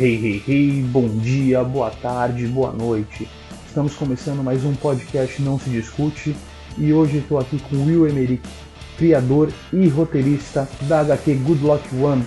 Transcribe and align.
Hey, 0.00 0.14
hey, 0.14 0.42
hey, 0.46 0.82
bom 0.82 1.08
dia, 1.08 1.64
boa 1.64 1.90
tarde, 1.90 2.46
boa 2.46 2.70
noite. 2.70 3.28
Estamos 3.66 3.96
começando 3.96 4.44
mais 4.44 4.64
um 4.64 4.72
podcast 4.72 5.42
Não 5.42 5.58
Se 5.58 5.68
Discute 5.70 6.36
e 6.76 6.92
hoje 6.92 7.18
estou 7.18 7.36
aqui 7.36 7.58
com 7.58 7.84
Will 7.84 8.06
Emerick, 8.06 8.48
criador 8.96 9.52
e 9.72 9.88
roteirista 9.88 10.68
da 10.82 11.00
HQ 11.00 11.34
Good 11.38 11.64
Luck 11.64 11.82
One. 11.96 12.24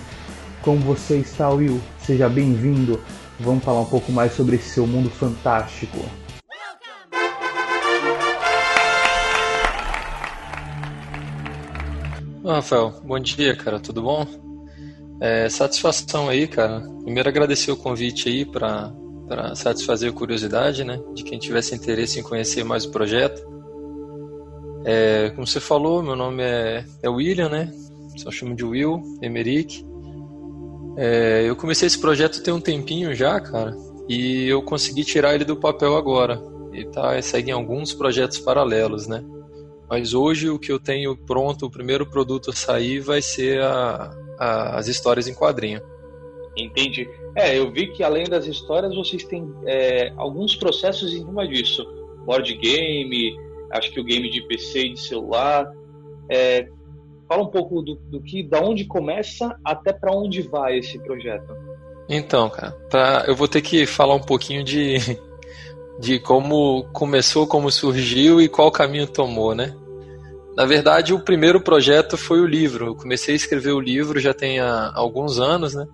Como 0.60 0.80
você 0.80 1.16
está, 1.16 1.48
Will? 1.48 1.80
Seja 1.98 2.28
bem-vindo. 2.28 3.00
Vamos 3.40 3.64
falar 3.64 3.80
um 3.80 3.86
pouco 3.86 4.12
mais 4.12 4.34
sobre 4.34 4.56
esse 4.56 4.68
seu 4.68 4.86
mundo 4.86 5.08
fantástico. 5.08 5.96
Rafael, 12.44 13.00
bom 13.02 13.18
dia, 13.18 13.56
cara, 13.56 13.80
tudo 13.80 14.02
bom? 14.02 14.51
É, 15.22 15.48
satisfação 15.48 16.28
aí, 16.28 16.48
cara. 16.48 16.80
Primeiro 17.04 17.28
agradecer 17.28 17.70
o 17.70 17.76
convite 17.76 18.28
aí 18.28 18.44
para 18.44 18.92
satisfazer 19.54 20.10
a 20.10 20.12
curiosidade, 20.12 20.82
né, 20.82 21.00
de 21.14 21.22
quem 21.22 21.38
tivesse 21.38 21.76
interesse 21.76 22.18
em 22.18 22.24
conhecer 22.24 22.64
mais 22.64 22.84
o 22.84 22.90
projeto. 22.90 23.40
É, 24.84 25.30
como 25.30 25.46
você 25.46 25.60
falou, 25.60 26.02
meu 26.02 26.16
nome 26.16 26.42
é, 26.42 26.84
é 27.04 27.08
William, 27.08 27.48
né? 27.48 27.72
Só 28.16 28.32
chamo 28.32 28.56
de 28.56 28.64
Will 28.64 29.00
Emerick. 29.22 29.86
É, 30.96 31.44
eu 31.46 31.54
comecei 31.54 31.86
esse 31.86 32.00
projeto 32.00 32.42
tem 32.42 32.52
um 32.52 32.60
tempinho 32.60 33.14
já, 33.14 33.38
cara, 33.40 33.76
e 34.08 34.48
eu 34.48 34.60
consegui 34.60 35.04
tirar 35.04 35.36
ele 35.36 35.44
do 35.44 35.56
papel 35.56 35.96
agora. 35.96 36.42
Ele 36.72 36.86
tá, 36.86 37.22
segue 37.22 37.50
em 37.50 37.54
alguns 37.54 37.94
projetos 37.94 38.40
paralelos, 38.40 39.06
né? 39.06 39.24
Mas 39.88 40.14
hoje 40.14 40.50
o 40.50 40.58
que 40.58 40.72
eu 40.72 40.80
tenho 40.80 41.16
pronto, 41.16 41.66
o 41.66 41.70
primeiro 41.70 42.04
produto 42.04 42.50
a 42.50 42.52
sair 42.52 42.98
vai 42.98 43.22
ser 43.22 43.62
a, 43.62 44.10
a, 44.38 44.76
as 44.78 44.88
histórias 44.88 45.28
em 45.28 45.34
quadrinho. 45.34 45.80
Entendi. 46.56 47.08
É, 47.34 47.58
eu 47.58 47.70
vi 47.70 47.88
que 47.88 48.02
além 48.02 48.24
das 48.24 48.46
histórias 48.46 48.94
vocês 48.94 49.24
têm 49.24 49.50
é, 49.66 50.12
alguns 50.16 50.54
processos 50.54 51.12
em 51.14 51.24
cima 51.24 51.46
disso. 51.46 51.84
Board 52.26 52.54
game, 52.54 53.36
acho 53.70 53.90
que 53.90 54.00
o 54.00 54.04
game 54.04 54.30
de 54.30 54.42
PC 54.46 54.80
e 54.80 54.92
de 54.92 55.00
celular. 55.00 55.72
É, 56.28 56.68
fala 57.26 57.42
um 57.42 57.48
pouco 57.48 57.80
do, 57.82 57.94
do, 57.94 58.20
que, 58.20 58.42
da 58.42 58.60
onde 58.60 58.84
começa 58.84 59.56
até 59.64 59.92
para 59.92 60.12
onde 60.12 60.42
vai 60.42 60.78
esse 60.78 60.98
projeto. 60.98 61.54
Então, 62.08 62.50
cara, 62.50 62.72
pra, 62.90 63.24
eu 63.26 63.34
vou 63.34 63.48
ter 63.48 63.62
que 63.62 63.86
falar 63.86 64.14
um 64.14 64.20
pouquinho 64.20 64.62
de, 64.62 64.98
de 65.98 66.18
como 66.18 66.84
começou, 66.92 67.46
como 67.46 67.70
surgiu 67.70 68.40
e 68.40 68.48
qual 68.48 68.70
caminho 68.70 69.06
tomou, 69.06 69.54
né? 69.54 69.74
Na 70.56 70.66
verdade, 70.66 71.14
o 71.14 71.20
primeiro 71.20 71.60
projeto 71.60 72.16
foi 72.16 72.40
o 72.40 72.46
livro. 72.46 72.86
Eu 72.86 72.94
comecei 72.94 73.34
a 73.34 73.36
escrever 73.36 73.72
o 73.72 73.80
livro 73.80 74.20
já 74.20 74.34
tem 74.34 74.60
há 74.60 74.92
alguns 74.94 75.40
anos, 75.40 75.74
né? 75.74 75.86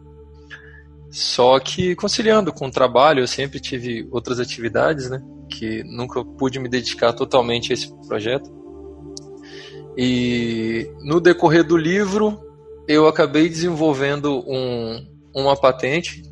Só 1.11 1.59
que 1.61 1.95
conciliando 1.95 2.53
com 2.53 2.67
o 2.67 2.71
trabalho, 2.71 3.21
eu 3.21 3.27
sempre 3.27 3.61
tive 3.61 4.07
outras 4.11 4.41
atividades, 4.41 5.09
né? 5.09 5.23
Que 5.49 5.83
nunca 5.85 6.25
pude 6.25 6.59
me 6.59 6.69
dedicar 6.69 7.13
totalmente 7.13 7.73
a 7.73 7.75
esse 7.75 7.89
projeto. 8.07 8.51
E 9.97 10.91
no 11.03 11.21
decorrer 11.21 11.65
do 11.65 11.77
livro, 11.77 12.39
eu 12.87 13.07
acabei 13.07 13.49
desenvolvendo 13.49 14.45
um, 14.47 15.07
uma 15.35 15.57
patente, 15.57 16.23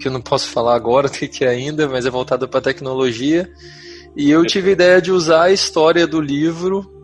que 0.00 0.08
eu 0.08 0.12
não 0.12 0.20
posso 0.20 0.48
falar 0.48 0.74
agora, 0.74 1.08
tem 1.10 1.28
que 1.28 1.44
ainda, 1.44 1.86
mas 1.88 2.06
é 2.06 2.10
voltada 2.10 2.48
para 2.48 2.60
tecnologia. 2.62 3.50
E 4.16 4.30
eu 4.30 4.46
tive 4.46 4.70
a 4.70 4.72
ideia 4.72 5.02
de 5.02 5.12
usar 5.12 5.42
a 5.42 5.52
história 5.52 6.06
do 6.06 6.20
livro 6.20 6.90
é, 6.90 6.95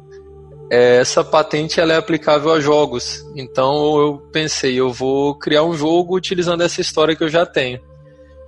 essa 0.75 1.22
patente 1.22 1.78
ela 1.81 1.93
é 1.93 1.97
aplicável 1.97 2.50
a 2.50 2.59
jogos. 2.59 3.27
Então 3.37 4.00
eu 4.00 4.19
pensei, 4.33 4.81
eu 4.81 4.91
vou 4.91 5.34
criar 5.34 5.65
um 5.65 5.75
jogo 5.75 6.16
utilizando 6.16 6.62
essa 6.62 6.81
história 6.81 7.15
que 7.15 7.22
eu 7.22 7.28
já 7.28 7.44
tenho. 7.44 7.78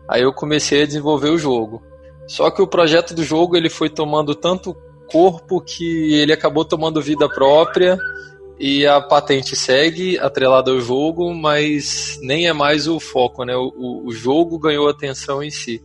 Aí 0.09 0.23
eu 0.23 0.33
comecei 0.33 0.83
a 0.83 0.87
desenvolver 0.87 1.29
o 1.29 1.37
jogo. 1.37 1.83
Só 2.27 2.51
que 2.51 2.63
o 2.63 2.67
projeto 2.67 3.15
do 3.15 3.23
jogo 3.23 3.57
ele 3.57 3.69
foi 3.69 3.91
tomando 3.91 4.35
tanto 4.35 4.75
corpo 5.07 5.61
que 5.61 6.15
ele 6.15 6.33
acabou 6.33 6.65
tomando 6.65 7.03
vida 7.03 7.29
própria 7.29 7.99
e 8.59 8.87
a 8.87 9.03
patente 9.03 9.55
segue 9.55 10.19
atrelada 10.19 10.71
ao 10.71 10.81
jogo, 10.81 11.35
mas 11.35 12.19
nem 12.23 12.47
é 12.49 12.55
mais 12.55 12.89
o 12.89 12.99
foco, 12.99 13.45
né? 13.45 13.55
O, 13.55 14.07
o 14.07 14.13
jogo 14.13 14.59
ganhou 14.59 14.89
atenção 14.89 15.43
em 15.43 15.51
si. 15.51 15.83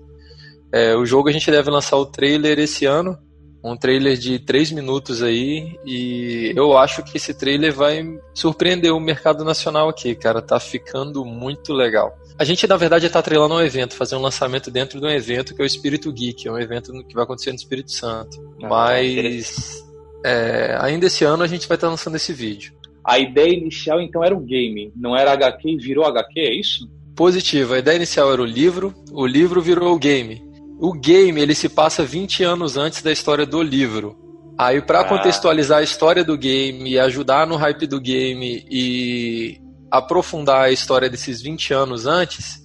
É, 0.72 0.96
o 0.96 1.06
jogo 1.06 1.28
a 1.28 1.32
gente 1.34 1.52
deve 1.52 1.70
lançar 1.70 1.98
o 1.98 2.06
trailer 2.06 2.60
esse 2.60 2.86
ano, 2.86 3.18
um 3.64 3.76
trailer 3.76 4.18
de 4.18 4.40
3 4.40 4.72
minutos 4.72 5.22
aí 5.22 5.78
e 5.86 6.54
eu 6.56 6.78
acho 6.78 7.04
que 7.04 7.18
esse 7.18 7.34
trailer 7.34 7.74
vai 7.74 8.04
surpreender 8.34 8.94
o 8.94 9.00
mercado 9.00 9.44
nacional 9.44 9.90
aqui, 9.90 10.16
cara. 10.16 10.42
Tá 10.42 10.60
ficando 10.60 11.26
muito 11.26 11.74
legal. 11.74 12.18
A 12.38 12.46
gente, 12.46 12.66
na 12.66 12.78
verdade, 12.78 13.06
está 13.06 13.22
treinando 13.22 13.56
um 13.56 13.62
evento, 13.62 13.96
fazer 13.96 14.16
um 14.16 14.22
lançamento 14.22 14.72
dentro 14.72 15.00
de 15.00 15.06
um 15.06 15.10
evento 15.10 15.54
que 15.54 15.62
é 15.62 15.64
o 15.64 15.68
Espírito 15.68 16.12
Geek, 16.12 16.48
é 16.48 16.52
um 16.52 16.58
evento 16.58 16.94
que 17.04 17.14
vai 17.14 17.26
acontecer 17.26 17.50
no 17.50 17.58
Espírito 17.58 17.92
Santo. 17.92 18.40
Ah, 18.64 18.68
Mas 18.70 19.84
é, 20.24 20.78
ainda 20.80 21.08
esse 21.08 21.26
ano 21.26 21.44
a 21.44 21.48
gente 21.48 21.68
vai 21.68 21.76
estar 21.76 21.88
tá 21.88 21.92
lançando 21.92 22.16
esse 22.16 22.32
vídeo. 22.32 22.74
A 23.04 23.20
ideia 23.20 23.52
inicial, 23.54 24.00
então, 24.00 24.24
era 24.24 24.36
o 24.36 24.40
game, 24.40 24.92
não 24.96 25.18
era 25.18 25.34
HQ 25.34 25.70
e 25.70 25.78
virou 25.78 26.06
HQ, 26.06 26.40
é 26.40 26.54
isso? 26.54 26.90
Positivo. 27.16 27.74
A 27.74 27.80
ideia 27.80 27.98
inicial 27.98 28.32
era 28.32 28.42
o 28.42 28.46
livro, 28.46 28.94
o 29.12 29.26
livro 29.26 29.62
virou 29.62 29.94
o 29.94 30.00
game. 30.00 30.49
O 30.80 30.94
game, 30.94 31.42
ele 31.42 31.54
se 31.54 31.68
passa 31.68 32.06
20 32.06 32.42
anos 32.44 32.78
antes 32.78 33.02
da 33.02 33.12
história 33.12 33.46
do 33.46 33.62
livro. 33.62 34.18
Aí, 34.58 34.82
para 34.82 35.02
ah. 35.02 35.04
contextualizar 35.04 35.80
a 35.80 35.84
história 35.84 36.24
do 36.24 36.38
game 36.38 36.90
e 36.90 36.98
ajudar 36.98 37.46
no 37.46 37.58
hype 37.58 37.86
do 37.86 38.00
game 38.00 38.66
e 38.70 39.60
aprofundar 39.92 40.62
a 40.62 40.72
história 40.72 41.10
desses 41.10 41.42
20 41.42 41.74
anos 41.74 42.06
antes, 42.06 42.60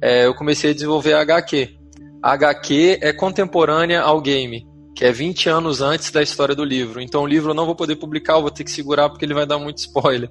é, 0.00 0.26
eu 0.26 0.34
comecei 0.34 0.72
a 0.72 0.74
desenvolver 0.74 1.12
a 1.12 1.20
HQ. 1.20 1.76
A 2.20 2.32
HQ 2.32 2.98
é 3.00 3.12
contemporânea 3.12 4.02
ao 4.02 4.20
game, 4.20 4.66
que 4.96 5.04
é 5.04 5.12
20 5.12 5.48
anos 5.48 5.80
antes 5.80 6.10
da 6.10 6.20
história 6.20 6.56
do 6.56 6.64
livro. 6.64 7.00
Então, 7.00 7.22
o 7.22 7.26
livro 7.26 7.50
eu 7.50 7.54
não 7.54 7.66
vou 7.66 7.76
poder 7.76 7.94
publicar, 7.94 8.34
eu 8.34 8.42
vou 8.42 8.50
ter 8.50 8.64
que 8.64 8.70
segurar 8.72 9.08
porque 9.08 9.24
ele 9.24 9.34
vai 9.34 9.46
dar 9.46 9.58
muito 9.58 9.78
spoiler. 9.78 10.30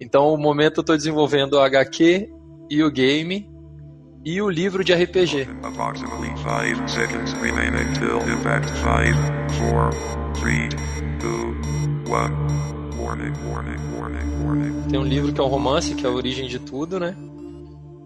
Então, 0.00 0.30
no 0.30 0.38
momento, 0.38 0.78
eu 0.78 0.82
estou 0.82 0.96
desenvolvendo 0.96 1.58
a 1.58 1.66
HQ 1.66 2.28
e 2.70 2.84
o 2.84 2.90
game 2.90 3.50
e 4.28 4.42
o 4.42 4.50
livro 4.50 4.84
de 4.84 4.92
RPG. 4.92 5.46
Tem 14.90 15.00
um 15.00 15.04
livro 15.04 15.32
que 15.32 15.40
é 15.40 15.42
o 15.42 15.46
romance, 15.46 15.94
que 15.94 16.04
é 16.04 16.10
a 16.10 16.12
origem 16.12 16.46
de 16.46 16.58
tudo, 16.58 17.00
né? 17.00 17.16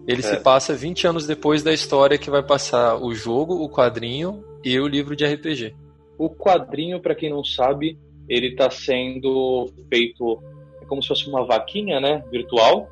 Ele 0.07 0.21
é. 0.21 0.23
se 0.23 0.37
passa 0.37 0.73
20 0.73 1.07
anos 1.07 1.27
depois 1.27 1.61
da 1.61 1.73
história 1.73 2.17
que 2.17 2.29
vai 2.29 2.41
passar 2.41 2.95
o 2.95 3.13
jogo, 3.13 3.55
o 3.55 3.69
quadrinho 3.69 4.45
e 4.63 4.79
o 4.79 4.87
livro 4.87 5.17
de 5.17 5.25
RPG. 5.25 5.75
O 6.17 6.29
quadrinho, 6.29 7.01
para 7.01 7.15
quem 7.15 7.29
não 7.29 7.43
sabe, 7.43 7.99
ele 8.29 8.47
está 8.47 8.69
sendo 8.69 9.69
feito 9.89 10.41
é 10.81 10.85
como 10.85 11.01
se 11.01 11.09
fosse 11.09 11.27
uma 11.27 11.45
vaquinha, 11.45 11.99
né, 11.99 12.23
virtual, 12.31 12.87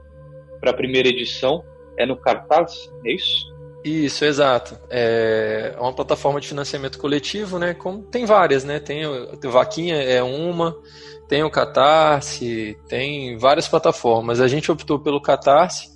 para 0.59 0.72
a 0.72 0.74
primeira 0.74 1.08
edição 1.08 1.63
é 2.01 2.06
no 2.06 2.17
Cartaz, 2.17 2.91
é 3.06 3.13
isso? 3.13 3.51
Isso, 3.84 4.23
exato. 4.25 4.78
É 4.89 5.75
uma 5.79 5.94
plataforma 5.94 6.39
de 6.39 6.47
financiamento 6.47 7.00
coletivo, 7.00 7.57
né? 7.57 7.73
Como 7.73 8.03
tem 8.03 8.25
várias, 8.25 8.63
né? 8.63 8.79
Tem 8.79 9.06
o 9.06 9.51
Vaquinha 9.51 9.95
é 9.95 10.22
uma, 10.22 10.78
tem 11.28 11.44
o 11.44 11.50
Catarse, 11.50 12.78
tem 12.88 13.38
várias 13.38 13.67
plataformas. 13.67 14.39
A 14.39 14.47
gente 14.47 14.72
optou 14.72 15.00
pelo 15.00 15.22
Catarse. 15.22 15.89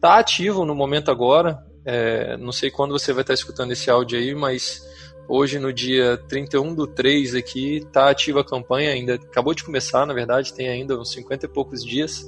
Tá 0.00 0.18
ativo 0.18 0.64
no 0.64 0.74
momento 0.74 1.10
agora. 1.10 1.58
É, 1.84 2.36
não 2.36 2.50
sei 2.50 2.70
quando 2.70 2.92
você 2.92 3.12
vai 3.12 3.22
estar 3.22 3.34
escutando 3.34 3.72
esse 3.72 3.88
áudio 3.88 4.18
aí, 4.18 4.34
mas 4.34 4.82
hoje 5.28 5.58
no 5.58 5.72
dia 5.72 6.16
31 6.28 6.74
do 6.74 6.86
3 6.86 7.34
aqui 7.34 7.86
tá 7.92 8.10
ativa 8.10 8.40
a 8.40 8.44
campanha 8.44 8.90
ainda. 8.90 9.14
Acabou 9.14 9.54
de 9.54 9.62
começar, 9.62 10.04
na 10.06 10.12
verdade, 10.12 10.52
tem 10.52 10.68
ainda 10.68 10.98
uns 10.98 11.12
50 11.12 11.46
e 11.46 11.48
poucos 11.48 11.84
dias. 11.84 12.24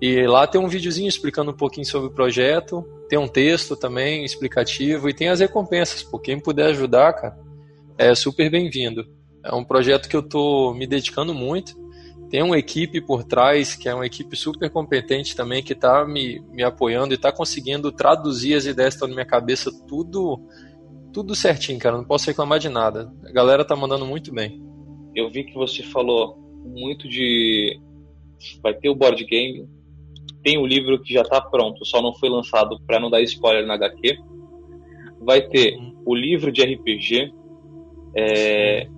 E 0.00 0.26
lá 0.26 0.46
tem 0.46 0.60
um 0.60 0.68
videozinho 0.68 1.08
explicando 1.08 1.50
um 1.50 1.56
pouquinho 1.56 1.86
sobre 1.86 2.08
o 2.08 2.12
projeto, 2.12 2.84
tem 3.08 3.18
um 3.18 3.26
texto 3.26 3.76
também 3.76 4.24
explicativo 4.24 5.08
e 5.08 5.14
tem 5.14 5.28
as 5.28 5.40
recompensas. 5.40 6.02
Por 6.02 6.20
quem 6.20 6.38
puder 6.38 6.66
ajudar, 6.66 7.12
cara, 7.14 7.38
é 7.96 8.14
super 8.14 8.48
bem-vindo. 8.50 9.04
É 9.44 9.54
um 9.54 9.64
projeto 9.64 10.08
que 10.08 10.16
eu 10.16 10.22
tô 10.22 10.72
me 10.74 10.86
dedicando 10.86 11.34
muito. 11.34 11.76
Tem 12.30 12.42
uma 12.42 12.58
equipe 12.58 13.00
por 13.00 13.24
trás, 13.24 13.74
que 13.74 13.88
é 13.88 13.94
uma 13.94 14.06
equipe 14.06 14.36
super 14.36 14.70
competente 14.70 15.34
também, 15.34 15.62
que 15.62 15.72
está 15.72 16.04
me, 16.06 16.40
me 16.50 16.62
apoiando 16.62 17.14
e 17.14 17.16
está 17.16 17.32
conseguindo 17.32 17.90
traduzir 17.90 18.54
as 18.54 18.66
ideias 18.66 18.94
que 18.94 18.96
estão 18.96 19.08
na 19.08 19.14
minha 19.14 19.26
cabeça 19.26 19.70
tudo 19.86 20.38
tudo 21.12 21.34
certinho, 21.34 21.78
cara. 21.78 21.96
Não 21.96 22.04
posso 22.04 22.26
reclamar 22.26 22.58
de 22.58 22.68
nada. 22.68 23.12
A 23.24 23.32
galera 23.32 23.64
tá 23.64 23.74
mandando 23.74 24.06
muito 24.06 24.32
bem. 24.32 24.62
Eu 25.14 25.30
vi 25.30 25.44
que 25.44 25.54
você 25.54 25.82
falou 25.82 26.36
muito 26.64 27.08
de. 27.08 27.80
Vai 28.62 28.74
ter 28.74 28.88
o 28.88 28.94
board 28.94 29.24
game, 29.24 29.68
tem 30.42 30.58
o 30.58 30.66
livro 30.66 31.00
que 31.00 31.14
já 31.14 31.22
está 31.22 31.40
pronto, 31.40 31.84
só 31.84 32.00
não 32.00 32.14
foi 32.14 32.28
lançado 32.28 32.80
para 32.86 33.00
não 33.00 33.10
dar 33.10 33.20
spoiler 33.22 33.66
na 33.66 33.74
HQ. 33.74 34.18
Vai 35.20 35.42
ter 35.42 35.76
o 36.04 36.14
livro 36.14 36.52
de 36.52 36.62
RPG. 36.62 37.32
É, 38.16 38.88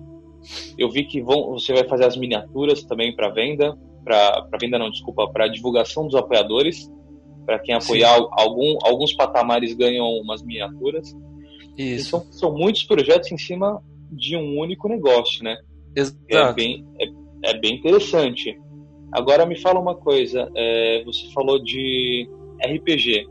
eu 0.77 0.89
vi 0.89 1.03
que 1.05 1.21
vão, 1.21 1.51
você 1.51 1.73
vai 1.73 1.87
fazer 1.87 2.05
as 2.05 2.15
miniaturas 2.15 2.83
também 2.83 3.15
para 3.15 3.29
venda, 3.29 3.77
para 4.03 4.47
venda 4.59 4.77
não, 4.79 4.89
desculpa, 4.89 5.27
para 5.31 5.47
divulgação 5.47 6.05
dos 6.05 6.15
apoiadores. 6.15 6.89
Para 7.45 7.57
quem 7.57 7.73
apoiar, 7.73 8.19
algum, 8.33 8.77
alguns 8.83 9.13
patamares 9.13 9.73
ganham 9.73 10.05
umas 10.05 10.43
miniaturas. 10.43 11.15
Isso. 11.75 12.15
Então, 12.15 12.31
são 12.31 12.53
muitos 12.53 12.83
projetos 12.83 13.31
em 13.31 13.37
cima 13.37 13.81
de 14.11 14.37
um 14.37 14.59
único 14.59 14.87
negócio, 14.87 15.43
né? 15.43 15.57
Exato. 15.95 16.21
É 16.29 16.53
bem, 16.53 16.85
é, 16.99 17.51
é 17.51 17.59
bem 17.59 17.77
interessante. 17.77 18.57
Agora 19.11 19.45
me 19.45 19.59
fala 19.59 19.79
uma 19.79 19.95
coisa, 19.95 20.49
é, 20.55 21.03
você 21.03 21.31
falou 21.33 21.61
de 21.61 22.29
RPG. 22.63 23.27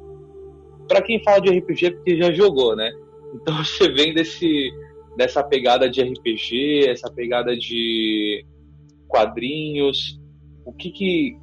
Para 0.86 1.00
quem 1.00 1.22
fala 1.22 1.40
de 1.40 1.50
RPG 1.50 1.86
é 1.86 1.90
porque 1.90 2.16
já 2.16 2.32
jogou, 2.32 2.76
né? 2.76 2.90
Então 3.32 3.64
você 3.64 3.88
vem 3.92 4.12
desse 4.12 4.72
dessa 5.16 5.40
pegada 5.40 5.88
de 5.88 6.02
RPG, 6.02 6.88
essa 6.88 7.08
pegada 7.08 7.56
de 7.56 8.44
quadrinhos. 9.06 10.18
O 10.64 10.72
que 10.72 10.90
que 10.90 11.36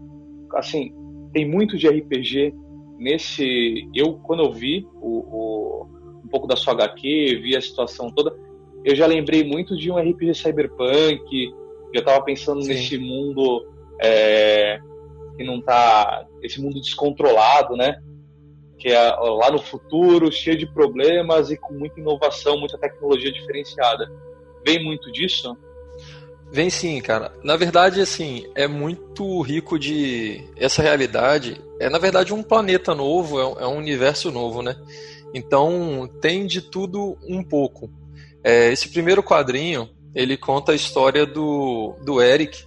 assim, 0.56 0.94
tem 1.31 1.48
muito 1.48 1.78
de 1.78 1.88
RPG 1.88 2.54
nesse 2.98 3.88
eu 3.95 4.16
quando 4.16 4.44
eu 4.44 4.51
vi 4.51 4.86
o, 4.95 5.19
o 5.19 5.88
um 6.25 6.28
pouco 6.28 6.45
da 6.45 6.57
sua 6.57 6.74
HQ, 6.74 7.39
vi 7.42 7.56
a 7.56 7.62
situação 7.62 8.12
toda, 8.12 8.36
eu 8.84 8.94
já 8.95 9.06
lembrei 9.06 9.45
muito 9.45 9.78
de 9.78 9.89
um 9.89 9.98
RPG 9.98 10.34
cyberpunk, 10.34 11.54
já 11.94 12.00
estava 12.00 12.22
pensando 12.24 12.62
Sim. 12.62 12.69
nesse 12.69 12.98
mundo 12.98 13.66
é, 14.01 14.79
que 15.38 15.44
não 15.44 15.61
tá. 15.61 16.25
esse 16.41 16.61
mundo 16.61 16.81
descontrolado, 16.81 17.75
né? 17.75 18.01
Que 18.77 18.89
é 18.89 19.09
lá 19.09 19.49
no 19.51 19.59
futuro, 19.59 20.31
cheio 20.31 20.57
de 20.57 20.67
problemas 20.67 21.49
e 21.49 21.57
com 21.57 21.73
muita 21.73 21.99
inovação, 21.99 22.59
muita 22.59 22.77
tecnologia 22.77 23.31
diferenciada. 23.31 24.11
Vem 24.65 24.83
muito 24.83 25.11
disso? 25.11 25.57
Vem 26.51 26.69
sim, 26.69 27.01
cara. 27.01 27.33
Na 27.44 27.57
verdade, 27.57 27.99
assim, 27.99 28.45
é 28.55 28.67
muito 28.67 29.41
rico 29.41 29.77
de. 29.77 30.43
Essa 30.55 30.81
realidade 30.81 31.61
é, 31.79 31.89
na 31.89 32.00
verdade, 32.00 32.33
um 32.33 32.41
planeta 32.41 32.95
novo, 32.95 33.39
é 33.39 33.67
um 33.67 33.77
universo 33.77 34.31
novo, 34.31 34.61
né? 34.61 34.75
Então, 35.33 36.09
tem 36.21 36.45
de 36.45 36.61
tudo 36.61 37.17
um 37.27 37.43
pouco. 37.43 37.89
É, 38.43 38.71
esse 38.71 38.89
primeiro 38.89 39.21
quadrinho, 39.21 39.89
ele 40.15 40.38
conta 40.38 40.71
a 40.71 40.75
história 40.75 41.25
do, 41.25 41.95
do 42.03 42.21
Eric, 42.21 42.65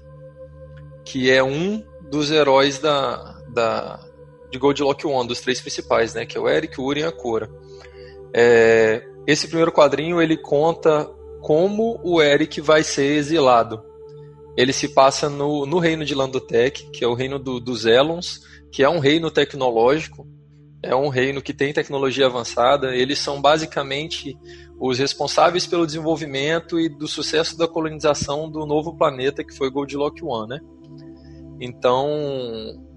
que 1.10 1.28
é 1.28 1.42
um 1.42 1.82
dos 2.08 2.30
heróis 2.30 2.78
da, 2.78 3.36
da, 3.52 4.00
de 4.48 4.56
Goldlock 4.58 5.04
One, 5.04 5.26
dos 5.26 5.40
três 5.40 5.60
principais, 5.60 6.14
né? 6.14 6.24
Que 6.24 6.38
é 6.38 6.40
o 6.40 6.48
Eric, 6.48 6.80
o 6.80 6.84
Uri 6.84 7.00
e 7.00 7.04
a 7.04 7.10
Cora. 7.10 7.50
É, 8.32 9.04
esse 9.26 9.48
primeiro 9.48 9.72
quadrinho, 9.72 10.22
ele 10.22 10.36
conta 10.36 11.10
como 11.40 12.00
o 12.04 12.22
Eric 12.22 12.60
vai 12.60 12.84
ser 12.84 13.16
exilado. 13.16 13.82
Ele 14.56 14.72
se 14.72 14.88
passa 14.88 15.28
no, 15.28 15.66
no 15.66 15.80
reino 15.80 16.04
de 16.04 16.14
Landotech, 16.14 16.90
que 16.92 17.04
é 17.04 17.08
o 17.08 17.14
reino 17.14 17.40
do, 17.40 17.58
dos 17.58 17.86
Elons, 17.86 18.42
que 18.70 18.84
é 18.84 18.88
um 18.88 19.00
reino 19.00 19.32
tecnológico, 19.32 20.28
é 20.80 20.94
um 20.94 21.08
reino 21.08 21.42
que 21.42 21.52
tem 21.52 21.72
tecnologia 21.72 22.26
avançada. 22.26 22.94
Eles 22.94 23.18
são 23.18 23.40
basicamente 23.42 24.38
os 24.78 24.96
responsáveis 25.00 25.66
pelo 25.66 25.86
desenvolvimento 25.86 26.78
e 26.78 26.88
do 26.88 27.08
sucesso 27.08 27.58
da 27.58 27.66
colonização 27.66 28.48
do 28.48 28.64
novo 28.64 28.96
planeta 28.96 29.42
que 29.42 29.56
foi 29.56 29.70
Goldlock 29.70 30.24
One, 30.24 30.50
né? 30.50 30.60
Então, 31.60 32.08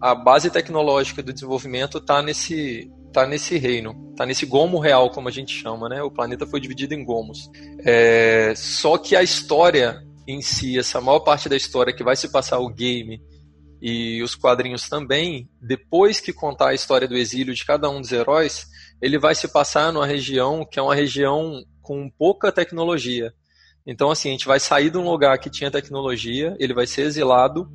a 0.01 0.15
base 0.15 0.49
tecnológica 0.49 1.21
do 1.21 1.33
desenvolvimento 1.33 1.97
está 1.97 2.21
nesse 2.21 2.89
tá 3.11 3.27
nesse 3.27 3.59
reino, 3.59 4.09
está 4.09 4.25
nesse 4.25 4.43
gomo 4.43 4.79
real, 4.79 5.11
como 5.11 5.27
a 5.27 5.31
gente 5.31 5.53
chama, 5.53 5.87
né? 5.87 6.01
O 6.01 6.09
planeta 6.09 6.47
foi 6.47 6.59
dividido 6.59 6.95
em 6.95 7.05
gomos. 7.05 7.47
É, 7.85 8.53
só 8.55 8.97
que 8.97 9.15
a 9.15 9.21
história 9.21 10.01
em 10.27 10.41
si, 10.41 10.79
essa 10.79 10.99
maior 10.99 11.19
parte 11.19 11.47
da 11.47 11.55
história 11.55 11.93
que 11.93 12.03
vai 12.03 12.15
se 12.15 12.31
passar 12.31 12.59
o 12.59 12.69
game 12.69 13.21
e 13.81 14.23
os 14.23 14.35
quadrinhos 14.35 14.87
também, 14.89 15.49
depois 15.61 16.19
que 16.19 16.33
contar 16.33 16.69
a 16.69 16.73
história 16.73 17.07
do 17.07 17.17
exílio 17.17 17.53
de 17.53 17.65
cada 17.65 17.89
um 17.89 18.01
dos 18.01 18.11
heróis, 18.11 18.65
ele 19.01 19.19
vai 19.19 19.35
se 19.35 19.47
passar 19.47 19.91
numa 19.91 20.07
região 20.07 20.65
que 20.65 20.79
é 20.79 20.81
uma 20.81 20.95
região 20.95 21.61
com 21.81 22.09
pouca 22.09 22.51
tecnologia. 22.51 23.33
Então, 23.85 24.09
assim, 24.09 24.29
a 24.29 24.31
gente 24.31 24.47
vai 24.47 24.59
sair 24.59 24.89
de 24.89 24.97
um 24.97 25.09
lugar 25.09 25.37
que 25.37 25.49
tinha 25.49 25.69
tecnologia, 25.69 26.55
ele 26.57 26.73
vai 26.73 26.87
ser 26.87 27.01
exilado, 27.01 27.69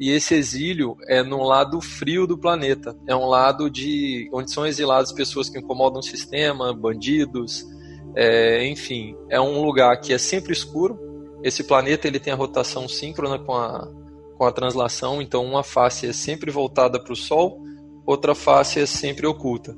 e 0.00 0.10
esse 0.10 0.34
exílio 0.34 0.96
é 1.08 1.22
no 1.22 1.42
lado 1.42 1.80
frio 1.80 2.26
do 2.26 2.38
planeta. 2.38 2.96
É 3.06 3.16
um 3.16 3.26
lado 3.26 3.68
de 3.68 4.28
onde 4.32 4.52
são 4.52 4.66
exiladas 4.66 5.12
pessoas 5.12 5.48
que 5.48 5.58
incomodam 5.58 5.98
o 5.98 6.02
sistema, 6.02 6.72
bandidos, 6.72 7.66
é, 8.14 8.66
enfim, 8.66 9.16
é 9.28 9.40
um 9.40 9.62
lugar 9.62 10.00
que 10.00 10.12
é 10.12 10.18
sempre 10.18 10.52
escuro. 10.52 10.98
Esse 11.42 11.64
planeta 11.64 12.06
ele 12.06 12.20
tem 12.20 12.32
a 12.32 12.36
rotação 12.36 12.88
síncrona 12.88 13.38
com 13.38 13.54
a, 13.54 13.88
com 14.36 14.44
a 14.44 14.52
translação, 14.52 15.20
então 15.20 15.44
uma 15.44 15.64
face 15.64 16.06
é 16.06 16.12
sempre 16.12 16.50
voltada 16.50 17.02
para 17.02 17.12
o 17.12 17.16
Sol, 17.16 17.60
outra 18.06 18.34
face 18.34 18.80
é 18.80 18.86
sempre 18.86 19.26
oculta. 19.26 19.76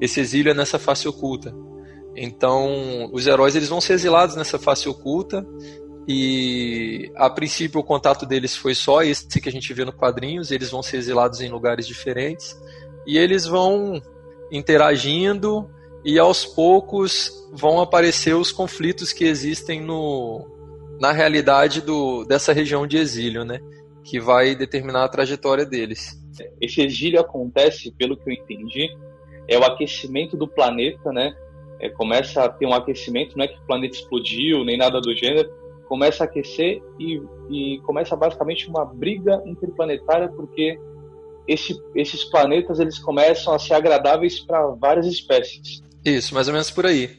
Esse 0.00 0.20
exílio 0.20 0.50
é 0.50 0.54
nessa 0.54 0.78
face 0.78 1.06
oculta. 1.08 1.54
Então, 2.14 3.08
os 3.12 3.26
heróis 3.26 3.56
eles 3.56 3.68
vão 3.68 3.80
ser 3.80 3.94
exilados 3.94 4.36
nessa 4.36 4.58
face 4.58 4.88
oculta 4.88 5.46
e 6.06 7.12
a 7.16 7.30
princípio 7.30 7.80
o 7.80 7.84
contato 7.84 8.26
deles 8.26 8.56
foi 8.56 8.74
só 8.74 9.02
esse 9.02 9.40
que 9.40 9.48
a 9.48 9.52
gente 9.52 9.72
vê 9.72 9.84
no 9.84 9.92
quadrinhos, 9.92 10.50
eles 10.50 10.70
vão 10.70 10.82
ser 10.82 10.96
exilados 10.96 11.40
em 11.40 11.48
lugares 11.48 11.86
diferentes 11.86 12.56
e 13.06 13.16
eles 13.16 13.46
vão 13.46 14.02
interagindo 14.50 15.70
e 16.04 16.18
aos 16.18 16.44
poucos 16.44 17.48
vão 17.52 17.80
aparecer 17.80 18.34
os 18.34 18.50
conflitos 18.50 19.12
que 19.12 19.24
existem 19.24 19.80
no, 19.80 20.44
na 21.00 21.12
realidade 21.12 21.80
do, 21.80 22.24
dessa 22.24 22.52
região 22.52 22.86
de 22.86 22.96
exílio, 22.96 23.44
né? 23.44 23.60
Que 24.02 24.18
vai 24.18 24.56
determinar 24.56 25.04
a 25.04 25.08
trajetória 25.08 25.64
deles. 25.64 26.20
Esse 26.60 26.82
exílio 26.82 27.20
acontece, 27.20 27.92
pelo 27.92 28.16
que 28.16 28.28
eu 28.28 28.34
entendi, 28.34 28.88
é 29.46 29.56
o 29.56 29.64
aquecimento 29.64 30.36
do 30.36 30.48
planeta, 30.48 31.12
né? 31.12 31.32
é, 31.82 31.88
começa 31.88 32.44
a 32.44 32.48
ter 32.48 32.64
um 32.64 32.72
aquecimento, 32.72 33.36
não 33.36 33.44
é 33.44 33.48
que 33.48 33.58
o 33.58 33.66
planeta 33.66 33.96
explodiu, 33.96 34.64
nem 34.64 34.78
nada 34.78 35.00
do 35.00 35.14
gênero, 35.16 35.52
começa 35.92 36.24
a 36.24 36.26
aquecer 36.26 36.82
e, 36.98 37.20
e 37.50 37.78
começa 37.80 38.16
basicamente 38.16 38.66
uma 38.66 38.82
briga 38.82 39.42
interplanetária 39.44 40.26
porque 40.26 40.80
esse, 41.46 41.78
esses 41.94 42.24
planetas 42.24 42.80
eles 42.80 42.98
começam 42.98 43.52
a 43.52 43.58
ser 43.58 43.74
agradáveis 43.74 44.40
para 44.40 44.68
várias 44.68 45.04
espécies. 45.04 45.82
Isso, 46.02 46.32
mais 46.32 46.48
ou 46.48 46.54
menos 46.54 46.70
por 46.70 46.86
aí. 46.86 47.10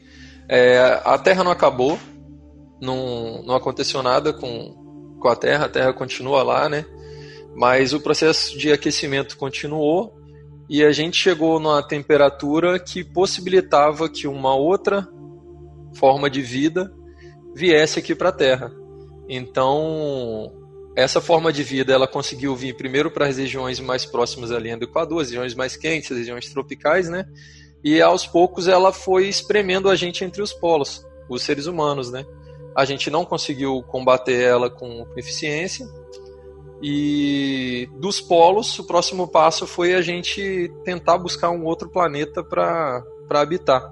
É, 0.48 1.00
a 1.04 1.16
Terra 1.16 1.44
não 1.44 1.52
acabou, 1.52 1.96
não, 2.80 3.44
não 3.44 3.54
aconteceu 3.54 4.02
nada 4.02 4.32
com, 4.32 5.16
com 5.20 5.28
a 5.28 5.36
Terra, 5.36 5.66
a 5.66 5.68
Terra 5.68 5.92
continua 5.92 6.42
lá, 6.42 6.68
né? 6.68 6.84
Mas 7.54 7.92
o 7.92 8.00
processo 8.00 8.58
de 8.58 8.72
aquecimento 8.72 9.36
continuou 9.36 10.12
e 10.68 10.82
a 10.82 10.90
gente 10.90 11.16
chegou 11.16 11.60
numa 11.60 11.80
temperatura 11.80 12.76
que 12.80 13.04
possibilitava 13.04 14.08
que 14.08 14.26
uma 14.26 14.56
outra 14.56 15.06
forma 15.94 16.28
de 16.28 16.42
vida 16.42 16.92
viesse 17.54 17.98
aqui 17.98 18.14
para 18.14 18.30
a 18.30 18.32
Terra. 18.32 18.72
Então, 19.28 20.52
essa 20.96 21.20
forma 21.20 21.52
de 21.52 21.62
vida 21.62 21.92
ela 21.92 22.06
conseguiu 22.06 22.54
vir 22.54 22.76
primeiro 22.76 23.10
para 23.10 23.26
as 23.26 23.38
regiões 23.38 23.80
mais 23.80 24.04
próximas 24.04 24.50
da 24.50 24.58
linha 24.58 24.76
do 24.76 24.84
Equador, 24.84 25.22
as 25.22 25.28
regiões 25.28 25.54
mais 25.54 25.76
quentes, 25.76 26.10
as 26.12 26.18
regiões 26.18 26.48
tropicais, 26.50 27.08
né? 27.08 27.26
E 27.82 28.00
aos 28.00 28.26
poucos 28.26 28.68
ela 28.68 28.92
foi 28.92 29.28
espremendo 29.28 29.88
a 29.88 29.96
gente 29.96 30.24
entre 30.24 30.42
os 30.42 30.52
polos, 30.52 31.06
os 31.28 31.42
seres 31.42 31.66
humanos, 31.66 32.10
né? 32.10 32.24
A 32.76 32.84
gente 32.84 33.10
não 33.10 33.24
conseguiu 33.24 33.82
combater 33.84 34.42
ela 34.42 34.68
com 34.68 35.06
eficiência, 35.16 35.86
e 36.86 37.88
dos 37.94 38.20
polos, 38.20 38.78
o 38.78 38.84
próximo 38.84 39.26
passo 39.26 39.66
foi 39.66 39.94
a 39.94 40.02
gente 40.02 40.70
tentar 40.84 41.16
buscar 41.16 41.50
um 41.50 41.64
outro 41.64 41.88
planeta 41.88 42.44
para 42.44 43.02
habitar. 43.30 43.90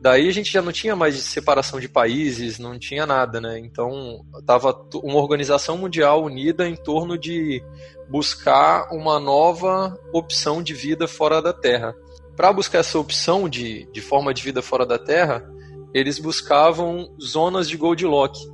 Daí 0.00 0.28
a 0.28 0.32
gente 0.32 0.50
já 0.50 0.62
não 0.62 0.72
tinha 0.72 0.96
mais 0.96 1.14
separação 1.16 1.78
de 1.78 1.88
países, 1.88 2.58
não 2.58 2.78
tinha 2.78 3.04
nada, 3.04 3.40
né? 3.40 3.58
Então 3.58 4.24
estava 4.38 4.72
uma 4.94 5.18
organização 5.18 5.76
mundial 5.76 6.24
unida 6.24 6.66
em 6.66 6.74
torno 6.74 7.18
de 7.18 7.62
buscar 8.08 8.88
uma 8.92 9.20
nova 9.20 9.98
opção 10.12 10.62
de 10.62 10.72
vida 10.72 11.06
fora 11.06 11.42
da 11.42 11.52
Terra. 11.52 11.94
Para 12.34 12.52
buscar 12.52 12.78
essa 12.78 12.98
opção 12.98 13.48
de, 13.48 13.86
de 13.92 14.00
forma 14.00 14.32
de 14.32 14.42
vida 14.42 14.62
fora 14.62 14.86
da 14.86 14.98
Terra, 14.98 15.44
eles 15.92 16.18
buscavam 16.18 17.14
zonas 17.20 17.68
de 17.68 17.76
Goldilocks, 17.76 18.48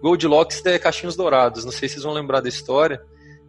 Goldilocks 0.00 0.64
é 0.64 0.78
caixinhos 0.78 1.16
dourados. 1.16 1.64
Não 1.64 1.72
sei 1.72 1.88
se 1.88 1.94
vocês 1.94 2.04
vão 2.04 2.14
lembrar 2.14 2.40
da 2.40 2.48
história, 2.48 3.02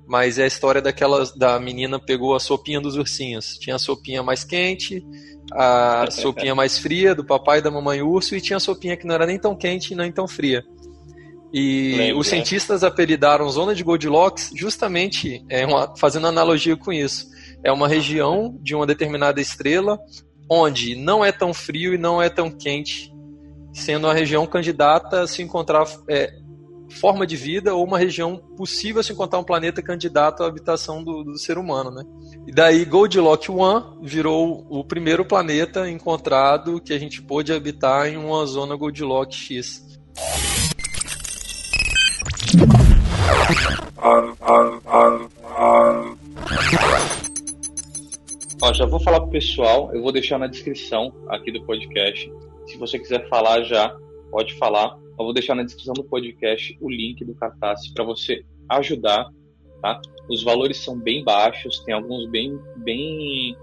mas 0.10 0.40
é 0.40 0.44
a 0.44 0.48
história 0.48 0.82
daquela 0.82 1.24
da 1.36 1.60
menina 1.60 2.00
pegou 2.00 2.36
a 2.36 2.40
sopinha 2.40 2.82
dos 2.82 2.96
ursinhos. 2.96 3.60
Tinha 3.60 3.76
a 3.76 3.80
sopinha 3.80 4.24
mais 4.24 4.44
quente, 4.44 5.06
a 5.54 6.08
sopinha 6.10 6.56
mais 6.56 6.80
fria 6.80 7.14
do 7.14 7.24
papai 7.24 7.60
e 7.60 7.62
da 7.62 7.70
mamãe 7.70 8.02
urso 8.02 8.36
e 8.36 8.42
tinha 8.42 8.58
a 8.58 8.60
sopinha 8.60 8.98
que 8.98 9.06
não 9.06 9.14
era 9.14 9.28
nem 9.28 9.38
tão 9.38 9.56
quente 9.56 9.94
nem 9.94 10.12
tão 10.12 10.28
fria. 10.28 10.64
E 11.54 11.94
Lembra, 11.96 12.18
os 12.18 12.28
cientistas 12.28 12.84
apelidaram 12.84 13.48
zona 13.50 13.76
de 13.76 13.84
Goldilocks 13.84 14.52
justamente 14.56 15.46
é 15.48 15.64
uma, 15.64 15.96
fazendo 15.96 16.26
analogia 16.26 16.76
com 16.76 16.92
isso. 16.92 17.28
É 17.64 17.72
uma 17.72 17.88
região 17.88 18.58
de 18.62 18.74
uma 18.74 18.88
determinada 18.88 19.40
estrela 19.40 20.00
onde 20.50 20.96
não 20.96 21.24
é 21.24 21.32
tão 21.32 21.54
frio 21.54 21.94
e 21.94 22.00
não 22.00 22.20
é 22.20 22.30
tão 22.30 22.50
quente 22.50 23.14
sendo 23.72 24.08
a 24.08 24.14
região 24.14 24.48
candidata 24.48 25.22
a 25.22 25.28
se 25.28 25.44
encontrar 25.44 25.86
é, 26.10 26.34
forma 26.90 27.26
de 27.26 27.36
vida 27.36 27.74
ou 27.76 27.84
uma 27.84 27.98
região 27.98 28.38
possível 28.58 29.04
se 29.04 29.14
encontrar 29.14 29.40
um 29.40 29.44
planeta 29.44 29.82
candidato 29.82 30.44
à 30.44 30.48
habitação 30.48 31.04
do, 31.04 31.24
do 31.24 31.38
ser 31.38 31.58
humano, 31.58 31.92
né? 31.92 32.04
E 32.48 32.52
daí 32.52 32.84
Goldilocks 32.86 33.50
One 33.50 33.86
virou 34.02 34.66
o 34.70 34.84
primeiro 34.84 35.24
planeta 35.24 35.90
encontrado 35.90 36.82
que 36.82 36.94
a 36.94 37.00
gente 37.00 37.22
pôde 37.22 37.54
habitar 37.54 38.08
em 38.08 38.18
uma 38.18 38.46
zona 38.46 38.76
Goldilocks 38.76 39.38
X. 39.38 40.00
Ó, 48.62 48.74
já 48.74 48.86
vou 48.86 49.00
falar 49.00 49.22
pro 49.22 49.30
pessoal, 49.30 49.90
eu 49.94 50.02
vou 50.02 50.12
deixar 50.12 50.38
na 50.38 50.48
descrição 50.48 51.14
aqui 51.30 51.52
do 51.52 51.64
podcast. 51.64 52.32
Se 52.68 52.78
você 52.78 53.00
quiser 53.00 53.28
falar 53.30 53.64
já, 53.64 53.96
pode 54.30 54.54
falar. 54.58 54.98
Eu 55.20 55.26
vou 55.26 55.34
deixar 55.34 55.54
na 55.54 55.64
descrição 55.64 55.94
do 55.94 56.04
podcast 56.04 56.78
o 56.80 56.90
link 56.90 57.26
do 57.26 57.36
cartaz 57.36 57.92
para 57.94 58.06
você 58.06 58.46
ajudar, 58.70 59.30
tá? 59.82 60.00
Os 60.30 60.44
valores 60.44 60.78
são 60.78 60.98
bem 60.98 61.24
baixos, 61.24 61.80
tem 61.82 61.94
alguns 61.94 62.30
bem, 62.30 62.58
bem 62.78 63.58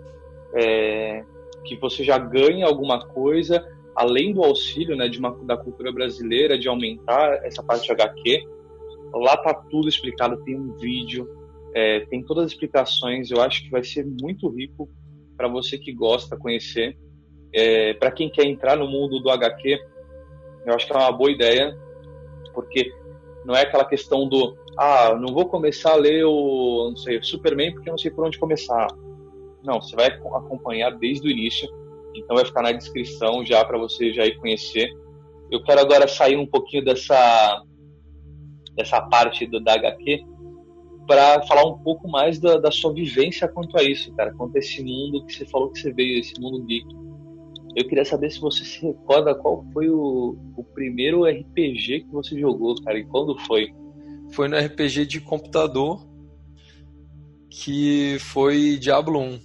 é, 0.55 1.25
que 1.65 1.77
você 1.77 2.05
já 2.05 2.19
ganha 2.19 2.67
alguma 2.67 3.07
coisa 3.07 3.67
além 3.97 4.35
do 4.35 4.45
auxílio, 4.45 4.95
né, 4.95 5.09
de 5.09 5.19
uma, 5.19 5.31
da 5.45 5.57
cultura 5.57 5.91
brasileira, 5.91 6.59
de 6.59 6.69
aumentar 6.69 7.41
essa 7.43 7.63
parte 7.63 7.87
de 7.87 7.93
HQ. 7.93 8.47
Lá 9.15 9.39
tá 9.39 9.55
tudo 9.55 9.89
explicado, 9.89 10.45
tem 10.45 10.55
um 10.55 10.77
vídeo, 10.77 11.27
é, 11.75 12.01
tem 12.01 12.23
todas 12.23 12.45
as 12.45 12.53
explicações. 12.53 13.31
Eu 13.31 13.41
acho 13.41 13.65
que 13.65 13.71
vai 13.71 13.83
ser 13.83 14.05
muito 14.05 14.51
rico 14.51 14.91
para 15.35 15.49
você 15.49 15.79
que 15.79 15.93
gosta 15.93 16.37
conhecer. 16.37 16.99
É, 17.55 17.95
para 17.95 18.11
quem 18.11 18.29
quer 18.29 18.45
entrar 18.45 18.77
no 18.77 18.87
mundo 18.87 19.19
do 19.19 19.31
HQ, 19.31 19.79
eu 20.67 20.75
acho 20.75 20.87
que 20.87 20.93
é 20.93 20.97
uma 20.97 21.13
boa 21.13 21.31
ideia, 21.31 21.77
porque 22.53 22.93
não 23.45 23.55
é 23.55 23.63
aquela 23.63 23.85
questão 23.85 24.29
do 24.29 24.57
ah, 24.77 25.15
não 25.15 25.33
vou 25.33 25.49
começar 25.49 25.93
a 25.93 25.97
ler 25.97 26.25
o 26.25 26.89
não 26.91 26.97
sei, 26.97 27.23
Superman 27.23 27.73
porque 27.73 27.89
não 27.89 27.97
sei 27.97 28.11
por 28.11 28.27
onde 28.27 28.39
começar. 28.39 28.89
Não, 29.63 29.81
você 29.81 29.97
vai 29.97 30.09
acompanhar 30.09 30.91
desde 30.91 31.27
o 31.27 31.31
início, 31.31 31.69
então 32.15 32.37
vai 32.37 32.45
ficar 32.45 32.63
na 32.63 32.73
descrição 32.73 33.45
já 33.47 33.65
para 33.65 33.79
você 33.79 34.13
já 34.13 34.27
ir 34.27 34.39
conhecer. 34.39 34.91
Eu 35.51 35.63
quero 35.63 35.81
agora 35.81 36.09
sair 36.09 36.37
um 36.37 36.47
pouquinho 36.47 36.85
dessa 36.85 37.63
dessa 38.75 39.01
parte 39.01 39.47
do 39.47 39.59
da 39.59 39.75
HQ 39.75 40.23
para 41.07 41.41
falar 41.47 41.65
um 41.65 41.79
pouco 41.79 42.09
mais 42.09 42.39
da, 42.39 42.59
da, 42.59 42.71
sua 42.71 42.93
vivência 42.93 43.47
quanto 43.49 43.79
a 43.79 43.83
isso, 43.83 44.13
cara, 44.15 44.35
quanto 44.35 44.57
a 44.57 44.59
esse 44.59 44.83
mundo 44.83 45.25
que 45.25 45.33
você 45.33 45.47
falou 45.47 45.71
que 45.71 45.79
você 45.79 45.93
veio, 45.93 46.19
esse 46.19 46.39
mundo 46.41 46.65
geek. 46.65 46.87
Eu 47.77 47.87
queria 47.87 48.05
saber 48.05 48.31
se 48.31 48.41
você 48.41 48.65
se 48.65 48.81
recorda 48.81 49.35
qual 49.35 49.65
foi 49.73 49.91
o, 49.91 50.37
o 50.57 50.65
primeiro 50.65 51.25
RPG 51.25 52.01
que 52.01 52.11
você 52.11 52.39
jogou, 52.41 52.75
cara, 52.83 52.99
e 52.99 53.05
quando 53.05 53.39
foi? 53.41 53.69
Foi 54.33 54.49
no 54.49 54.57
RPG 54.57 55.07
de 55.07 55.21
computador, 55.21 56.05
que 57.51 58.17
foi 58.19 58.79
Diablo 58.79 59.21
1. 59.21 59.41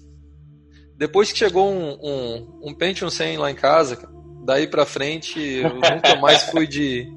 Depois 0.98 1.32
que 1.32 1.40
chegou 1.40 1.70
um, 1.70 1.98
um, 2.02 2.70
um 2.70 2.74
Pentium 2.74 3.10
100 3.10 3.38
lá 3.38 3.52
em 3.52 3.56
casa, 3.56 4.10
daí 4.46 4.66
pra 4.66 4.86
frente 4.86 5.40
eu 5.40 5.76
nunca 5.76 6.16
mais 6.22 6.44
fui 6.44 6.66
de, 6.66 7.08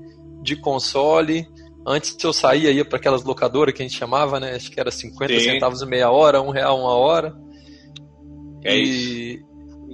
de 0.42 0.56
console 0.56 1.46
Antes 1.86 2.16
eu 2.24 2.32
saía, 2.32 2.70
ia 2.70 2.84
para 2.84 2.98
aquelas 2.98 3.22
locadoras 3.24 3.74
que 3.74 3.82
a 3.82 3.86
gente 3.86 3.98
chamava, 3.98 4.40
né? 4.40 4.54
Acho 4.54 4.70
que 4.70 4.80
era 4.80 4.90
50 4.90 5.34
Sim. 5.34 5.40
centavos 5.40 5.82
meia 5.84 6.10
hora, 6.10 6.40
um 6.40 6.50
real 6.50 6.80
uma 6.80 6.94
hora. 6.94 7.36
É 8.64 8.74
e 8.74 9.34
isso. 9.34 9.44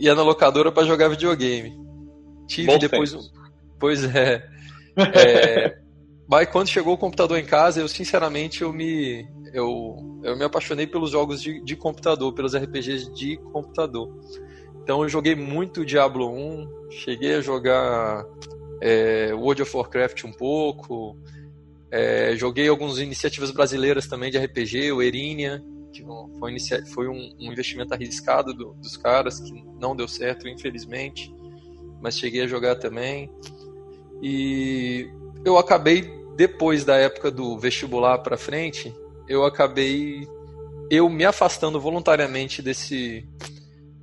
Ia 0.00 0.14
na 0.14 0.22
locadora 0.22 0.72
para 0.72 0.86
jogar 0.86 1.08
videogame. 1.08 1.78
Tive 2.48 2.66
Bom 2.66 2.78
depois. 2.78 3.12
Tempo. 3.12 3.24
Pois 3.78 4.04
é. 4.04 4.42
é 4.96 5.78
mas 6.28 6.48
quando 6.48 6.68
chegou 6.68 6.94
o 6.94 6.98
computador 6.98 7.38
em 7.38 7.44
casa, 7.44 7.80
eu 7.80 7.88
sinceramente 7.88 8.62
eu 8.62 8.72
me 8.72 9.26
eu, 9.52 10.20
eu 10.22 10.36
me 10.36 10.44
apaixonei 10.44 10.86
pelos 10.86 11.10
jogos 11.10 11.42
de, 11.42 11.60
de 11.64 11.76
computador, 11.76 12.32
pelos 12.32 12.54
RPGs 12.54 13.12
de 13.12 13.36
computador. 13.52 14.08
Então 14.82 15.02
eu 15.02 15.08
joguei 15.08 15.34
muito 15.34 15.84
Diablo 15.84 16.30
1, 16.32 16.90
cheguei 16.90 17.34
a 17.34 17.40
jogar 17.40 18.24
é, 18.80 19.34
World 19.34 19.62
of 19.62 19.76
Warcraft 19.76 20.24
um 20.24 20.32
pouco, 20.32 21.16
é, 21.90 22.34
joguei 22.36 22.68
algumas 22.68 22.98
iniciativas 22.98 23.50
brasileiras 23.50 24.06
também 24.06 24.30
de 24.30 24.38
RPG, 24.38 24.92
o 24.92 25.02
Erinia, 25.02 25.60
foi, 26.38 26.56
foi 26.86 27.08
um, 27.08 27.34
um, 27.40 27.52
investimento 27.52 27.92
arriscado 27.92 28.54
do, 28.54 28.74
dos 28.74 28.96
caras, 28.96 29.40
que 29.40 29.64
não 29.80 29.96
deu 29.96 30.06
certo, 30.06 30.48
infelizmente, 30.48 31.34
mas 32.00 32.18
cheguei 32.18 32.42
a 32.42 32.46
jogar 32.46 32.76
também. 32.76 33.30
E 34.22 35.10
eu 35.44 35.58
acabei, 35.58 36.02
depois 36.36 36.84
da 36.84 36.96
época 36.96 37.30
do 37.30 37.58
vestibular 37.58 38.18
para 38.18 38.36
frente, 38.36 38.94
eu 39.28 39.44
acabei 39.44 40.26
eu 40.90 41.08
me 41.08 41.24
afastando 41.24 41.80
voluntariamente 41.80 42.60
desse 42.60 43.24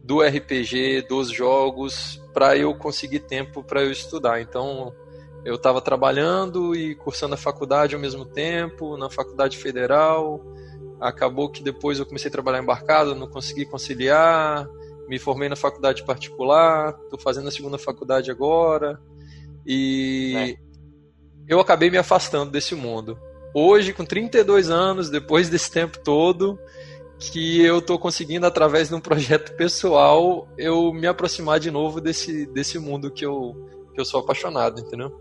do 0.01 0.21
RPG, 0.21 1.01
dos 1.01 1.29
jogos, 1.29 2.21
para 2.33 2.55
eu 2.55 2.73
conseguir 2.73 3.19
tempo 3.19 3.61
para 3.61 3.83
eu 3.83 3.91
estudar. 3.91 4.39
Então, 4.39 4.95
eu 5.43 5.55
estava 5.55 5.81
trabalhando 5.81 6.73
e 6.73 6.95
cursando 6.95 7.33
a 7.33 7.37
faculdade 7.37 7.93
ao 7.93 7.99
mesmo 7.99 8.23
tempo, 8.23 8.95
na 8.95 9.09
faculdade 9.09 9.57
federal. 9.57 10.41
Acabou 10.99 11.49
que 11.49 11.63
depois 11.63 11.99
eu 11.99 12.05
comecei 12.05 12.29
a 12.29 12.31
trabalhar 12.31 12.61
embarcado, 12.61 13.15
não 13.15 13.27
consegui 13.27 13.65
conciliar. 13.65 14.67
Me 15.07 15.17
formei 15.17 15.47
na 15.47 15.55
faculdade 15.55 16.03
particular, 16.03 16.97
estou 17.03 17.19
fazendo 17.19 17.47
a 17.47 17.51
segunda 17.51 17.77
faculdade 17.77 18.29
agora. 18.29 18.99
E 19.65 20.57
é. 21.47 21.53
eu 21.53 21.59
acabei 21.59 21.89
me 21.89 21.97
afastando 21.97 22.51
desse 22.51 22.75
mundo. 22.75 23.17
Hoje, 23.53 23.93
com 23.93 24.05
32 24.05 24.69
anos, 24.69 25.09
depois 25.09 25.49
desse 25.49 25.71
tempo 25.71 25.99
todo, 26.03 26.59
que 27.19 27.61
eu 27.61 27.79
estou 27.79 27.97
conseguindo, 27.97 28.45
através 28.45 28.89
de 28.89 28.95
um 28.95 28.99
projeto 28.99 29.55
pessoal, 29.55 30.47
eu 30.57 30.93
me 30.93 31.07
aproximar 31.07 31.59
de 31.59 31.71
novo 31.71 31.99
desse, 31.99 32.45
desse 32.47 32.77
mundo 32.77 33.11
que 33.11 33.25
eu, 33.25 33.55
que 33.93 33.99
eu 33.99 34.05
sou 34.05 34.19
apaixonado, 34.19 34.79
entendeu? 34.79 35.11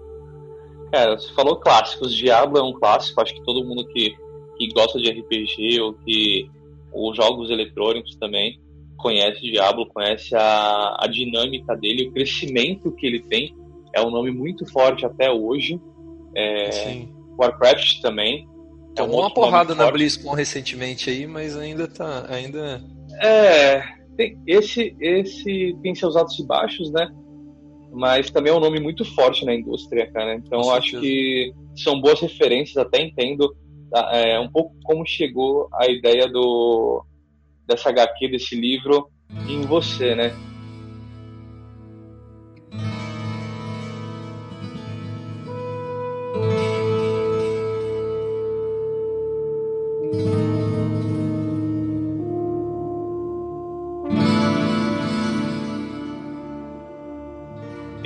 Cara, 0.92 1.18
você 1.18 1.33
falou 1.33 1.59
clássicos. 1.59 2.14
Diablo 2.14 2.59
é 2.59 2.62
um 2.62 2.73
clássico. 2.73 3.21
Acho 3.21 3.35
que 3.35 3.42
todo 3.42 3.64
mundo 3.64 3.87
que, 3.88 4.16
que 4.57 4.69
gosta 4.69 4.99
de 4.99 5.11
RPG 5.11 5.81
ou 5.81 5.95
que 5.95 6.49
os 6.93 7.17
jogos 7.17 7.51
eletrônicos 7.51 8.17
também 8.17 8.59
conhece 8.97 9.41
Diablo, 9.41 9.87
conhece 9.87 10.35
a, 10.35 10.97
a 11.01 11.07
dinâmica 11.07 11.77
dele, 11.77 12.09
o 12.09 12.13
crescimento 12.13 12.91
que 12.93 13.07
ele 13.07 13.21
tem. 13.21 13.55
É 13.95 14.01
um 14.01 14.11
nome 14.11 14.31
muito 14.31 14.67
forte 14.71 15.05
até 15.05 15.31
hoje. 15.31 15.81
É, 16.35 16.71
Sim. 16.71 17.09
Warcraft 17.39 18.01
também. 18.01 18.49
É 18.93 18.95
Tomou 18.97 19.19
um 19.19 19.21
uma 19.21 19.33
porrada 19.33 19.75
na 19.75 19.91
BlizzCon 19.91 20.35
recentemente 20.35 21.11
aí, 21.11 21.27
mas 21.27 21.57
ainda 21.57 21.87
tá. 21.87 22.27
Ainda... 22.29 22.83
É. 23.23 23.83
Tem, 24.17 24.39
esse, 24.47 24.97
esse 24.99 25.77
tem 25.83 25.95
seus 25.95 26.17
altos 26.17 26.39
e 26.39 26.47
baixos, 26.47 26.91
né? 26.91 27.11
mas 27.97 28.31
também 28.31 28.53
é 28.53 28.57
um 28.57 28.61
nome 28.61 28.79
muito 28.79 29.05
forte 29.05 29.45
na 29.45 29.55
indústria, 29.55 30.07
cara. 30.13 30.35
Então 30.35 30.71
acho 30.71 31.01
que 31.01 31.53
são 31.75 31.99
boas 31.99 32.21
referências, 32.21 32.77
até 32.77 33.01
entendo 33.01 33.57
é, 34.12 34.38
um 34.38 34.49
pouco 34.49 34.75
como 34.85 35.07
chegou 35.07 35.69
a 35.73 35.87
ideia 35.87 36.29
do 36.29 37.05
dessa 37.67 37.88
HQ, 37.91 38.29
desse 38.29 38.55
livro 38.55 39.11
em 39.49 39.62
você, 39.62 40.15
né? 40.15 40.33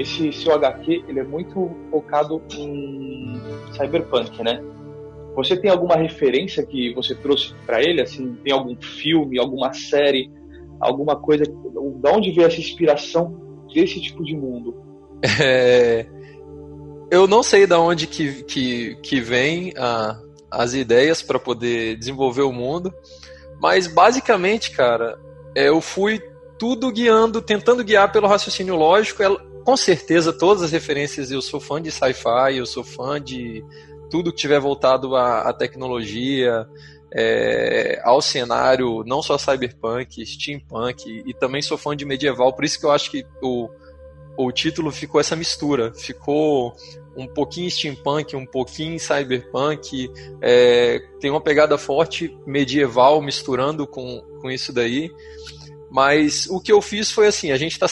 esse 0.00 0.32
seu 0.32 0.54
HQ 0.54 1.04
ele 1.06 1.20
é 1.20 1.24
muito 1.24 1.70
focado 1.90 2.42
em 2.52 3.40
cyberpunk, 3.72 4.42
né? 4.42 4.62
Você 5.44 5.56
tem 5.56 5.70
alguma 5.70 5.96
referência 5.96 6.64
que 6.64 6.92
você 6.94 7.14
trouxe 7.14 7.54
para 7.66 7.80
ele? 7.82 8.00
Assim, 8.00 8.34
tem 8.44 8.52
algum 8.52 8.76
filme, 8.76 9.38
alguma 9.38 9.72
série, 9.72 10.30
alguma 10.80 11.16
coisa? 11.16 11.44
Da 12.00 12.12
onde 12.12 12.30
veio 12.30 12.46
essa 12.46 12.60
inspiração 12.60 13.66
desse 13.72 14.00
tipo 14.00 14.24
de 14.24 14.36
mundo? 14.36 14.74
É... 15.40 16.06
Eu 17.10 17.26
não 17.26 17.42
sei 17.42 17.66
da 17.66 17.80
onde 17.80 18.06
que, 18.06 18.44
que, 18.44 18.94
que 19.02 19.20
vem 19.20 19.72
a, 19.76 20.16
as 20.48 20.74
ideias 20.74 21.20
para 21.22 21.40
poder 21.40 21.96
desenvolver 21.96 22.42
o 22.42 22.52
mundo, 22.52 22.94
mas 23.60 23.88
basicamente, 23.88 24.70
cara, 24.70 25.18
é, 25.56 25.68
eu 25.68 25.80
fui 25.80 26.20
tudo 26.56 26.92
guiando, 26.92 27.42
tentando 27.42 27.82
guiar 27.82 28.12
pelo 28.12 28.28
raciocínio 28.28 28.76
lógico 28.76 29.24
com 29.64 29.76
certeza 29.76 30.32
todas 30.32 30.62
as 30.62 30.72
referências, 30.72 31.30
eu 31.30 31.40
sou 31.40 31.60
fã 31.60 31.80
de 31.80 31.90
sci-fi, 31.90 32.56
eu 32.56 32.66
sou 32.66 32.82
fã 32.82 33.20
de 33.20 33.64
tudo 34.10 34.32
que 34.32 34.38
tiver 34.38 34.60
voltado 34.60 35.14
à, 35.16 35.42
à 35.42 35.52
tecnologia, 35.52 36.66
é, 37.12 38.00
ao 38.04 38.20
cenário, 38.20 39.02
não 39.04 39.22
só 39.22 39.36
cyberpunk, 39.36 40.24
steampunk, 40.24 41.22
e 41.26 41.34
também 41.34 41.62
sou 41.62 41.76
fã 41.76 41.96
de 41.96 42.04
medieval, 42.04 42.52
por 42.52 42.64
isso 42.64 42.78
que 42.78 42.86
eu 42.86 42.92
acho 42.92 43.10
que 43.10 43.24
o, 43.42 43.68
o 44.36 44.52
título 44.52 44.90
ficou 44.90 45.20
essa 45.20 45.34
mistura, 45.34 45.92
ficou 45.92 46.74
um 47.16 47.26
pouquinho 47.26 47.70
steampunk, 47.70 48.36
um 48.36 48.46
pouquinho 48.46 48.98
cyberpunk, 48.98 50.10
é, 50.40 51.00
tem 51.20 51.30
uma 51.30 51.40
pegada 51.40 51.76
forte 51.76 52.36
medieval 52.46 53.20
misturando 53.20 53.86
com, 53.86 54.20
com 54.40 54.50
isso 54.50 54.72
daí. 54.72 55.10
Mas 55.90 56.46
o 56.46 56.60
que 56.60 56.70
eu 56.70 56.80
fiz 56.80 57.10
foi 57.10 57.26
assim, 57.26 57.50
a 57.50 57.56
gente 57.56 57.76
tá 57.76 57.88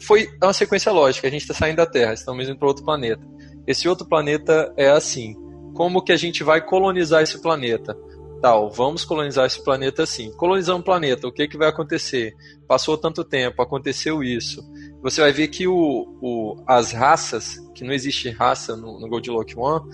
foi 0.00 0.30
uma 0.40 0.52
sequência 0.52 0.92
lógica, 0.92 1.26
a 1.26 1.30
gente 1.30 1.40
está 1.42 1.52
saindo 1.52 1.78
da 1.78 1.86
Terra, 1.86 2.14
estamos 2.14 2.48
indo 2.48 2.56
para 2.56 2.68
outro 2.68 2.84
planeta. 2.84 3.26
Esse 3.66 3.88
outro 3.88 4.06
planeta 4.06 4.72
é 4.76 4.88
assim, 4.88 5.34
como 5.74 6.02
que 6.02 6.12
a 6.12 6.16
gente 6.16 6.42
vai 6.42 6.64
colonizar 6.64 7.22
esse 7.22 7.40
planeta? 7.42 7.96
Tal, 8.40 8.70
vamos 8.70 9.04
colonizar 9.04 9.46
esse 9.46 9.62
planeta 9.62 10.02
assim. 10.02 10.30
Colonizar 10.32 10.76
um 10.76 10.82
planeta, 10.82 11.26
o 11.26 11.32
que 11.32 11.48
que 11.48 11.56
vai 11.56 11.68
acontecer? 11.68 12.34
Passou 12.68 12.96
tanto 12.96 13.24
tempo, 13.24 13.60
aconteceu 13.60 14.22
isso. 14.22 14.62
Você 15.02 15.20
vai 15.20 15.32
ver 15.32 15.48
que 15.48 15.66
o, 15.66 15.74
o 16.20 16.62
as 16.66 16.92
raças, 16.92 17.56
que 17.74 17.82
não 17.84 17.92
existe 17.92 18.30
raça 18.30 18.76
no, 18.76 19.00
no 19.00 19.08
Goldilocks 19.08 19.56
One, 19.56 19.84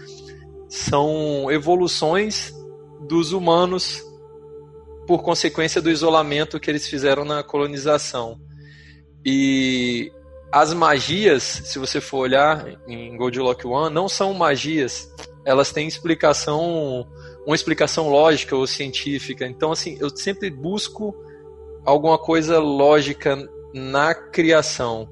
são 0.69 1.51
evoluções 1.51 2.53
dos 3.09 3.33
humanos 3.33 4.05
por 5.07 5.23
consequência 5.23 5.81
do 5.81 5.91
isolamento 5.91 6.61
que 6.61 6.71
eles 6.71 6.87
fizeram 6.87 7.25
na 7.25 7.43
colonização. 7.43 8.41
E 9.25 10.13
as 10.53 10.75
magias, 10.75 11.43
se 11.43 11.79
você 11.79 12.01
for 12.01 12.19
olhar 12.19 12.67
em 12.89 13.17
Goldilocks 13.17 13.65
One, 13.65 13.95
não 13.95 14.09
são 14.09 14.35
magias, 14.35 15.09
elas 15.45 15.73
têm 15.73 15.87
explicação, 15.87 17.07
uma 17.47 17.57
explicação 17.57 18.09
lógica 18.09 18.55
ou 18.55 18.67
científica. 18.67 19.47
Então, 19.47 19.73
assim, 19.73 19.97
eu 20.01 20.15
sempre 20.15 20.51
busco 20.51 21.15
alguma 21.85 22.19
coisa 22.19 22.59
lógica 22.59 23.37
na 23.73 24.15
criação. 24.15 25.09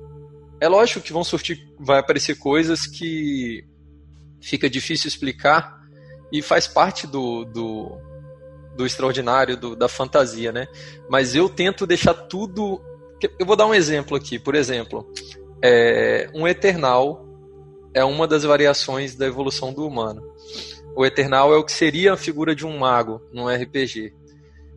É 0.61 0.69
lógico 0.69 1.01
que 1.01 1.13
vão 1.13 1.25
surtir, 1.25 1.69
vai 1.79 1.99
aparecer 1.99 2.37
coisas 2.37 2.87
que 2.87 3.65
fica 4.41 4.69
difícil 4.69 5.09
explicar 5.09 5.79
e 6.33 6.43
faz 6.43 6.67
parte 6.67 7.07
do, 7.07 7.45
do, 7.45 7.99
do 8.77 8.87
extraordinário, 8.87 9.57
do, 9.57 9.75
da 9.75 9.89
fantasia, 9.89 10.53
né? 10.53 10.69
Mas 11.09 11.35
eu 11.35 11.49
tento 11.49 11.87
deixar 11.87 12.15
tudo. 12.15 12.81
Eu 13.39 13.47
vou 13.47 13.57
dar 13.57 13.67
um 13.67 13.75
exemplo 13.75 14.17
aqui. 14.17 14.39
Por 14.39 14.55
exemplo, 14.55 15.11
é, 15.63 16.29
um 16.35 16.47
Eternal 16.47 17.28
é 17.95 18.05
uma 18.05 18.27
das 18.27 18.45
variações 18.45 19.15
da 19.15 19.27
evolução 19.27 19.73
do 19.73 19.87
humano. 19.87 20.23
O 20.97 21.05
Eternal 21.05 21.53
é 21.53 21.57
o 21.57 21.65
que 21.65 21.73
seria 21.73 22.13
a 22.13 22.17
figura 22.17 22.55
de 22.55 22.67
um 22.67 22.79
mago 22.79 23.21
num 23.33 23.49
RPG. 23.49 24.13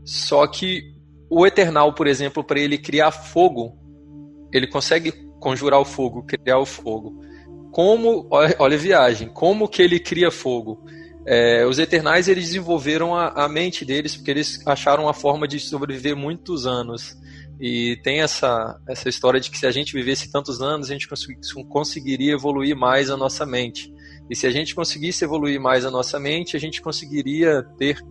Só 0.03 0.45
que 0.47 0.93
o 1.29 1.45
Eternal, 1.45 1.93
por 1.93 2.07
exemplo, 2.07 2.43
para 2.43 2.59
ele 2.59 2.77
criar 2.77 3.11
fogo, 3.11 3.77
ele 4.51 4.67
consegue 4.67 5.11
conjurar 5.39 5.79
o 5.79 5.85
fogo, 5.85 6.23
criar 6.23 6.59
o 6.59 6.65
fogo. 6.65 7.19
Como, 7.71 8.27
olha, 8.29 8.55
a 8.59 8.79
viagem, 8.79 9.29
como 9.29 9.67
que 9.67 9.81
ele 9.81 9.99
cria 9.99 10.29
fogo? 10.29 10.83
É, 11.25 11.65
os 11.65 11.79
Eternais 11.79 12.27
eles 12.27 12.45
desenvolveram 12.45 13.15
a, 13.15 13.27
a, 13.29 13.47
mente 13.47 13.85
deles 13.85 14.15
porque 14.15 14.31
eles 14.31 14.65
acharam 14.65 15.03
uma 15.03 15.13
forma 15.13 15.47
de 15.47 15.59
sobreviver 15.59 16.15
muitos 16.15 16.65
anos. 16.65 17.15
E 17.61 17.95
tem 17.97 18.21
essa, 18.21 18.81
essa 18.89 19.07
história 19.07 19.39
de 19.39 19.51
que 19.51 19.57
se 19.57 19.67
a 19.67 19.71
gente 19.71 19.93
vivesse 19.93 20.31
tantos 20.31 20.63
anos, 20.63 20.89
a 20.89 20.93
gente 20.93 21.07
conseguiria 21.69 22.33
evoluir 22.33 22.75
mais 22.75 23.11
a 23.11 23.15
nossa 23.15 23.45
mente. 23.45 23.93
E 24.27 24.35
se 24.35 24.47
a 24.47 24.49
gente 24.49 24.73
conseguisse 24.73 25.23
evoluir 25.23 25.61
mais 25.61 25.85
a 25.85 25.91
nossa 25.91 26.19
mente, 26.19 26.57
a 26.57 26.59
gente 26.59 26.81
conseguiria 26.81 27.61
ter 27.77 28.03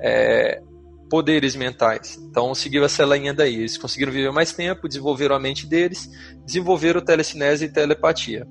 é, 0.00 0.62
poderes 1.10 1.56
mentais. 1.56 2.16
Então 2.30 2.54
seguiu 2.54 2.84
essa 2.84 3.04
linha 3.04 3.34
daí. 3.34 3.56
Eles 3.56 3.76
conseguiram 3.76 4.12
viver 4.12 4.30
mais 4.30 4.52
tempo, 4.52 4.86
desenvolveram 4.86 5.34
a 5.34 5.40
mente 5.40 5.66
deles, 5.66 6.08
desenvolveram 6.46 7.04
telecinese 7.04 7.64
e 7.64 7.72
telepatia. 7.72 8.46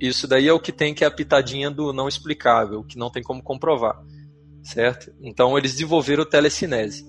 Isso 0.00 0.28
daí 0.28 0.46
é 0.46 0.52
o 0.52 0.60
que 0.60 0.70
tem 0.70 0.94
que 0.94 1.02
é 1.02 1.08
a 1.08 1.10
pitadinha 1.10 1.72
do 1.72 1.92
não 1.92 2.06
explicável, 2.06 2.84
que 2.84 2.96
não 2.96 3.10
tem 3.10 3.22
como 3.22 3.42
comprovar, 3.42 4.00
certo? 4.62 5.12
Então 5.20 5.58
eles 5.58 5.72
desenvolveram 5.72 6.24
telecinese. 6.24 7.04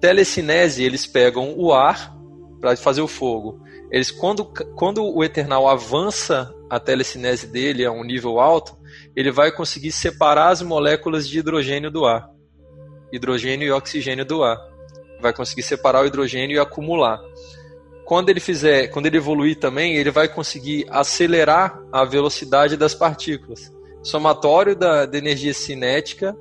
Telecinese, 0.00 0.82
eles 0.82 1.06
pegam 1.06 1.54
o 1.56 1.72
ar 1.72 2.14
para 2.60 2.76
fazer 2.76 3.00
o 3.00 3.08
fogo. 3.08 3.62
Eles 3.90 4.10
quando, 4.10 4.44
quando 4.74 5.04
o 5.04 5.24
Eternal 5.24 5.68
avança 5.68 6.54
a 6.68 6.78
telecinese 6.78 7.46
dele 7.46 7.84
a 7.84 7.90
um 7.90 8.04
nível 8.04 8.38
alto, 8.38 8.76
ele 9.16 9.30
vai 9.30 9.50
conseguir 9.50 9.92
separar 9.92 10.50
as 10.50 10.60
moléculas 10.60 11.26
de 11.26 11.38
hidrogênio 11.38 11.90
do 11.90 12.04
ar. 12.04 12.28
Hidrogênio 13.12 13.66
e 13.66 13.70
oxigênio 13.70 14.24
do 14.24 14.42
ar. 14.42 14.58
Vai 15.20 15.32
conseguir 15.32 15.62
separar 15.62 16.02
o 16.02 16.06
hidrogênio 16.06 16.56
e 16.56 16.60
acumular 16.60 17.18
quando 18.08 18.30
ele 18.30 18.40
fizer, 18.40 18.88
quando 18.88 19.04
ele 19.04 19.18
evoluir 19.18 19.58
também, 19.58 19.94
ele 19.96 20.10
vai 20.10 20.26
conseguir 20.26 20.86
acelerar 20.88 21.78
a 21.92 22.06
velocidade 22.06 22.74
das 22.74 22.94
partículas. 22.94 23.70
Somatório 24.02 24.74
da, 24.74 25.04
da 25.04 25.18
energia 25.18 25.52
cinética 25.52 26.34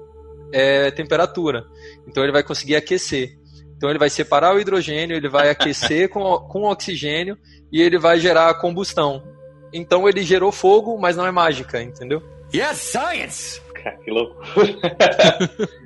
é 0.50 0.90
temperatura. 0.92 1.66
Então 2.08 2.24
ele 2.24 2.32
vai 2.32 2.42
conseguir 2.42 2.78
aquecer. 2.78 3.38
Então 3.78 3.90
ele 3.90 4.00
vai 4.00 4.10
separar 4.10 4.56
o 4.56 4.60
hidrogênio, 4.60 5.16
ele 5.16 5.30
vai 5.30 5.50
aquecer 5.50 6.10
com, 6.10 6.24
com 6.40 6.64
o 6.64 6.72
oxigênio 6.72 7.38
e 7.72 7.82
ele 7.82 7.98
vai 7.98 8.20
gerar 8.20 8.54
combustão. 8.56 9.24
Então 9.72 10.10
ele 10.10 10.24
gerou 10.24 10.52
fogo, 10.52 10.98
mas 10.98 11.16
não 11.16 11.26
é 11.26 11.32
mágica, 11.32 11.82
entendeu? 11.82 12.22
Yes, 12.54 12.78
science! 12.78 13.62
Cara, 13.74 13.98
que 13.98 14.10
loucura. 14.10 14.76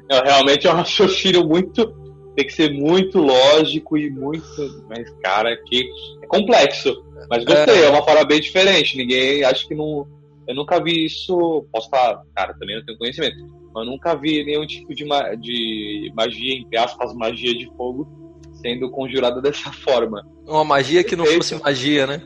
realmente 0.25 0.67
é 0.67 0.71
um 0.71 0.75
raciocínio 0.75 1.45
muito 1.45 2.01
tem 2.36 2.45
que 2.45 2.54
ser 2.54 2.71
muito 2.71 3.19
lógico 3.19 3.97
e 3.97 4.10
muito. 4.10 4.86
Mas, 4.89 5.10
cara, 5.21 5.56
que 5.65 5.89
é 6.21 6.27
complexo. 6.27 7.04
Mas 7.30 7.43
gostei, 7.43 7.82
é, 7.82 7.86
é 7.86 7.89
uma 7.89 8.04
forma 8.04 8.23
bem 8.25 8.39
diferente. 8.39 8.97
Ninguém. 8.97 9.43
Acho 9.43 9.67
que 9.67 9.75
não. 9.75 10.08
Eu 10.47 10.56
nunca 10.56 10.82
vi 10.84 11.06
isso. 11.06 11.65
Posso 11.71 11.89
falar, 11.89 12.21
cara, 12.36 12.54
também 12.54 12.75
não 12.77 12.86
tenho 12.86 12.97
conhecimento. 12.97 13.38
Mas 13.73 13.86
nunca 13.86 14.15
vi 14.15 14.43
nenhum 14.43 14.65
tipo 14.65 14.93
de, 14.93 15.06
ma 15.06 15.34
de 15.36 16.12
magia, 16.15 16.56
entre 16.56 16.77
aspas, 16.77 17.13
magia 17.13 17.58
de 17.58 17.67
fogo, 17.77 18.08
sendo 18.62 18.89
conjurada 18.91 19.39
dessa 19.41 19.71
forma. 19.71 20.25
Uma 20.45 20.63
magia 20.63 21.04
que 21.04 21.15
não 21.15 21.25
fosse 21.25 21.56
magia, 21.56 22.06
né? 22.06 22.21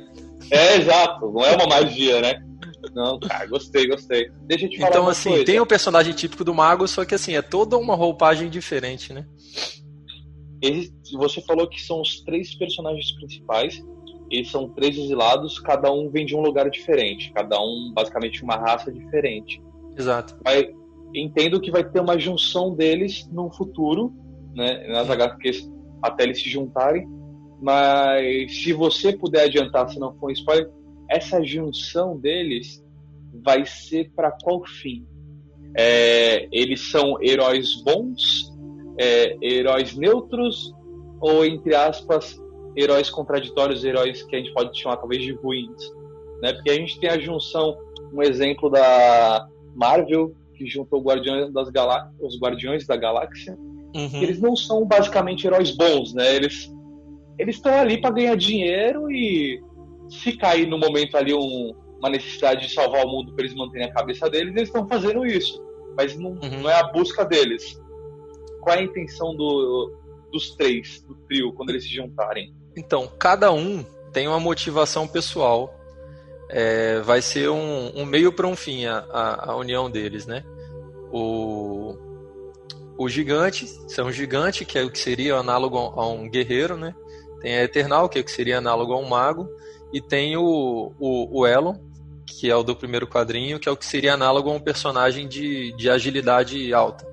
É, 0.52 0.78
exato. 0.78 1.32
Não 1.32 1.44
é 1.46 1.56
uma 1.56 1.68
magia, 1.68 2.22
né? 2.22 2.42
Não, 2.94 3.20
cara, 3.20 3.46
gostei, 3.48 3.88
gostei. 3.88 4.30
Deixa 4.44 4.66
eu 4.66 4.70
te 4.70 4.78
falar 4.78 4.90
Então, 4.90 5.08
assim, 5.08 5.30
coisa. 5.30 5.46
tem 5.46 5.60
o 5.60 5.66
personagem 5.66 6.14
típico 6.14 6.44
do 6.44 6.54
mago, 6.54 6.88
só 6.88 7.04
que 7.04 7.16
assim, 7.16 7.36
é 7.36 7.42
toda 7.42 7.78
uma 7.78 7.96
roupagem 7.96 8.50
diferente, 8.50 9.12
né? 9.12 9.26
você 11.14 11.42
falou 11.42 11.68
que 11.70 11.80
são 11.82 12.02
os 12.02 12.22
três 12.22 12.56
personagens 12.56 13.12
principais. 13.14 13.84
Eles 14.36 14.52
são 14.52 14.70
três 14.70 14.98
exilados, 14.98 15.60
cada 15.60 15.92
um 15.92 16.10
vem 16.10 16.26
de 16.26 16.36
um 16.36 16.42
lugar 16.42 16.70
diferente, 16.70 17.32
cada 17.34 17.60
um 17.60 17.92
basicamente 17.94 18.44
uma 18.44 18.56
raça 18.56 18.92
diferente. 18.92 19.62
Exato. 19.98 20.38
Vai, 20.44 20.70
entendo 21.14 21.60
que 21.60 21.72
vai 21.72 21.84
ter 21.84 22.00
uma 22.00 22.18
junção 22.18 22.76
deles 22.76 23.28
no 23.32 23.52
futuro, 23.52 24.14
né, 24.56 24.88
nas 24.88 25.10
HQs 25.10 25.72
até 26.02 26.24
eles 26.24 26.42
se 26.42 26.50
juntarem. 26.50 27.08
Mas 27.62 28.62
se 28.64 28.74
você 28.74 29.16
puder 29.16 29.46
adiantar, 29.46 29.90
se 29.90 30.00
não 30.00 30.14
for 30.16 30.30
um 30.30 30.34
spoiler, 30.34 30.70
essa 31.10 31.42
junção 31.44 32.18
deles 32.18 32.84
vai 33.44 33.66
ser 33.66 34.12
para 34.16 34.32
qual 34.32 34.64
fim? 34.66 35.06
É, 35.78 36.48
eles 36.52 36.90
são 36.90 37.22
heróis 37.22 37.82
bons 37.84 38.54
é, 39.00 39.38
heróis 39.42 39.96
neutros 39.96 40.74
ou, 41.20 41.46
entre 41.46 41.76
aspas, 41.76 42.40
heróis 42.76 43.10
contraditórios, 43.10 43.84
heróis 43.84 44.24
que 44.24 44.36
a 44.36 44.40
gente 44.40 44.54
pode 44.54 44.78
chamar 44.80 44.98
talvez 44.98 45.24
de 45.24 45.34
ruins. 45.34 45.94
Né? 46.42 46.54
Porque 46.54 46.70
a 46.70 46.76
gente 46.76 47.00
tem 47.00 47.10
a 47.10 47.20
junção, 47.20 47.78
um 48.14 48.22
exemplo 48.22 48.70
da 48.70 49.48
Marvel, 49.74 50.36
que 50.56 50.66
juntou 50.66 51.02
Guardiões 51.02 51.52
das 51.52 51.70
Galá 51.70 52.12
os 52.20 52.40
Guardiões 52.40 52.86
da 52.86 52.96
Galáxia. 52.96 53.58
Uhum. 53.96 54.22
Eles 54.22 54.40
não 54.40 54.56
são 54.56 54.86
basicamente 54.86 55.48
heróis 55.48 55.72
bons, 55.72 56.14
né? 56.14 56.36
Eles 56.36 56.74
eles 57.38 57.56
estão 57.56 57.74
ali 57.74 58.00
para 58.00 58.12
ganhar 58.12 58.36
dinheiro 58.36 59.12
e 59.12 59.62
se 60.10 60.38
cair 60.38 60.68
no 60.68 60.78
momento 60.78 61.18
ali 61.18 61.34
um, 61.34 61.74
uma 61.98 62.10
necessidade 62.10 62.68
de 62.68 62.74
salvar 62.74 63.06
o 63.06 63.10
mundo 63.10 63.34
para 63.34 63.44
eles 63.44 63.56
manterem 63.56 63.88
a 63.88 63.94
cabeça 63.94 64.30
deles, 64.30 64.56
eles 64.56 64.70
estão 64.70 64.88
fazendo 64.88 65.26
isso. 65.26 65.62
Mas 65.98 66.18
não, 66.18 66.32
uhum. 66.32 66.62
não 66.62 66.70
é 66.70 66.80
a 66.80 66.84
busca 66.84 67.26
deles 67.26 67.78
qual 68.66 68.76
é 68.76 68.80
a 68.80 68.84
intenção 68.84 69.36
do, 69.36 69.94
dos 70.32 70.56
três, 70.56 71.04
do 71.04 71.14
trio, 71.28 71.54
quando 71.54 71.70
eles 71.70 71.84
se 71.84 71.94
juntarem? 71.94 72.52
Então, 72.76 73.12
cada 73.20 73.52
um 73.52 73.84
tem 74.12 74.28
uma 74.28 74.40
motivação 74.40 75.08
pessoal. 75.08 75.74
É, 76.50 77.00
vai 77.02 77.22
ser 77.22 77.50
um, 77.50 77.92
um 77.96 78.06
meio 78.06 78.32
para 78.32 78.48
um 78.48 78.56
fim 78.56 78.86
a, 78.86 79.00
a, 79.12 79.52
a, 79.52 79.56
união 79.56 79.90
deles, 79.90 80.26
né? 80.26 80.44
O, 81.12 81.98
o 82.98 83.10
gigante, 83.10 83.66
são 83.88 84.08
um 84.08 84.12
gigante, 84.12 84.64
que 84.66 84.78
é 84.78 84.84
o 84.84 84.92
que 84.92 85.00
seria 85.00 85.36
análogo 85.36 85.78
a 85.78 86.08
um 86.08 86.30
guerreiro, 86.30 86.78
né? 86.78 86.94
Tem 87.42 87.58
a 87.58 87.64
Eternal, 87.64 88.08
que 88.08 88.18
é 88.18 88.22
o 88.22 88.24
que 88.24 88.32
seria 88.32 88.60
análogo 88.60 88.94
a 88.94 88.98
um 88.98 89.08
mago. 89.08 89.50
E 89.92 90.02
tem 90.02 90.36
o, 90.38 90.94
o, 91.00 91.40
o 91.40 91.48
Elon, 91.48 91.76
que 92.28 92.50
é 92.50 92.56
o 92.56 92.64
do 92.64 92.76
primeiro 92.76 93.08
quadrinho, 93.08 93.60
que 93.60 93.70
é 93.70 93.72
o 93.72 93.78
que 93.78 93.86
seria 93.86 94.14
análogo 94.14 94.50
a 94.50 94.54
um 94.54 94.60
personagem 94.60 95.28
de, 95.28 95.72
de 95.74 95.90
agilidade 95.90 96.74
alta 96.74 97.06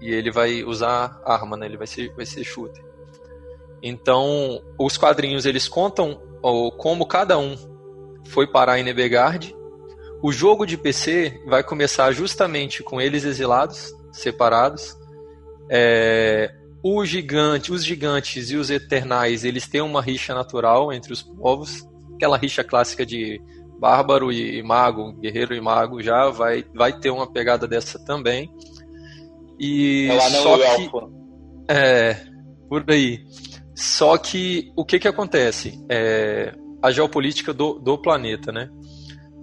e 0.00 0.12
ele 0.12 0.30
vai 0.30 0.64
usar 0.64 1.20
arma, 1.24 1.56
né? 1.56 1.66
Ele 1.66 1.76
vai 1.76 1.86
ser, 1.86 2.12
vai 2.14 2.24
ser 2.24 2.42
shooter. 2.42 2.82
Então, 3.82 4.60
os 4.78 4.96
quadrinhos 4.96 5.46
eles 5.46 5.68
contam 5.68 6.20
como 6.78 7.06
cada 7.06 7.38
um 7.38 7.56
foi 8.26 8.46
parar 8.46 8.78
em 8.78 8.82
Nebegard, 8.82 9.54
O 10.22 10.32
jogo 10.32 10.66
de 10.66 10.76
PC 10.76 11.42
vai 11.46 11.62
começar 11.62 12.12
justamente 12.12 12.82
com 12.82 13.00
eles 13.00 13.24
exilados, 13.24 13.94
separados. 14.12 14.94
É, 15.70 16.54
o 16.82 17.04
gigante, 17.06 17.72
os 17.72 17.84
gigantes 17.84 18.50
e 18.50 18.56
os 18.56 18.70
eternais, 18.70 19.44
eles 19.44 19.66
têm 19.66 19.80
uma 19.80 20.02
rixa 20.02 20.34
natural 20.34 20.92
entre 20.92 21.12
os 21.12 21.22
povos, 21.22 21.86
aquela 22.14 22.36
rixa 22.36 22.62
clássica 22.62 23.06
de 23.06 23.40
bárbaro 23.78 24.30
e 24.30 24.62
mago, 24.62 25.12
guerreiro 25.14 25.54
e 25.54 25.60
mago 25.60 26.02
já 26.02 26.28
vai, 26.28 26.64
vai 26.74 26.92
ter 26.92 27.08
uma 27.10 27.30
pegada 27.30 27.66
dessa 27.66 27.98
também. 28.04 28.50
E 29.58 30.08
é 30.10 30.14
lá 30.14 30.30
só 30.30 30.56
que, 30.58 30.64
elfo. 30.64 31.12
é 31.68 32.30
por 32.68 32.84
aí. 32.88 33.24
Só 33.80 34.18
que 34.18 34.70
o 34.76 34.84
que 34.84 34.98
que 34.98 35.08
acontece? 35.08 35.82
É, 35.88 36.52
a 36.82 36.90
geopolítica 36.90 37.50
do, 37.54 37.78
do 37.78 37.96
planeta, 37.96 38.52
né? 38.52 38.68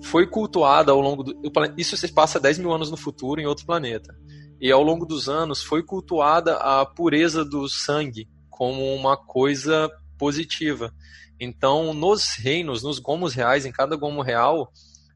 Foi 0.04 0.28
cultuada 0.28 0.92
ao 0.92 1.02
longo 1.02 1.24
do. 1.24 1.36
Isso 1.76 1.98
se 1.98 2.14
passa 2.14 2.40
10 2.40 2.60
mil 2.60 2.72
anos 2.72 2.92
no 2.92 2.98
futuro 2.98 3.42
em 3.42 3.48
outro 3.48 3.66
planeta. 3.66 4.16
E 4.62 4.72
ao 4.72 4.84
longo 4.84 5.08
dos 5.08 5.28
anos 5.28 5.64
foi 5.64 5.82
cultuada 5.82 6.56
a 6.58 6.86
pureza 6.86 7.44
do 7.44 7.68
sangue 7.68 8.30
como 8.48 8.94
uma 8.94 9.18
coisa 9.18 9.90
positiva. 10.20 10.94
Então, 11.40 11.92
nos 11.92 12.36
reinos, 12.36 12.84
nos 12.84 13.00
gomos 13.00 13.34
reais, 13.34 13.66
em 13.66 13.72
cada 13.72 13.96
gomo 13.96 14.22
real, 14.22 14.72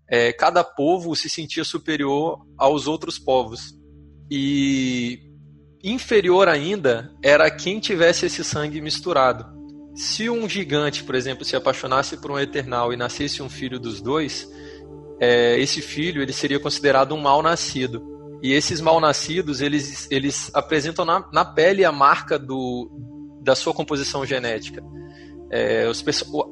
é, 0.10 0.34
cada 0.34 0.63
povo 0.63 1.15
se 1.15 1.29
sentia 1.29 1.63
superior 1.63 2.43
aos 2.57 2.88
outros 2.88 3.19
povos. 3.19 3.75
E 4.31 5.31
inferior 5.84 6.48
ainda 6.48 7.12
era 7.24 7.50
quem 7.50 7.80
tivesse 7.80 8.26
esse 8.26 8.44
sangue 8.44 8.82
misturado. 8.82 9.46
Se 9.96 10.30
um 10.30 10.48
gigante, 10.48 11.04
por 11.04 11.15
exemplo, 11.15 11.44
se 11.44 11.56
apaixonasse 11.56 12.17
por 12.17 12.32
um 12.32 12.39
eternal 12.39 12.94
e 12.94 12.98
nascesse 12.98 13.41
um 13.41 13.50
filho 13.50 13.80
dos 13.80 14.02
dois, 14.02 14.50
é, 15.20 15.60
esse 15.60 15.82
filho 15.82 16.22
ele 16.22 16.34
seria 16.34 16.60
considerado 16.60 17.13
um 17.13 17.20
mal 17.20 17.41
nascido. 17.41 18.10
E 18.41 18.54
esses 18.54 18.82
mal 18.82 19.00
nascidos 19.00 19.62
eles, 19.62 20.08
eles 20.10 20.50
apresentam 20.54 21.06
na, 21.06 21.28
na 21.32 21.46
pele 21.46 21.86
a 21.86 21.91
marca 21.91 22.39
do, 22.39 22.89
da 23.41 23.56
sua 23.56 23.74
composição 23.74 24.26
genética 24.26 24.82
é, 25.52 25.88
os, 25.88 26.04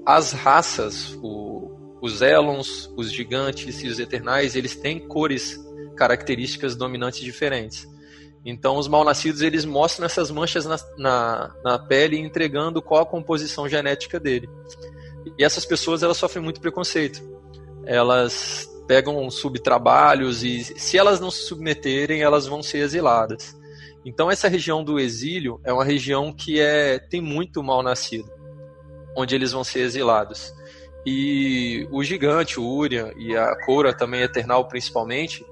as 0.06 0.34
raças, 0.34 1.18
o, 1.24 1.98
os 2.02 2.22
Elons, 2.22 2.92
os 2.98 3.12
gigantes 3.12 3.82
e 3.82 3.88
os 3.88 3.98
eternais, 3.98 4.56
eles 4.56 4.76
têm 4.76 5.00
cores 5.00 5.58
características 5.96 6.76
dominantes 6.76 7.22
diferentes. 7.22 7.88
Então, 8.46 8.78
os 8.78 8.88
mal-nascidos 8.88 9.42
eles 9.42 9.66
mostram 9.66 10.06
essas 10.06 10.32
manchas 10.32 10.66
na, 10.66 10.78
na, 10.98 11.56
na, 11.64 11.80
pele, 11.80 12.18
entregando 12.18 12.82
qual 12.82 13.02
a 13.02 13.06
composição 13.06 13.68
genética 13.68 14.20
dele. 14.20 14.50
E 15.38 15.44
essas 15.44 15.66
pessoas 15.66 16.04
elas 16.04 16.18
sofrem 16.18 16.44
muito 16.44 16.62
preconceito. 16.62 17.22
Elas 17.86 18.70
pegam 18.88 19.30
subtrabalhos 19.30 20.44
e, 20.44 20.64
se 20.64 20.98
elas 20.98 21.20
não 21.20 21.30
se 21.30 21.44
submeterem, 21.44 22.22
elas 22.22 22.48
vão 22.48 22.64
ser 22.64 22.80
exiladas. 22.80 23.58
Então, 24.06 24.32
essa 24.32 24.48
região 24.48 24.84
do 24.84 25.00
exílio 25.00 25.60
é 25.64 25.74
uma 25.74 25.84
região 25.84 26.32
que 26.32 26.60
é, 26.60 26.98
tem 26.98 27.22
muito 27.22 27.62
mal-nascido 27.62 28.40
onde 29.16 29.36
eles 29.36 29.52
vão 29.52 29.64
ser 29.64 29.82
exilados. 29.82 30.54
E 31.06 31.88
o 31.92 32.04
gigante, 32.04 32.60
o 32.60 32.64
Urian 32.64 33.12
e 33.18 33.36
a 33.36 33.56
Cora 33.66 33.94
também, 33.94 34.22
Eternal 34.22 34.68
principalmente, 34.68 35.46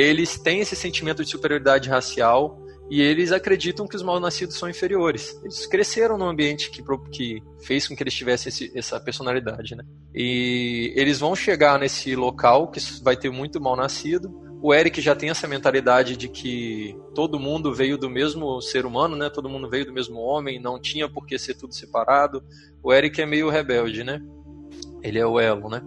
eles 0.00 0.38
têm 0.38 0.60
esse 0.60 0.76
sentimento 0.76 1.24
de 1.24 1.30
superioridade 1.30 1.88
racial 1.88 2.58
e 2.88 3.02
eles 3.02 3.32
acreditam 3.32 3.86
que 3.86 3.96
os 3.96 4.02
mal-nascidos 4.02 4.56
são 4.56 4.68
inferiores. 4.68 5.36
Eles 5.42 5.66
cresceram 5.66 6.16
num 6.16 6.28
ambiente 6.28 6.70
que, 6.70 6.82
que 7.10 7.42
fez 7.64 7.88
com 7.88 7.96
que 7.96 8.02
eles 8.02 8.14
tivessem 8.14 8.50
esse, 8.50 8.72
essa 8.76 9.00
personalidade, 9.00 9.74
né? 9.74 9.84
E 10.14 10.92
eles 10.94 11.18
vão 11.18 11.34
chegar 11.34 11.78
nesse 11.78 12.14
local 12.14 12.68
que 12.68 12.78
vai 13.02 13.16
ter 13.16 13.30
muito 13.30 13.60
mal-nascido 13.60 14.46
o 14.66 14.74
Eric 14.74 15.00
já 15.00 15.14
tem 15.14 15.30
essa 15.30 15.46
mentalidade 15.46 16.16
de 16.16 16.28
que 16.28 16.96
todo 17.14 17.38
mundo 17.38 17.74
veio 17.74 17.98
do 17.98 18.08
mesmo 18.08 18.60
ser 18.60 18.86
humano, 18.86 19.14
né? 19.14 19.28
Todo 19.28 19.48
mundo 19.48 19.68
veio 19.68 19.86
do 19.86 19.92
mesmo 19.92 20.18
homem, 20.18 20.60
não 20.60 20.80
tinha 20.80 21.08
por 21.08 21.26
que 21.26 21.38
ser 21.38 21.54
tudo 21.54 21.74
separado. 21.74 22.42
O 22.82 22.92
Eric 22.92 23.20
é 23.20 23.26
meio 23.26 23.50
rebelde, 23.50 24.02
né? 24.02 24.20
Ele 25.02 25.18
é 25.18 25.26
o 25.26 25.38
elo, 25.38 25.68
né? 25.68 25.82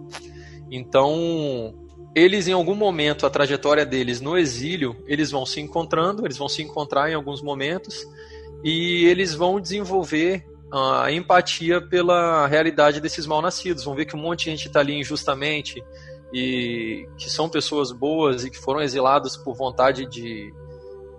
Então, 0.71 1.88
eles 2.19 2.47
em 2.47 2.53
algum 2.53 2.75
momento, 2.75 3.25
a 3.25 3.29
trajetória 3.29 3.85
deles 3.85 4.19
no 4.21 4.37
exílio, 4.37 4.95
eles 5.07 5.31
vão 5.31 5.45
se 5.45 5.59
encontrando, 5.59 6.25
eles 6.25 6.37
vão 6.37 6.49
se 6.49 6.61
encontrar 6.61 7.09
em 7.09 7.13
alguns 7.13 7.41
momentos 7.41 8.05
e 8.63 9.05
eles 9.05 9.33
vão 9.33 9.59
desenvolver 9.59 10.45
a 10.71 11.11
empatia 11.11 11.81
pela 11.81 12.45
realidade 12.47 13.01
desses 13.01 13.25
mal-nascidos. 13.25 13.83
Vão 13.83 13.95
ver 13.95 14.05
que 14.05 14.15
um 14.15 14.19
monte 14.19 14.45
de 14.45 14.51
gente 14.51 14.67
está 14.67 14.81
ali 14.81 14.99
injustamente, 14.99 15.83
e 16.33 17.07
que 17.17 17.29
são 17.29 17.49
pessoas 17.49 17.91
boas 17.91 18.45
e 18.45 18.49
que 18.49 18.57
foram 18.57 18.81
exiladas 18.81 19.35
por 19.35 19.55
vontade 19.55 20.05
de 20.05 20.53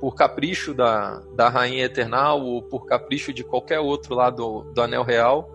por 0.01 0.15
capricho 0.15 0.73
da, 0.73 1.21
da 1.35 1.49
rainha 1.49 1.85
eternal 1.85 2.41
ou 2.43 2.63
por 2.63 2.87
capricho 2.87 3.33
de 3.33 3.45
qualquer 3.45 3.81
outro 3.81 4.15
lá 4.15 4.31
do 4.31 4.73
anel 4.79 5.03
real 5.03 5.55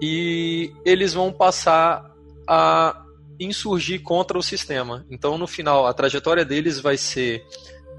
e 0.00 0.72
eles 0.84 1.12
vão 1.12 1.32
passar 1.32 2.14
a 2.46 3.03
insurgir 3.38 4.02
contra 4.02 4.38
o 4.38 4.42
sistema 4.42 5.04
então 5.10 5.36
no 5.38 5.46
final 5.46 5.86
a 5.86 5.92
trajetória 5.92 6.44
deles 6.44 6.78
vai 6.80 6.96
ser 6.96 7.44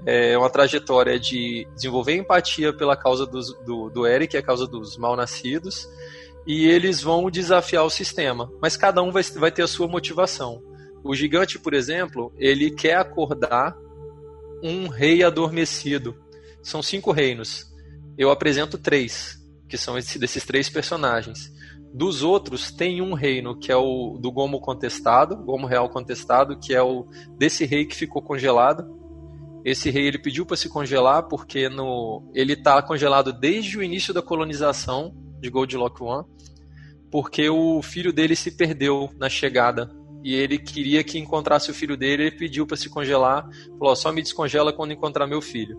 é, 0.04 0.36
uma 0.36 0.50
trajetória 0.50 1.18
de 1.18 1.66
desenvolver 1.74 2.16
empatia 2.16 2.72
pela 2.72 2.96
causa 2.96 3.26
dos, 3.26 3.52
do, 3.64 3.90
do 3.90 4.06
Eric, 4.06 4.36
a 4.36 4.42
causa 4.42 4.66
dos 4.66 4.96
mal 4.96 5.16
nascidos 5.16 5.88
e 6.46 6.66
eles 6.66 7.02
vão 7.02 7.30
desafiar 7.30 7.84
o 7.84 7.90
sistema 7.90 8.50
mas 8.60 8.76
cada 8.76 9.02
um 9.02 9.10
vai, 9.10 9.22
vai 9.22 9.50
ter 9.50 9.62
a 9.62 9.68
sua 9.68 9.88
motivação 9.88 10.62
o 11.06 11.14
gigante, 11.14 11.58
por 11.58 11.72
exemplo, 11.72 12.32
ele 12.36 12.70
quer 12.70 12.96
acordar 12.96 13.76
um 14.62 14.88
rei 14.88 15.22
adormecido. 15.22 16.16
São 16.62 16.82
cinco 16.82 17.12
reinos. 17.12 17.72
Eu 18.18 18.30
apresento 18.30 18.76
três, 18.76 19.40
que 19.68 19.78
são 19.78 19.96
esse, 19.96 20.18
desses 20.18 20.44
três 20.44 20.68
personagens. 20.68 21.52
Dos 21.96 22.22
outros, 22.22 22.70
tem 22.70 23.00
um 23.00 23.14
reino 23.14 23.58
que 23.58 23.72
é 23.72 23.76
o 23.76 24.18
do 24.20 24.30
Gomo 24.30 24.60
contestado, 24.60 25.34
Gomo 25.34 25.66
real 25.66 25.88
contestado, 25.88 26.58
que 26.58 26.74
é 26.74 26.82
o 26.82 27.06
desse 27.38 27.64
rei 27.64 27.86
que 27.86 27.96
ficou 27.96 28.20
congelado. 28.20 28.84
Esse 29.64 29.88
rei 29.88 30.06
ele 30.06 30.18
pediu 30.18 30.44
para 30.44 30.58
se 30.58 30.68
congelar 30.68 31.22
porque 31.22 31.70
no, 31.70 32.30
ele 32.34 32.52
está 32.52 32.82
congelado 32.82 33.32
desde 33.32 33.78
o 33.78 33.82
início 33.82 34.12
da 34.12 34.20
colonização 34.20 35.16
de 35.40 35.48
Goldlock 35.48 36.02
One, 36.02 36.26
porque 37.10 37.48
o 37.48 37.80
filho 37.80 38.12
dele 38.12 38.36
se 38.36 38.50
perdeu 38.50 39.08
na 39.18 39.30
chegada 39.30 39.90
e 40.22 40.34
ele 40.34 40.58
queria 40.58 41.02
que 41.02 41.18
encontrasse 41.18 41.70
o 41.70 41.74
filho 41.74 41.96
dele, 41.96 42.24
ele 42.24 42.36
pediu 42.36 42.66
para 42.66 42.76
se 42.76 42.90
congelar, 42.90 43.48
falou: 43.78 43.96
só 43.96 44.12
me 44.12 44.20
descongela 44.20 44.70
quando 44.70 44.92
encontrar 44.92 45.26
meu 45.26 45.40
filho. 45.40 45.78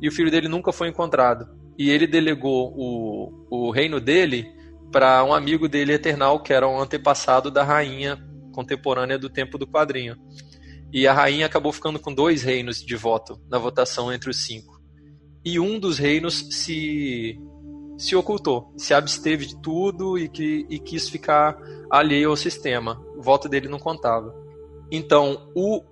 E 0.00 0.08
o 0.08 0.12
filho 0.12 0.30
dele 0.30 0.48
nunca 0.48 0.72
foi 0.72 0.88
encontrado. 0.88 1.46
E 1.76 1.90
ele 1.90 2.06
delegou 2.06 2.72
o, 2.74 3.46
o 3.50 3.70
reino 3.70 4.00
dele 4.00 4.63
para 4.94 5.24
um 5.24 5.34
amigo 5.34 5.68
dele 5.68 5.92
eternal, 5.92 6.38
que 6.38 6.52
era 6.52 6.68
um 6.68 6.80
antepassado 6.80 7.50
da 7.50 7.64
rainha 7.64 8.16
contemporânea 8.52 9.18
do 9.18 9.28
tempo 9.28 9.58
do 9.58 9.66
quadrinho. 9.66 10.16
E 10.92 11.04
a 11.08 11.12
rainha 11.12 11.46
acabou 11.46 11.72
ficando 11.72 11.98
com 11.98 12.14
dois 12.14 12.44
reinos 12.44 12.80
de 12.80 12.94
voto 12.94 13.40
na 13.50 13.58
votação 13.58 14.12
entre 14.12 14.30
os 14.30 14.44
cinco. 14.44 14.80
E 15.44 15.58
um 15.58 15.80
dos 15.80 15.98
reinos 15.98 16.46
se 16.52 17.36
se 17.98 18.14
ocultou, 18.14 18.72
se 18.76 18.94
absteve 18.94 19.46
de 19.46 19.60
tudo 19.60 20.16
e, 20.16 20.28
que, 20.28 20.64
e 20.70 20.78
quis 20.78 21.08
ficar 21.08 21.56
alheio 21.90 22.30
ao 22.30 22.36
sistema. 22.36 23.02
O 23.16 23.22
voto 23.22 23.48
dele 23.48 23.68
não 23.68 23.80
contava. 23.80 24.32
Então, 24.92 25.50
o, 25.56 25.82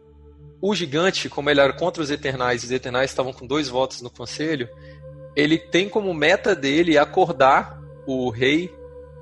o 0.61 0.75
gigante, 0.77 1.29
como 1.29 1.51
ele 1.51 1.61
era 1.61 1.73
contra 1.73 2.01
os 2.01 2.11
Eternais, 2.11 2.62
e 2.62 2.67
os 2.67 2.73
Eternais 2.73 3.11
estavam 3.11 3.33
com 3.33 3.49
dois 3.49 3.69
votos 3.69 4.01
no 4.01 4.11
conselho, 4.11 4.69
ele 5.35 5.59
tem 5.59 5.88
como 5.88 6.15
meta 6.15 6.55
dele 6.55 6.97
acordar 6.97 7.83
o 8.07 8.31
rei 8.31 8.71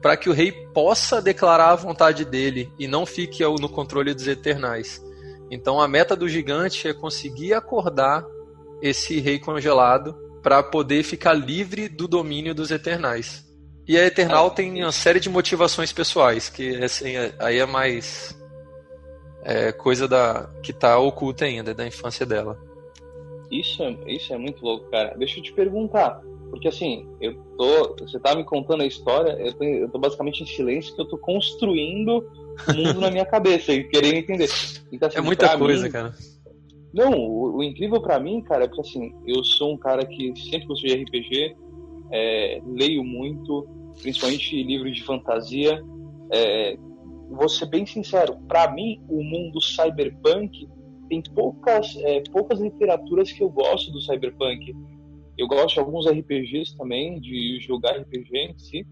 para 0.01 0.17
que 0.17 0.29
o 0.29 0.33
rei 0.33 0.51
possa 0.51 1.21
declarar 1.21 1.71
a 1.71 1.77
vontade 1.77 2.25
dele 2.25 2.73
e 2.79 2.87
não 2.87 3.05
fique 3.05 3.43
no 3.45 3.69
controle 3.69 4.15
dos 4.15 4.27
Eternais. 4.27 5.03
Então, 5.51 5.81
a 5.81 5.89
meta 5.89 6.15
do 6.17 6.29
gigante 6.29 6.89
é 6.89 6.95
conseguir 6.95 7.55
acordar 7.55 8.25
esse 8.81 9.21
rei 9.21 9.39
congelado 9.39 10.15
para 10.43 10.63
poder 10.63 11.03
ficar 11.03 11.35
livre 11.35 11.89
do 11.89 12.09
domínio 12.09 12.55
dos 12.55 12.71
Eternais. 12.71 13.45
E 13.87 13.99
a 13.99 14.07
Eternal 14.07 14.47
ah, 14.47 14.51
tem 14.51 14.83
uma 14.83 14.93
série 14.93 15.21
de 15.21 15.29
motivações 15.29 15.93
pessoais, 15.93 16.49
que 16.49 16.77
assim, 16.83 17.15
aí 17.39 17.59
é 17.59 17.67
mais 17.67 18.39
é, 19.43 19.73
coisa 19.73 20.07
da 20.07 20.49
que 20.63 20.73
tá 20.73 20.99
oculta 20.99 21.45
ainda, 21.45 21.75
da 21.75 21.87
infância 21.87 22.25
dela. 22.25 22.59
Isso 23.51 23.83
é, 23.83 23.97
isso 24.07 24.33
é 24.33 24.39
muito 24.39 24.65
louco, 24.65 24.89
cara. 24.91 25.17
Deixa 25.19 25.41
eu 25.41 25.43
te 25.43 25.53
perguntar, 25.53 26.23
porque 26.51 26.69
assim, 26.69 27.07
eu 27.21 27.35
tô, 27.57 27.97
você 28.01 28.19
tá 28.19 28.35
me 28.35 28.45
contando 28.45 28.83
a 28.83 28.87
história, 28.87 29.33
eu 29.41 29.53
tô, 29.55 29.65
eu 29.65 29.89
tô 29.89 29.99
basicamente 29.99 30.43
em 30.43 30.47
silêncio, 30.47 30.95
que 30.95 31.01
eu 31.01 31.07
tô 31.07 31.17
construindo 31.17 32.27
o 32.69 32.75
mundo 32.75 33.01
na 33.01 33.11
minha 33.11 33.25
cabeça 33.25 33.73
e 33.73 33.85
querendo 33.85 34.17
entender. 34.17 34.49
Então, 34.93 35.09
assim, 35.09 35.19
é 35.19 35.21
muita 35.21 35.57
coisa, 35.57 35.85
mim, 35.85 35.91
cara. 35.91 36.15
Não, 36.93 37.13
o, 37.13 37.59
o 37.59 37.63
incrível 37.63 38.01
para 38.03 38.19
mim, 38.19 38.43
cara, 38.43 38.65
é 38.65 38.69
que 38.69 38.81
assim, 38.81 39.15
eu 39.27 39.43
sou 39.45 39.73
um 39.73 39.79
cara 39.79 40.05
que 40.05 40.35
sempre 40.51 40.67
gostei 40.67 40.97
de 40.97 41.05
RPG, 41.05 41.57
é, 42.13 42.61
leio 42.67 43.05
muito, 43.05 43.67
principalmente 44.03 44.63
livros 44.63 44.95
de 44.95 45.05
fantasia. 45.05 45.83
É, 46.33 46.77
vou 47.31 47.49
ser 47.49 47.67
bem 47.67 47.87
sincero, 47.87 48.37
para 48.49 48.73
mim 48.73 49.01
o 49.09 49.23
mundo 49.23 49.61
cyberpunk 49.61 50.69
tem 51.11 51.21
poucas, 51.35 51.97
é, 51.99 52.23
poucas 52.31 52.61
literaturas 52.61 53.33
que 53.33 53.43
eu 53.43 53.51
gosto 53.51 53.91
do 53.91 54.01
cyberpunk. 54.01 54.75
Eu 55.41 55.49
gosto 55.49 55.73
de 55.73 55.81
alguns 55.81 56.07
RPGs 56.07 56.77
também, 56.77 57.19
de 57.19 57.59
jogar 57.61 57.93
RPG 57.93 58.37
em 58.37 58.59
si, 58.59 58.87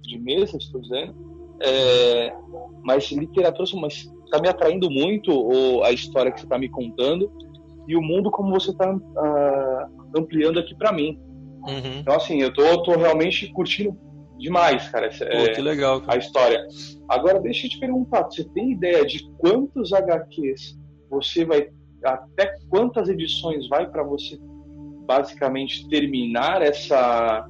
de 0.00 0.18
mesa, 0.18 0.56
estou 0.56 0.80
dizendo. 0.80 1.14
É, 1.60 2.34
mas 2.82 3.12
literatura, 3.12 3.70
mas 3.80 4.12
está 4.24 4.40
me 4.40 4.48
atraindo 4.48 4.90
muito 4.90 5.30
ou, 5.30 5.84
a 5.84 5.92
história 5.92 6.32
que 6.32 6.40
você 6.40 6.46
está 6.46 6.58
me 6.58 6.68
contando 6.68 7.30
e 7.86 7.94
o 7.94 8.02
mundo 8.02 8.32
como 8.32 8.50
você 8.50 8.72
está 8.72 8.92
uh, 8.92 9.00
ah, 9.16 9.88
ampliando 10.16 10.58
aqui 10.58 10.74
para 10.74 10.92
mim. 10.92 11.20
Uhum. 11.68 12.00
Então, 12.00 12.16
assim, 12.16 12.42
eu 12.42 12.52
tô, 12.52 12.82
tô 12.82 12.98
realmente 12.98 13.46
curtindo 13.52 13.96
demais, 14.38 14.88
cara. 14.88 15.08
Pô, 15.08 15.24
é, 15.24 15.50
que 15.50 15.60
legal. 15.60 16.00
Cara. 16.00 16.14
A 16.14 16.18
história. 16.18 16.66
Agora, 17.08 17.38
deixa 17.38 17.66
eu 17.66 17.70
te 17.70 17.78
perguntar: 17.78 18.24
você 18.24 18.42
tem 18.42 18.72
ideia 18.72 19.06
de 19.06 19.24
quantos 19.38 19.92
HQs 19.92 20.76
você 21.08 21.44
vai. 21.44 21.68
Até 22.02 22.56
quantas 22.68 23.08
edições 23.08 23.68
vai 23.68 23.88
para 23.88 24.02
você 24.02 24.36
basicamente 25.06 25.88
terminar 25.88 26.62
essa. 26.62 27.46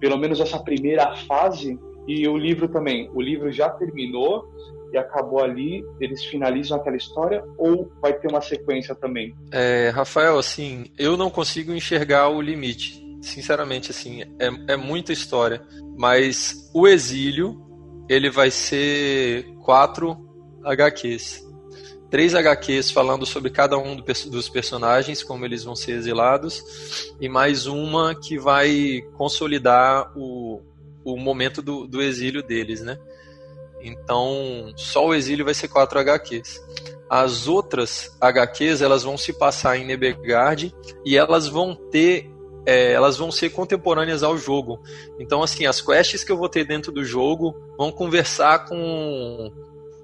Pelo 0.00 0.18
menos 0.18 0.40
essa 0.40 0.58
primeira 0.58 1.14
fase? 1.26 1.78
E 2.06 2.28
o 2.28 2.36
livro 2.36 2.68
também. 2.68 3.10
O 3.14 3.20
livro 3.20 3.50
já 3.50 3.70
terminou 3.70 4.44
e 4.92 4.98
acabou 4.98 5.42
ali, 5.42 5.84
eles 5.98 6.24
finalizam 6.24 6.78
aquela 6.78 6.96
história 6.96 7.42
ou 7.58 7.90
vai 8.00 8.12
ter 8.12 8.28
uma 8.28 8.40
sequência 8.40 8.94
também? 8.94 9.34
É, 9.50 9.90
Rafael, 9.92 10.38
assim, 10.38 10.84
eu 10.96 11.16
não 11.16 11.30
consigo 11.30 11.72
enxergar 11.72 12.28
o 12.28 12.40
limite. 12.40 13.02
Sinceramente, 13.20 13.90
assim, 13.90 14.22
é, 14.22 14.74
é 14.74 14.76
muita 14.76 15.12
história. 15.12 15.62
Mas 15.96 16.70
o 16.72 16.86
exílio, 16.86 17.60
ele 18.08 18.30
vai 18.30 18.50
ser 18.50 19.46
quatro 19.64 20.16
HQs. 20.64 21.42
Três 22.14 22.32
HQs 22.32 22.92
falando 22.92 23.26
sobre 23.26 23.50
cada 23.50 23.76
um 23.76 23.96
dos 23.96 24.48
personagens, 24.48 25.20
como 25.20 25.44
eles 25.44 25.64
vão 25.64 25.74
ser 25.74 25.96
exilados, 25.96 27.12
e 27.20 27.28
mais 27.28 27.66
uma 27.66 28.14
que 28.14 28.38
vai 28.38 29.02
consolidar 29.14 30.12
o, 30.16 30.62
o 31.04 31.16
momento 31.16 31.60
do, 31.60 31.88
do 31.88 32.00
exílio 32.00 32.40
deles, 32.40 32.82
né? 32.82 33.00
Então, 33.82 34.72
só 34.76 35.08
o 35.08 35.12
exílio 35.12 35.44
vai 35.44 35.54
ser 35.54 35.66
4 35.66 35.98
HQs. 35.98 36.62
As 37.10 37.48
outras 37.48 38.16
HQs, 38.20 38.80
elas 38.80 39.02
vão 39.02 39.18
se 39.18 39.32
passar 39.32 39.76
em 39.76 39.84
Nebegard 39.84 40.72
e 41.04 41.16
elas 41.16 41.48
vão 41.48 41.74
ter 41.74 42.30
é, 42.64 42.92
elas 42.92 43.16
vão 43.16 43.32
ser 43.32 43.50
contemporâneas 43.50 44.22
ao 44.22 44.38
jogo. 44.38 44.80
Então, 45.18 45.42
assim, 45.42 45.66
as 45.66 45.80
quests 45.80 46.22
que 46.22 46.30
eu 46.30 46.36
vou 46.36 46.48
ter 46.48 46.64
dentro 46.64 46.92
do 46.92 47.04
jogo 47.04 47.56
vão 47.76 47.90
conversar 47.90 48.66
com, 48.66 49.52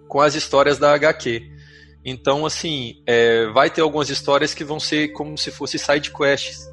com 0.09 0.21
as 0.21 0.35
histórias 0.35 0.77
da 0.77 0.93
HQ. 0.93 1.60
Então, 2.05 2.47
assim, 2.47 3.03
é, 3.07 3.47
vai 3.49 3.71
ter 3.71 3.83
algumas 3.83 4.09
histórias 4.09 4.55
que 4.55 4.65
vão 4.65 4.81
ser 4.81 5.09
como 5.09 5.37
se 5.37 5.51
fosse 5.51 5.79
side 5.79 6.11
quests. 6.11 6.69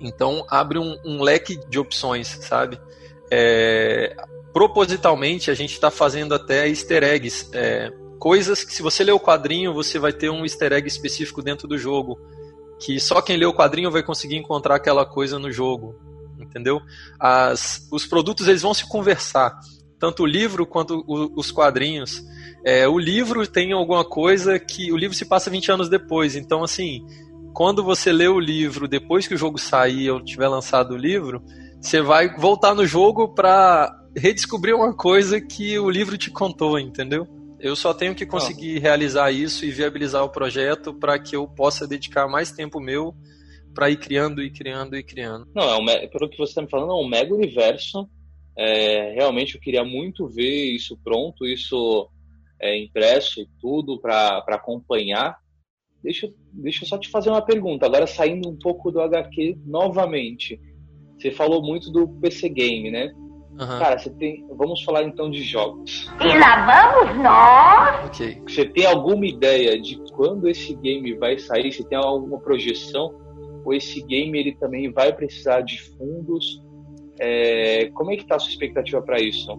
Então, 0.00 0.46
abre 0.48 0.78
um, 0.78 0.96
um 1.04 1.22
leque 1.22 1.58
de 1.68 1.78
opções, 1.78 2.28
sabe? 2.42 2.80
É, 3.30 4.16
propositalmente 4.52 5.50
a 5.50 5.54
gente 5.54 5.72
está 5.72 5.90
fazendo 5.90 6.34
até 6.34 6.68
easter 6.68 7.02
eggs. 7.02 7.50
É, 7.52 7.92
coisas 8.18 8.62
que 8.62 8.72
se 8.72 8.82
você 8.82 9.02
ler 9.02 9.12
o 9.12 9.20
quadrinho, 9.20 9.74
você 9.74 9.98
vai 9.98 10.12
ter 10.12 10.30
um 10.30 10.44
easter 10.44 10.72
egg 10.72 10.86
específico 10.86 11.42
dentro 11.42 11.66
do 11.66 11.76
jogo. 11.76 12.18
Que 12.78 13.00
só 13.00 13.20
quem 13.20 13.36
lê 13.36 13.44
o 13.44 13.54
quadrinho 13.54 13.90
vai 13.90 14.04
conseguir 14.04 14.36
encontrar 14.36 14.76
aquela 14.76 15.04
coisa 15.04 15.38
no 15.38 15.50
jogo. 15.50 15.96
Entendeu? 16.38 16.80
As, 17.18 17.88
os 17.90 18.06
produtos 18.06 18.46
eles 18.46 18.62
vão 18.62 18.72
se 18.72 18.88
conversar. 18.88 19.58
Tanto 19.98 20.22
o 20.22 20.26
livro 20.26 20.66
quanto 20.66 21.04
o, 21.06 21.38
os 21.38 21.50
quadrinhos. 21.50 22.22
É, 22.64 22.86
o 22.86 22.98
livro 22.98 23.46
tem 23.46 23.72
alguma 23.72 24.04
coisa 24.04 24.58
que. 24.58 24.92
O 24.92 24.96
livro 24.96 25.16
se 25.16 25.24
passa 25.24 25.50
20 25.50 25.72
anos 25.72 25.88
depois. 25.88 26.36
Então, 26.36 26.62
assim, 26.62 27.04
quando 27.52 27.82
você 27.82 28.12
lê 28.12 28.28
o 28.28 28.38
livro 28.38 28.86
depois 28.86 29.26
que 29.26 29.34
o 29.34 29.38
jogo 29.38 29.58
sair 29.58 30.10
ou 30.10 30.22
tiver 30.22 30.48
lançado 30.48 30.94
o 30.94 30.96
livro, 30.96 31.42
você 31.80 32.00
vai 32.00 32.34
voltar 32.36 32.74
no 32.74 32.86
jogo 32.86 33.28
para 33.28 33.94
redescobrir 34.16 34.74
uma 34.74 34.94
coisa 34.94 35.40
que 35.40 35.78
o 35.78 35.90
livro 35.90 36.16
te 36.16 36.30
contou, 36.30 36.78
entendeu? 36.78 37.26
Eu 37.60 37.74
só 37.74 37.92
tenho 37.92 38.14
que 38.14 38.24
conseguir 38.24 38.78
realizar 38.78 39.32
isso 39.32 39.64
e 39.64 39.70
viabilizar 39.70 40.22
o 40.24 40.28
projeto 40.28 40.94
para 40.94 41.18
que 41.18 41.34
eu 41.34 41.46
possa 41.48 41.86
dedicar 41.86 42.28
mais 42.28 42.52
tempo 42.52 42.80
meu 42.80 43.14
para 43.74 43.90
ir 43.90 43.96
criando 43.96 44.42
e 44.42 44.50
criando 44.50 44.96
e 44.96 45.02
criando. 45.02 45.46
Não, 45.54 45.64
é 45.64 45.76
um, 45.76 46.08
pelo 46.08 46.28
que 46.28 46.36
você 46.36 46.50
está 46.50 46.62
me 46.62 46.70
falando, 46.70 46.92
é 46.92 46.96
um 46.96 47.08
mega 47.08 47.34
universo. 47.34 48.08
É, 48.58 49.12
realmente 49.12 49.54
eu 49.54 49.60
queria 49.60 49.84
muito 49.84 50.26
ver 50.26 50.74
isso 50.74 50.98
pronto, 51.04 51.46
isso 51.46 52.08
é, 52.60 52.76
impresso 52.76 53.40
e 53.40 53.48
tudo 53.60 54.00
para 54.00 54.44
acompanhar. 54.48 55.36
Deixa, 56.02 56.28
deixa 56.52 56.84
eu 56.84 56.88
só 56.88 56.98
te 56.98 57.08
fazer 57.08 57.30
uma 57.30 57.42
pergunta, 57.42 57.86
agora 57.86 58.06
saindo 58.06 58.48
um 58.48 58.58
pouco 58.58 58.90
do 58.90 59.00
HQ 59.00 59.58
novamente. 59.64 60.60
Você 61.16 61.30
falou 61.30 61.62
muito 61.62 61.90
do 61.90 62.08
PC 62.20 62.48
Game, 62.48 62.90
né? 62.90 63.12
Uhum. 63.58 63.78
Cara, 63.78 63.98
você 63.98 64.08
tem. 64.10 64.46
Vamos 64.56 64.82
falar 64.84 65.02
então 65.02 65.28
de 65.28 65.42
jogos. 65.42 66.08
E 66.20 66.38
lá 66.38 66.94
vamos 66.94 67.16
nós! 67.22 68.06
Ok. 68.06 68.40
Você 68.46 68.64
tem 68.64 68.86
alguma 68.86 69.26
ideia 69.26 69.80
de 69.80 69.96
quando 70.12 70.48
esse 70.48 70.74
game 70.76 71.12
vai 71.14 71.38
sair? 71.38 71.72
Você 71.72 71.82
tem 71.82 71.98
alguma 71.98 72.38
projeção? 72.38 73.12
Ou 73.64 73.74
esse 73.74 74.00
game 74.06 74.38
ele 74.38 74.54
também 74.54 74.92
vai 74.92 75.12
precisar 75.12 75.62
de 75.62 75.82
fundos? 75.82 76.62
É... 77.20 77.90
Como 77.94 78.12
é 78.12 78.16
que 78.16 78.26
tá 78.26 78.36
a 78.36 78.38
sua 78.38 78.50
expectativa 78.50 79.00
para 79.02 79.20
isso? 79.20 79.50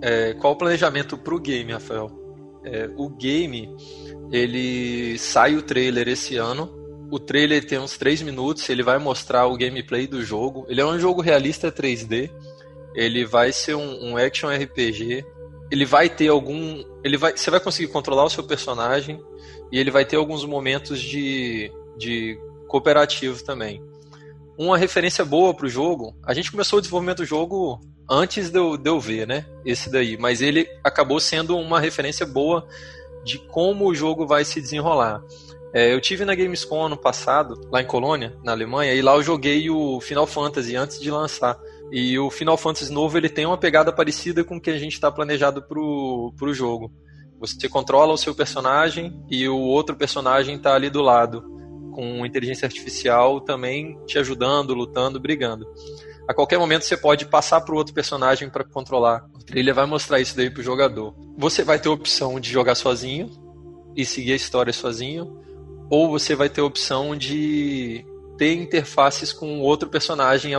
É, 0.00 0.34
qual 0.34 0.52
o 0.52 0.56
planejamento 0.56 1.16
para 1.16 1.34
o 1.34 1.40
game, 1.40 1.72
Rafael? 1.72 2.10
É, 2.64 2.90
o 2.96 3.08
game, 3.08 3.68
ele 4.32 5.16
sai 5.18 5.56
o 5.56 5.62
trailer 5.62 6.08
esse 6.08 6.36
ano. 6.36 6.80
O 7.10 7.18
trailer 7.18 7.64
tem 7.66 7.78
uns 7.78 7.96
3 7.98 8.22
minutos, 8.22 8.68
ele 8.68 8.82
vai 8.82 8.98
mostrar 8.98 9.46
o 9.46 9.56
gameplay 9.56 10.06
do 10.06 10.22
jogo. 10.24 10.66
Ele 10.68 10.80
é 10.80 10.86
um 10.86 10.98
jogo 10.98 11.20
realista 11.20 11.70
3D 11.70 12.30
ele 12.94 13.24
vai 13.24 13.52
ser 13.52 13.74
um, 13.74 14.10
um 14.10 14.16
action 14.16 14.48
RPG. 14.48 15.24
Ele 15.70 15.84
vai 15.84 16.08
ter 16.08 16.28
algum. 16.28 16.84
Ele 17.02 17.16
vai, 17.16 17.36
você 17.36 17.50
vai 17.50 17.60
conseguir 17.60 17.88
controlar 17.88 18.24
o 18.24 18.30
seu 18.30 18.44
personagem 18.44 19.20
e 19.70 19.78
ele 19.78 19.90
vai 19.90 20.04
ter 20.04 20.16
alguns 20.16 20.44
momentos 20.44 21.00
de, 21.00 21.72
de 21.96 22.38
cooperativo 22.68 23.42
também. 23.42 23.82
Uma 24.62 24.78
referência 24.78 25.24
boa 25.24 25.52
para 25.52 25.66
o 25.66 25.68
jogo, 25.68 26.14
a 26.24 26.32
gente 26.32 26.52
começou 26.52 26.78
o 26.78 26.80
desenvolvimento 26.80 27.16
do 27.16 27.24
jogo 27.24 27.80
antes 28.08 28.48
de 28.48 28.60
eu, 28.60 28.76
de 28.76 28.88
eu 28.88 29.00
ver, 29.00 29.26
né? 29.26 29.44
Esse 29.64 29.90
daí, 29.90 30.16
mas 30.16 30.40
ele 30.40 30.68
acabou 30.84 31.18
sendo 31.18 31.58
uma 31.58 31.80
referência 31.80 32.24
boa 32.24 32.64
de 33.24 33.38
como 33.38 33.88
o 33.88 33.92
jogo 33.94 34.24
vai 34.24 34.44
se 34.44 34.60
desenrolar. 34.60 35.20
É, 35.74 35.92
eu 35.92 36.00
tive 36.00 36.24
na 36.24 36.32
Gamescom 36.32 36.86
ano 36.86 36.96
passado, 36.96 37.60
lá 37.72 37.82
em 37.82 37.84
Colônia, 37.84 38.36
na 38.44 38.52
Alemanha, 38.52 38.94
e 38.94 39.02
lá 39.02 39.16
eu 39.16 39.22
joguei 39.24 39.68
o 39.68 40.00
Final 40.00 40.28
Fantasy 40.28 40.76
antes 40.76 41.00
de 41.00 41.10
lançar. 41.10 41.58
E 41.90 42.16
o 42.16 42.30
Final 42.30 42.56
Fantasy 42.56 42.92
novo 42.92 43.18
ele 43.18 43.28
tem 43.28 43.44
uma 43.44 43.58
pegada 43.58 43.92
parecida 43.92 44.44
com 44.44 44.58
o 44.58 44.60
que 44.60 44.70
a 44.70 44.78
gente 44.78 44.92
está 44.92 45.10
planejado 45.10 45.60
pro, 45.60 46.32
pro 46.38 46.54
jogo. 46.54 46.88
Você 47.40 47.68
controla 47.68 48.12
o 48.12 48.16
seu 48.16 48.32
personagem 48.32 49.12
e 49.28 49.48
o 49.48 49.58
outro 49.58 49.96
personagem 49.96 50.54
está 50.54 50.72
ali 50.72 50.88
do 50.88 51.02
lado, 51.02 51.52
com 51.92 52.26
inteligência 52.26 52.66
artificial 52.66 53.40
também 53.40 53.98
te 54.06 54.18
ajudando, 54.18 54.74
lutando, 54.74 55.20
brigando. 55.20 55.66
A 56.28 56.34
qualquer 56.34 56.58
momento 56.58 56.84
você 56.84 56.96
pode 56.96 57.26
passar 57.26 57.60
para 57.60 57.74
o 57.74 57.78
outro 57.78 57.92
personagem 57.92 58.48
para 58.48 58.64
controlar. 58.64 59.24
O 59.34 59.44
trailer 59.44 59.74
vai 59.74 59.86
mostrar 59.86 60.20
isso 60.20 60.36
daí 60.36 60.50
pro 60.50 60.62
jogador. 60.62 61.14
Você 61.36 61.62
vai 61.64 61.78
ter 61.78 61.88
a 61.88 61.92
opção 61.92 62.38
de 62.40 62.50
jogar 62.50 62.74
sozinho 62.74 63.30
e 63.94 64.04
seguir 64.04 64.32
a 64.32 64.36
história 64.36 64.72
sozinho, 64.72 65.38
ou 65.90 66.08
você 66.08 66.34
vai 66.34 66.48
ter 66.48 66.60
a 66.60 66.64
opção 66.64 67.14
de 67.16 68.04
ter 68.38 68.54
interfaces 68.54 69.32
com 69.32 69.60
outro 69.60 69.88
personagem 69.88 70.52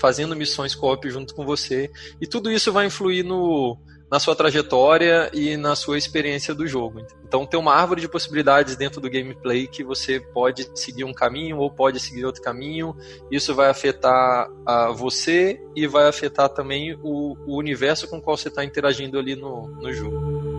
fazendo 0.00 0.34
missões 0.34 0.74
co-op 0.74 1.08
junto 1.08 1.34
com 1.34 1.44
você. 1.44 1.90
E 2.20 2.26
tudo 2.26 2.50
isso 2.50 2.72
vai 2.72 2.86
influir 2.86 3.22
no, 3.24 3.78
na 4.10 4.18
sua 4.18 4.34
trajetória 4.34 5.30
e 5.32 5.56
na 5.56 5.76
sua 5.76 5.96
experiência 5.96 6.54
do 6.54 6.66
jogo. 6.66 7.06
Então 7.24 7.46
tem 7.46 7.58
uma 7.58 7.74
árvore 7.74 8.00
de 8.00 8.08
possibilidades 8.08 8.74
dentro 8.74 9.00
do 9.00 9.08
gameplay 9.08 9.68
que 9.68 9.84
você 9.84 10.18
pode 10.18 10.68
seguir 10.74 11.04
um 11.04 11.14
caminho 11.14 11.58
ou 11.58 11.70
pode 11.70 12.00
seguir 12.00 12.24
outro 12.24 12.42
caminho. 12.42 12.96
Isso 13.30 13.54
vai 13.54 13.70
afetar 13.70 14.50
a 14.66 14.90
você 14.90 15.62
e 15.76 15.86
vai 15.86 16.08
afetar 16.08 16.48
também 16.48 16.98
o, 17.02 17.36
o 17.46 17.56
universo 17.56 18.08
com 18.08 18.18
o 18.18 18.22
qual 18.22 18.36
você 18.36 18.48
está 18.48 18.64
interagindo 18.64 19.18
ali 19.18 19.36
no, 19.36 19.68
no 19.80 19.92
jogo. 19.92 20.49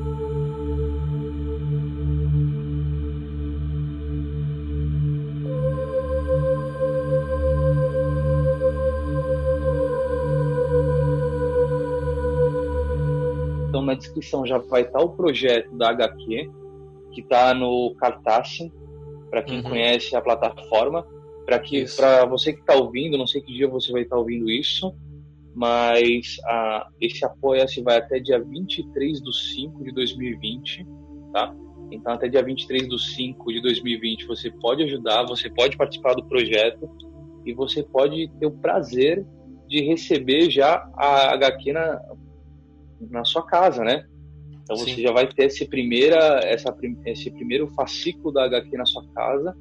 Na 13.92 13.98
descrição 13.98 14.46
já 14.46 14.58
vai 14.58 14.84
estar 14.84 15.02
o 15.02 15.10
projeto 15.10 15.76
da 15.76 15.90
HQ, 15.90 16.50
que 17.12 17.22
está 17.22 17.54
no 17.54 17.94
Cartaz, 17.96 18.60
para 19.30 19.44
quem 19.44 19.58
uhum. 19.58 19.64
conhece 19.64 20.16
a 20.16 20.22
plataforma. 20.22 21.06
Para 21.46 21.60
que 21.60 21.86
para 21.96 22.26
você 22.26 22.54
que 22.54 22.62
está 22.62 22.76
ouvindo, 22.76 23.18
não 23.18 23.28
sei 23.28 23.42
que 23.42 23.52
dia 23.52 23.68
você 23.68 23.92
vai 23.92 24.04
estar 24.04 24.16
tá 24.16 24.20
ouvindo 24.20 24.50
isso, 24.50 24.96
mas 25.54 26.38
esse 27.00 27.26
apoia-se 27.26 27.82
vai 27.82 27.98
até 27.98 28.20
dia 28.20 28.40
23 28.40 29.22
de 29.22 29.38
5 29.56 29.84
de 29.84 29.92
2020, 29.92 30.88
tá? 31.34 31.54
Então, 31.92 32.14
até 32.14 32.30
dia 32.30 32.42
23 32.42 32.88
de 32.88 33.16
5 33.16 33.52
de 33.52 33.62
2020, 33.62 34.26
você 34.28 34.50
pode 34.50 34.84
ajudar, 34.84 35.26
você 35.26 35.50
pode 35.50 35.76
participar 35.76 36.14
do 36.14 36.24
projeto 36.24 36.90
e 37.46 37.54
você 37.54 37.84
pode 37.84 38.32
ter 38.40 38.46
o 38.46 38.52
prazer 38.52 39.26
de 39.68 39.82
receber 39.82 40.50
já 40.50 40.90
a 40.96 41.34
HQ 41.34 41.74
na, 41.74 42.00
na 43.10 43.26
sua 43.26 43.46
casa, 43.46 43.84
né? 43.84 44.06
Então 44.64 44.78
você 44.78 44.96
Sim. 44.96 45.02
já 45.02 45.12
vai 45.12 45.28
ter 45.28 45.46
esse, 45.46 45.66
primeira, 45.66 46.40
essa, 46.44 46.76
esse 47.06 47.30
primeiro 47.32 47.68
fascículo 47.76 48.32
da 48.32 48.46
HQ 48.46 48.78
na 48.78 48.86
sua 48.86 49.04
casa. 49.14 49.56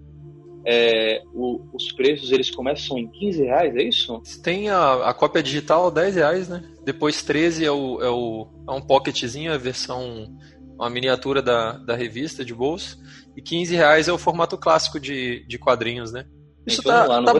É, 0.64 1.22
o, 1.32 1.62
os 1.72 1.90
preços 1.92 2.30
eles 2.30 2.50
começam 2.50 2.98
em 2.98 3.08
15 3.08 3.42
reais, 3.42 3.74
é 3.74 3.82
isso? 3.82 4.22
Tem 4.42 4.68
a, 4.68 5.08
a 5.08 5.14
cópia 5.14 5.42
digital 5.42 5.90
10 5.90 6.14
reais, 6.16 6.48
né? 6.48 6.62
Depois 6.84 7.22
13 7.22 7.64
é, 7.64 7.70
o, 7.70 8.02
é, 8.02 8.10
o, 8.10 8.46
é 8.68 8.72
um 8.72 8.80
pocketzinho, 8.80 9.52
a 9.52 9.56
versão, 9.56 10.28
uma 10.74 10.90
miniatura 10.90 11.40
da, 11.40 11.72
da 11.72 11.96
revista 11.96 12.44
de 12.44 12.54
bolso. 12.54 12.98
E 13.36 13.40
15 13.40 13.74
reais 13.74 14.06
é 14.06 14.12
o 14.12 14.18
formato 14.18 14.58
clássico 14.58 15.00
de, 15.00 15.46
de 15.46 15.58
quadrinhos, 15.58 16.12
né? 16.12 16.26
Isso 16.66 16.82
então, 16.82 16.92
tá, 16.92 17.06
lá, 17.06 17.24
tá 17.24 17.32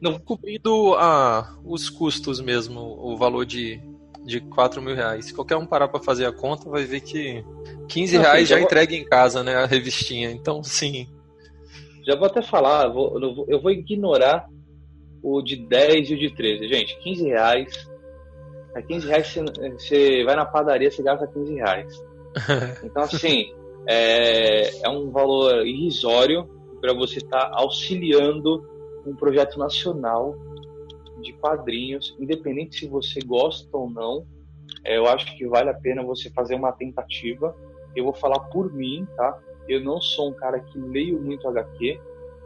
não... 0.00 0.18
cobrindo 0.18 0.94
a, 0.94 1.58
os 1.64 1.90
custos 1.90 2.40
mesmo, 2.40 2.80
o 2.80 3.16
valor 3.18 3.44
de, 3.44 3.80
de 4.24 4.40
4 4.40 4.80
mil 4.80 4.94
reais. 4.94 5.26
Se 5.26 5.34
qualquer 5.34 5.56
um 5.56 5.66
parar 5.66 5.88
para 5.88 6.00
fazer 6.00 6.26
a 6.26 6.32
conta, 6.32 6.68
vai 6.68 6.84
ver 6.84 7.00
que 7.00 7.44
15 7.88 8.16
não, 8.16 8.22
reais 8.22 8.48
já 8.48 8.56
vou... 8.56 8.64
entrega 8.64 8.94
em 8.94 9.04
casa, 9.04 9.42
né? 9.42 9.56
A 9.56 9.66
revistinha. 9.66 10.30
Então, 10.30 10.62
sim. 10.62 11.08
Já 12.06 12.16
vou 12.16 12.26
até 12.26 12.42
falar, 12.42 12.86
eu, 12.86 12.92
vou, 12.92 13.46
eu 13.48 13.60
vou 13.60 13.70
ignorar 13.70 14.48
o 15.22 15.40
de 15.40 15.56
10 15.56 16.10
e 16.10 16.14
o 16.14 16.18
de 16.18 16.34
13. 16.34 16.68
Gente, 16.68 16.98
15 17.00 17.24
reais. 17.24 17.90
A 18.74 18.82
15 18.82 19.06
reais 19.06 19.28
você, 19.28 19.42
você 19.70 20.24
vai 20.24 20.34
na 20.34 20.46
padaria, 20.46 20.90
você 20.90 21.02
gasta 21.02 21.26
15 21.26 21.54
reais. 21.54 22.04
Então, 22.82 23.02
assim, 23.02 23.52
é, 23.86 24.84
é 24.84 24.88
um 24.88 25.10
valor 25.10 25.66
irrisório 25.66 26.48
para 26.80 26.94
você 26.94 27.18
estar 27.18 27.50
tá 27.50 27.50
auxiliando 27.54 28.64
um 29.06 29.14
projeto 29.14 29.58
nacional 29.58 30.34
de 31.22 31.32
quadrinhos, 31.34 32.16
independente 32.18 32.76
se 32.80 32.86
você 32.86 33.20
gosta 33.20 33.74
ou 33.76 33.88
não, 33.88 34.26
é, 34.84 34.98
eu 34.98 35.06
acho 35.06 35.36
que 35.36 35.46
vale 35.46 35.70
a 35.70 35.74
pena 35.74 36.02
você 36.02 36.30
fazer 36.30 36.54
uma 36.54 36.72
tentativa. 36.72 37.54
Eu 37.94 38.04
vou 38.04 38.12
falar 38.12 38.40
por 38.40 38.72
mim, 38.72 39.06
tá? 39.16 39.38
Eu 39.68 39.80
não 39.80 40.00
sou 40.00 40.30
um 40.30 40.32
cara 40.32 40.58
que 40.60 40.78
leio 40.78 41.20
muito 41.20 41.48
HQ, 41.48 42.00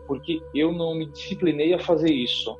porque 0.06 0.40
eu 0.54 0.72
não 0.72 0.94
me 0.94 1.06
disciplinei 1.06 1.72
a 1.72 1.78
fazer 1.78 2.12
isso. 2.12 2.58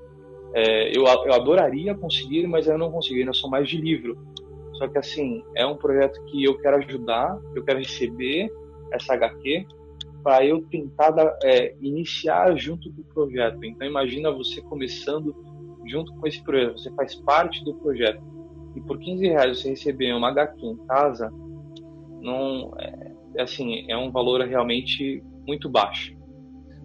É, 0.54 0.96
eu, 0.96 1.04
eu 1.04 1.32
adoraria 1.34 1.94
conseguir, 1.94 2.46
mas 2.46 2.66
eu 2.66 2.78
não 2.78 2.90
consegui, 2.90 3.20
eu 3.20 3.34
sou 3.34 3.50
mais 3.50 3.68
de 3.68 3.76
livro. 3.76 4.16
Só 4.74 4.88
que 4.88 4.98
assim, 4.98 5.42
é 5.54 5.66
um 5.66 5.76
projeto 5.76 6.22
que 6.26 6.44
eu 6.44 6.58
quero 6.58 6.76
ajudar, 6.76 7.38
eu 7.54 7.64
quero 7.64 7.78
receber 7.78 8.50
essa 8.92 9.14
HQ 9.14 9.66
para 10.22 10.44
eu 10.44 10.62
tentar 10.62 11.14
é, 11.42 11.74
iniciar 11.80 12.56
junto 12.56 12.90
do 12.90 13.04
projeto. 13.04 13.64
Então 13.64 13.86
imagina 13.86 14.30
você 14.30 14.60
começando 14.62 15.34
junto 15.88 16.12
com 16.14 16.26
esse 16.26 16.42
projeto, 16.42 16.78
você 16.78 16.90
faz 16.92 17.14
parte 17.14 17.64
do 17.64 17.74
projeto. 17.74 18.22
E 18.74 18.80
por 18.80 18.98
15 18.98 19.26
reais 19.26 19.58
você 19.58 19.70
receber 19.70 20.12
uma 20.12 20.28
HQ 20.28 20.66
em 20.66 20.76
casa, 20.86 21.32
não, 22.20 22.72
é, 22.78 23.12
é, 23.36 23.42
assim, 23.42 23.90
é 23.90 23.96
um 23.96 24.10
valor 24.10 24.40
realmente 24.42 25.22
muito 25.46 25.68
baixo. 25.68 26.14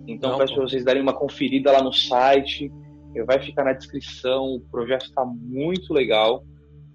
Então, 0.08 0.32
não, 0.32 0.38
peço 0.38 0.54
para 0.54 0.64
vocês 0.64 0.84
darem 0.84 1.02
uma 1.02 1.14
conferida 1.14 1.72
lá 1.72 1.82
no 1.82 1.94
site, 1.94 2.72
vai 3.26 3.42
ficar 3.42 3.66
na 3.66 3.74
descrição. 3.74 4.56
O 4.56 4.62
projeto 4.62 5.06
está 5.06 5.26
muito 5.26 5.94
legal. 5.94 6.44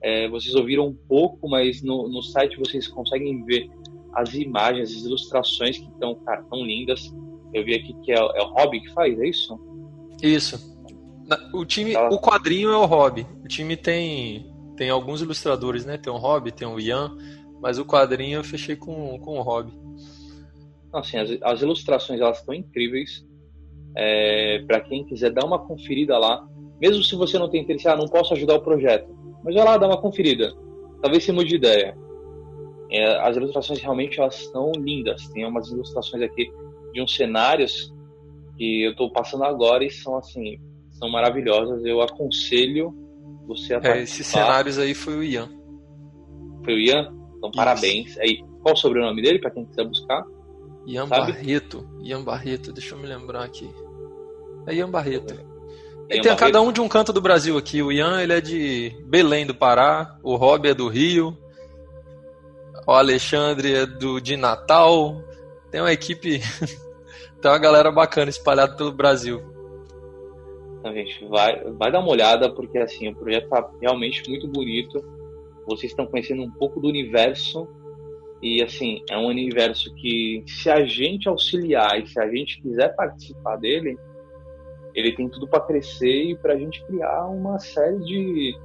É, 0.02 0.28
vocês 0.28 0.54
ouviram 0.54 0.86
um 0.86 0.94
pouco, 0.94 1.48
mas 1.48 1.82
no, 1.82 2.08
no 2.08 2.22
site 2.22 2.58
vocês 2.58 2.88
conseguem 2.88 3.44
ver 3.44 3.68
as 4.14 4.34
imagens, 4.34 4.96
as 4.96 5.04
ilustrações 5.04 5.78
que 5.78 5.88
estão 5.88 6.18
tão 6.48 6.64
lindas. 6.64 7.14
Eu 7.52 7.64
vi 7.64 7.74
aqui 7.74 7.94
que 8.02 8.12
é, 8.12 8.16
é 8.16 8.42
o 8.42 8.48
Hobby 8.52 8.80
que 8.80 8.92
faz, 8.92 9.18
é 9.18 9.28
isso? 9.28 9.58
Isso. 10.22 10.75
O 11.52 11.64
time, 11.64 11.92
tá. 11.92 12.08
o 12.08 12.20
quadrinho 12.20 12.70
é 12.70 12.76
o 12.76 12.84
Hobby. 12.84 13.26
O 13.44 13.48
time 13.48 13.76
tem 13.76 14.52
tem 14.76 14.90
alguns 14.90 15.22
ilustradores, 15.22 15.84
né? 15.84 15.96
Tem 15.96 16.12
o 16.12 16.16
Hobby, 16.16 16.52
tem 16.52 16.68
o 16.68 16.78
Ian, 16.78 17.16
mas 17.60 17.78
o 17.78 17.84
quadrinho 17.84 18.38
eu 18.38 18.44
fechei 18.44 18.76
com, 18.76 19.18
com 19.18 19.38
o 19.38 19.42
Hobby. 19.42 19.72
Assim, 20.92 21.16
as, 21.16 21.30
as 21.42 21.62
ilustrações 21.62 22.20
elas 22.20 22.38
estão 22.38 22.54
incríveis. 22.54 23.26
É, 23.96 24.62
para 24.66 24.80
quem 24.80 25.06
quiser 25.06 25.30
dar 25.30 25.46
uma 25.46 25.58
conferida 25.58 26.18
lá, 26.18 26.46
mesmo 26.78 27.02
se 27.02 27.16
você 27.16 27.38
não 27.38 27.48
tem 27.48 27.62
interesse, 27.62 27.88
ah, 27.88 27.96
não 27.96 28.06
posso 28.06 28.34
ajudar 28.34 28.56
o 28.56 28.60
projeto, 28.60 29.08
mas 29.42 29.54
vai 29.54 29.64
lá 29.64 29.78
dar 29.78 29.86
uma 29.86 30.00
conferida. 30.00 30.52
Talvez 31.00 31.24
você 31.24 31.32
mude 31.32 31.48
de 31.48 31.56
ideia. 31.56 31.96
É, 32.90 33.16
as 33.20 33.36
ilustrações 33.36 33.80
realmente 33.80 34.20
elas 34.20 34.38
estão 34.38 34.70
lindas. 34.72 35.26
Tem 35.28 35.46
umas 35.46 35.68
ilustrações 35.70 36.22
aqui 36.22 36.52
de 36.92 37.00
uns 37.00 37.14
cenários 37.16 37.92
que 38.56 38.84
eu 38.84 38.90
estou 38.92 39.10
passando 39.10 39.44
agora 39.44 39.84
e 39.84 39.90
são 39.90 40.16
assim 40.16 40.58
são 40.98 41.08
maravilhosas. 41.10 41.84
Eu 41.84 42.00
aconselho 42.00 42.94
você 43.46 43.74
a 43.74 43.80
é, 43.82 44.02
Esses 44.02 44.26
cenários 44.26 44.78
aí 44.78 44.94
foi 44.94 45.16
o 45.16 45.22
Ian. 45.22 45.48
Foi 46.64 46.74
o 46.74 46.78
Ian? 46.78 47.14
Então, 47.36 47.50
Isso. 47.50 47.56
parabéns. 47.56 48.18
Aí, 48.18 48.42
qual 48.62 48.74
o 48.74 48.76
sobrenome 48.76 49.22
dele, 49.22 49.38
para 49.38 49.50
quem 49.50 49.64
quiser 49.64 49.84
buscar? 49.84 50.24
Ian 50.86 51.06
Sabe? 51.06 51.32
Barreto. 51.32 51.88
Ian 52.02 52.22
Barreto, 52.22 52.72
deixa 52.72 52.94
eu 52.94 52.98
me 52.98 53.06
lembrar 53.06 53.44
aqui. 53.44 53.70
É 54.66 54.74
Ian 54.74 54.90
Barreto. 54.90 55.34
Ian 55.34 56.08
tem 56.08 56.22
Barreto. 56.22 56.38
cada 56.38 56.60
um 56.60 56.72
de 56.72 56.80
um 56.80 56.88
canto 56.88 57.12
do 57.12 57.20
Brasil 57.20 57.56
aqui. 57.56 57.82
O 57.82 57.92
Ian 57.92 58.20
ele 58.20 58.32
é 58.32 58.40
de 58.40 58.92
Belém 59.06 59.46
do 59.46 59.54
Pará, 59.54 60.18
o 60.22 60.36
Rob 60.36 60.68
é 60.68 60.74
do 60.74 60.88
Rio, 60.88 61.36
o 62.86 62.92
Alexandre 62.92 63.74
é 63.74 63.86
do 63.86 64.20
de 64.20 64.36
Natal. 64.36 65.20
Tem 65.70 65.80
uma 65.80 65.92
equipe, 65.92 66.40
tem 67.40 67.50
uma 67.50 67.58
galera 67.58 67.90
bacana 67.90 68.30
espalhada 68.30 68.76
pelo 68.76 68.92
Brasil. 68.92 69.55
Então, 70.86 70.94
gente, 70.94 71.24
vai, 71.26 71.64
vai 71.72 71.90
dar 71.90 71.98
uma 71.98 72.12
olhada, 72.12 72.48
porque 72.48 72.78
assim, 72.78 73.08
o 73.08 73.16
projeto 73.16 73.48
tá 73.48 73.68
realmente 73.80 74.22
muito 74.30 74.46
bonito. 74.46 75.04
Vocês 75.66 75.90
estão 75.90 76.06
conhecendo 76.06 76.44
um 76.44 76.50
pouco 76.50 76.80
do 76.80 76.86
universo. 76.86 77.66
E 78.40 78.62
assim, 78.62 79.02
é 79.10 79.18
um 79.18 79.26
universo 79.26 79.92
que, 79.96 80.44
se 80.46 80.70
a 80.70 80.84
gente 80.84 81.28
auxiliar 81.28 82.00
e 82.00 82.06
se 82.06 82.20
a 82.20 82.28
gente 82.30 82.62
quiser 82.62 82.94
participar 82.94 83.56
dele, 83.56 83.98
ele 84.94 85.10
tem 85.10 85.28
tudo 85.28 85.48
para 85.48 85.58
crescer 85.58 86.30
e 86.30 86.36
para 86.36 86.52
a 86.52 86.56
gente 86.56 86.84
criar 86.86 87.26
uma 87.26 87.58
série 87.58 87.98
de. 88.04 88.56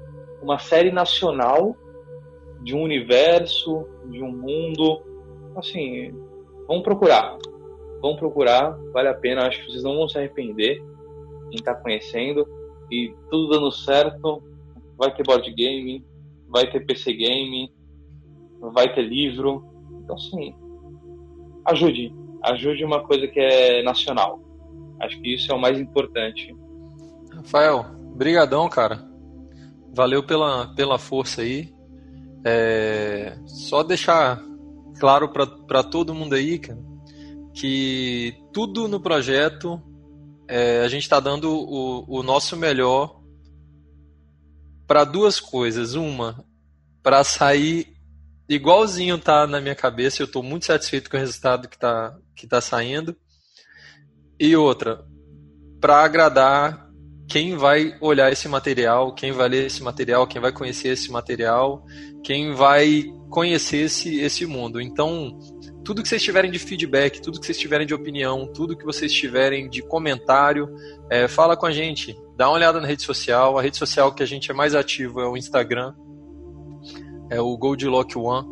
uma 0.44 0.60
série 0.60 0.92
nacional 0.92 1.76
de 2.62 2.76
um 2.76 2.84
universo, 2.84 3.88
de 4.06 4.22
um 4.22 4.32
mundo. 4.32 5.02
Assim, 5.56 6.14
vamos 6.68 6.84
procurar. 6.84 7.36
Vamos 8.00 8.20
procurar, 8.20 8.78
vale 8.94 9.08
a 9.08 9.14
pena, 9.16 9.48
acho 9.48 9.60
que 9.60 9.72
vocês 9.72 9.84
não 9.84 9.96
vão 9.96 10.08
se 10.08 10.20
arrepender 10.20 10.91
quem 11.52 11.60
está 11.60 11.76
conhecendo 11.76 12.48
e 12.90 13.14
tudo 13.30 13.50
dando 13.50 13.72
certo, 13.72 14.42
vai 14.98 15.14
ter 15.14 15.24
board 15.24 15.52
game, 15.54 16.06
vai 16.48 16.70
ter 16.70 16.86
PC 16.86 17.14
game, 17.14 17.72
vai 18.74 18.94
ter 18.94 19.04
livro. 19.04 19.64
Então, 20.04 20.16
assim, 20.16 20.56
ajude. 21.66 22.14
Ajude 22.44 22.84
uma 22.84 23.04
coisa 23.04 23.28
que 23.28 23.40
é 23.40 23.84
nacional. 23.84 24.42
Acho 25.00 25.20
que 25.22 25.36
isso 25.36 25.52
é 25.52 25.56
o 25.56 25.62
mais 25.62 25.80
importante. 25.80 26.56
Rafael, 27.34 27.86
brigadão, 28.16 28.68
cara. 28.70 29.08
Valeu 29.94 30.24
pela, 30.24 30.74
pela 30.76 30.98
força 30.98 31.42
aí. 31.42 31.74
É, 32.46 33.38
só 33.46 33.84
deixar 33.84 34.42
claro 35.00 35.30
para 35.30 35.84
todo 35.84 36.14
mundo 36.14 36.34
aí, 36.34 36.60
cara, 36.60 36.80
que 37.54 38.36
tudo 38.54 38.88
no 38.88 39.00
projeto 39.00 39.82
é, 40.48 40.82
a 40.82 40.88
gente 40.88 41.04
está 41.04 41.20
dando 41.20 41.52
o, 41.52 42.20
o 42.20 42.24
nosso 42.24 42.58
melhor 42.58 43.22
para 44.88 45.04
duas 45.04 45.40
coisas. 45.40 45.94
Uma, 45.94 46.44
para 47.02 47.24
sair 47.24 47.94
igualzinho 48.50 49.18
tá 49.18 49.48
na 49.48 49.62
minha 49.62 49.76
cabeça, 49.76 50.22
eu 50.22 50.26
estou 50.26 50.44
muito 50.44 50.66
satisfeito 50.66 51.10
com 51.10 51.18
o 51.18 51.20
resultado 51.20 51.70
que 51.70 51.76
está 51.76 52.18
que 52.36 52.48
tá 52.48 52.60
saindo. 52.60 53.16
E 54.40 54.56
outra, 54.56 55.06
para 55.80 56.04
agradar 56.04 56.90
quem 57.28 57.56
vai 57.56 57.98
olhar 58.02 58.32
esse 58.32 58.48
material, 58.50 59.14
quem 59.14 59.32
vai 59.32 59.48
ler 59.48 59.68
esse 59.68 59.82
material, 59.82 60.28
quem 60.28 60.42
vai 60.42 60.52
conhecer 60.52 60.90
esse 60.90 61.10
material, 61.10 61.86
quem 62.24 62.54
vai 62.54 63.06
conhecer 63.30 63.86
esse, 63.86 64.20
esse 64.20 64.46
mundo. 64.46 64.82
Então, 64.82 65.40
tudo 65.92 66.04
que 66.04 66.08
vocês 66.08 66.24
tiverem 66.24 66.50
de 66.50 66.58
feedback, 66.58 67.22
tudo 67.22 67.38
que 67.38 67.46
vocês 67.46 67.58
tiverem 67.58 67.86
de 67.86 67.94
opinião, 67.94 68.48
tudo 68.48 68.78
que 68.78 68.86
vocês 68.86 69.12
tiverem 69.12 69.70
de 69.70 69.82
comentário, 69.82 70.74
é, 71.10 71.28
fala 71.28 71.58
com 71.58 71.66
a 71.66 71.72
gente, 71.72 72.18
dá 72.34 72.48
uma 72.48 72.56
olhada 72.56 72.80
na 72.80 72.88
rede 72.88 73.04
social. 73.04 73.60
A 73.60 73.62
rede 73.62 73.76
social 73.76 74.14
que 74.14 74.24
a 74.24 74.26
gente 74.26 74.50
é 74.50 74.54
mais 74.54 74.74
ativo 74.74 75.20
é 75.20 75.28
o 75.28 75.36
Instagram, 75.36 75.94
é 77.30 77.42
o 77.42 77.58
Goldlock 77.58 78.18
One. 78.18 78.48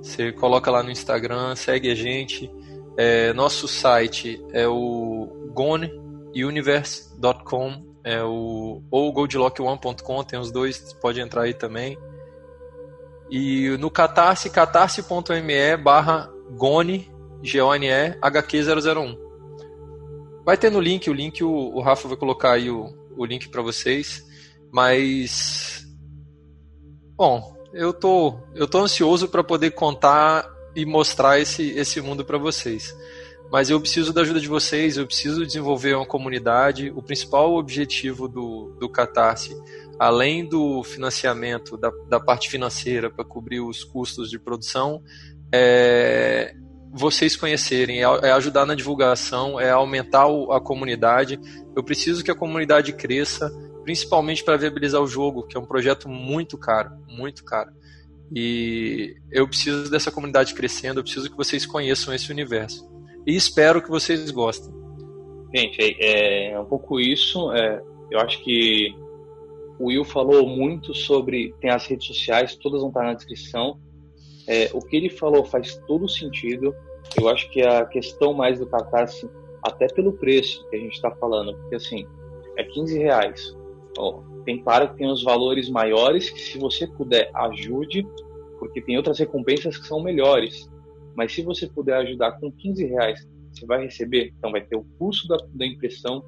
Você 0.00 0.30
coloca 0.30 0.70
lá 0.70 0.84
no 0.84 0.90
Instagram, 0.92 1.56
segue 1.56 1.90
a 1.90 1.96
gente. 1.96 2.48
É, 2.96 3.32
nosso 3.32 3.66
site 3.66 4.40
é 4.52 4.68
o 4.68 5.50
goneuniverse.com 5.52 7.96
É 8.04 8.22
o, 8.22 8.84
ou 8.88 9.12
goldlock1.com, 9.12 10.22
tem 10.22 10.38
os 10.38 10.52
dois, 10.52 10.92
pode 11.02 11.20
entrar 11.20 11.42
aí 11.42 11.54
também. 11.54 11.98
E 13.28 13.76
no 13.78 13.90
Catarse, 13.90 14.48
catarse.me 14.48 15.76
barra 15.76 16.31
Gone, 16.56 17.10
G-O-N-E, 17.42 18.18
HQ001. 18.20 19.18
Vai 20.44 20.56
ter 20.56 20.70
no 20.70 20.80
link, 20.80 21.08
o 21.08 21.12
link 21.12 21.42
o, 21.42 21.50
o 21.50 21.80
Rafa 21.80 22.08
vai 22.08 22.16
colocar 22.16 22.52
aí 22.52 22.70
o, 22.70 22.92
o 23.16 23.24
link 23.24 23.48
para 23.48 23.62
vocês. 23.62 24.24
Mas. 24.70 25.86
Bom, 27.16 27.56
eu 27.72 27.92
tô, 27.92 28.38
eu 28.54 28.66
tô 28.66 28.78
ansioso 28.78 29.28
para 29.28 29.44
poder 29.44 29.72
contar 29.72 30.50
e 30.74 30.84
mostrar 30.84 31.38
esse, 31.38 31.70
esse 31.70 32.00
mundo 32.00 32.24
para 32.24 32.38
vocês. 32.38 32.94
Mas 33.50 33.68
eu 33.68 33.78
preciso 33.78 34.12
da 34.12 34.22
ajuda 34.22 34.40
de 34.40 34.48
vocês, 34.48 34.96
eu 34.96 35.06
preciso 35.06 35.46
desenvolver 35.46 35.94
uma 35.94 36.06
comunidade. 36.06 36.90
O 36.96 37.02
principal 37.02 37.54
objetivo 37.54 38.26
do, 38.26 38.74
do 38.80 38.88
Catarse, 38.88 39.54
além 39.98 40.46
do 40.46 40.82
financiamento, 40.82 41.76
da, 41.76 41.90
da 42.08 42.18
parte 42.18 42.48
financeira 42.48 43.10
para 43.10 43.24
cobrir 43.24 43.60
os 43.60 43.84
custos 43.84 44.30
de 44.30 44.38
produção, 44.38 45.02
é 45.52 46.54
vocês 46.92 47.34
conhecerem, 47.34 48.00
é, 48.00 48.02
é 48.02 48.32
ajudar 48.32 48.66
na 48.66 48.74
divulgação, 48.74 49.58
é 49.58 49.70
aumentar 49.70 50.26
a 50.50 50.60
comunidade. 50.60 51.40
Eu 51.74 51.82
preciso 51.82 52.22
que 52.22 52.30
a 52.30 52.34
comunidade 52.34 52.92
cresça, 52.92 53.50
principalmente 53.82 54.44
para 54.44 54.58
viabilizar 54.58 55.00
o 55.00 55.06
jogo, 55.06 55.46
que 55.46 55.56
é 55.56 55.60
um 55.60 55.64
projeto 55.64 56.08
muito 56.08 56.58
caro, 56.58 56.90
muito 57.08 57.44
caro. 57.44 57.70
E 58.34 59.16
eu 59.30 59.48
preciso 59.48 59.90
dessa 59.90 60.10
comunidade 60.10 60.54
crescendo, 60.54 61.00
eu 61.00 61.02
preciso 61.02 61.30
que 61.30 61.36
vocês 61.36 61.64
conheçam 61.64 62.12
esse 62.14 62.30
universo. 62.30 62.90
E 63.26 63.34
espero 63.34 63.82
que 63.82 63.88
vocês 63.88 64.30
gostem. 64.30 64.72
Gente, 65.54 65.80
é, 65.98 66.52
é 66.52 66.60
um 66.60 66.64
pouco 66.64 67.00
isso. 67.00 67.52
É, 67.52 67.82
eu 68.10 68.20
acho 68.20 68.42
que 68.42 68.94
o 69.78 69.86
Will 69.86 70.04
falou 70.04 70.46
muito 70.46 70.94
sobre. 70.94 71.54
Tem 71.60 71.70
as 71.70 71.86
redes 71.86 72.06
sociais, 72.06 72.54
todas 72.56 72.80
vão 72.80 72.88
estar 72.88 73.04
na 73.04 73.14
descrição. 73.14 73.78
É, 74.46 74.70
o 74.72 74.80
que 74.80 74.96
ele 74.96 75.08
falou 75.08 75.44
faz 75.44 75.76
todo 75.86 76.08
sentido. 76.08 76.74
Eu 77.18 77.28
acho 77.28 77.50
que 77.50 77.62
a 77.62 77.84
questão 77.84 78.32
mais 78.32 78.58
do 78.58 78.66
Catarse, 78.66 79.28
até 79.62 79.86
pelo 79.86 80.12
preço 80.12 80.66
que 80.68 80.76
a 80.76 80.78
gente 80.78 80.94
está 80.94 81.10
falando, 81.10 81.54
porque 81.56 81.76
assim, 81.76 82.06
é 82.56 82.64
15 82.64 82.98
reais. 82.98 83.56
Ó, 83.98 84.22
tem 84.44 84.62
claro 84.62 84.90
que 84.90 84.96
tem 84.96 85.10
os 85.10 85.22
valores 85.22 85.68
maiores 85.68 86.30
que 86.30 86.40
se 86.40 86.58
você 86.58 86.86
puder 86.86 87.30
ajude, 87.34 88.06
porque 88.58 88.80
tem 88.80 88.96
outras 88.96 89.18
recompensas 89.18 89.76
que 89.76 89.86
são 89.86 90.02
melhores. 90.02 90.70
Mas 91.14 91.32
se 91.32 91.42
você 91.42 91.66
puder 91.66 91.96
ajudar 91.96 92.32
com 92.32 92.50
15 92.50 92.86
reais, 92.86 93.28
você 93.52 93.66
vai 93.66 93.82
receber. 93.82 94.32
Então 94.38 94.50
vai 94.50 94.62
ter 94.62 94.76
o 94.76 94.84
custo 94.98 95.28
da, 95.28 95.36
da 95.52 95.66
impressão, 95.66 96.24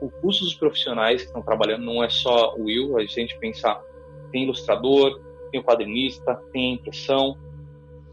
o 0.00 0.08
custo 0.08 0.44
dos 0.44 0.54
profissionais 0.54 1.22
que 1.22 1.26
estão 1.28 1.42
trabalhando. 1.42 1.84
Não 1.84 2.02
é 2.02 2.08
só 2.08 2.54
o 2.56 2.64
Will. 2.64 2.96
A 2.96 3.04
gente 3.04 3.38
pensar 3.38 3.82
tem 4.30 4.44
ilustrador, 4.44 5.20
tem 5.50 5.60
o 5.60 5.64
quadrinista, 5.64 6.36
tem 6.52 6.72
a 6.72 6.74
impressão. 6.74 7.36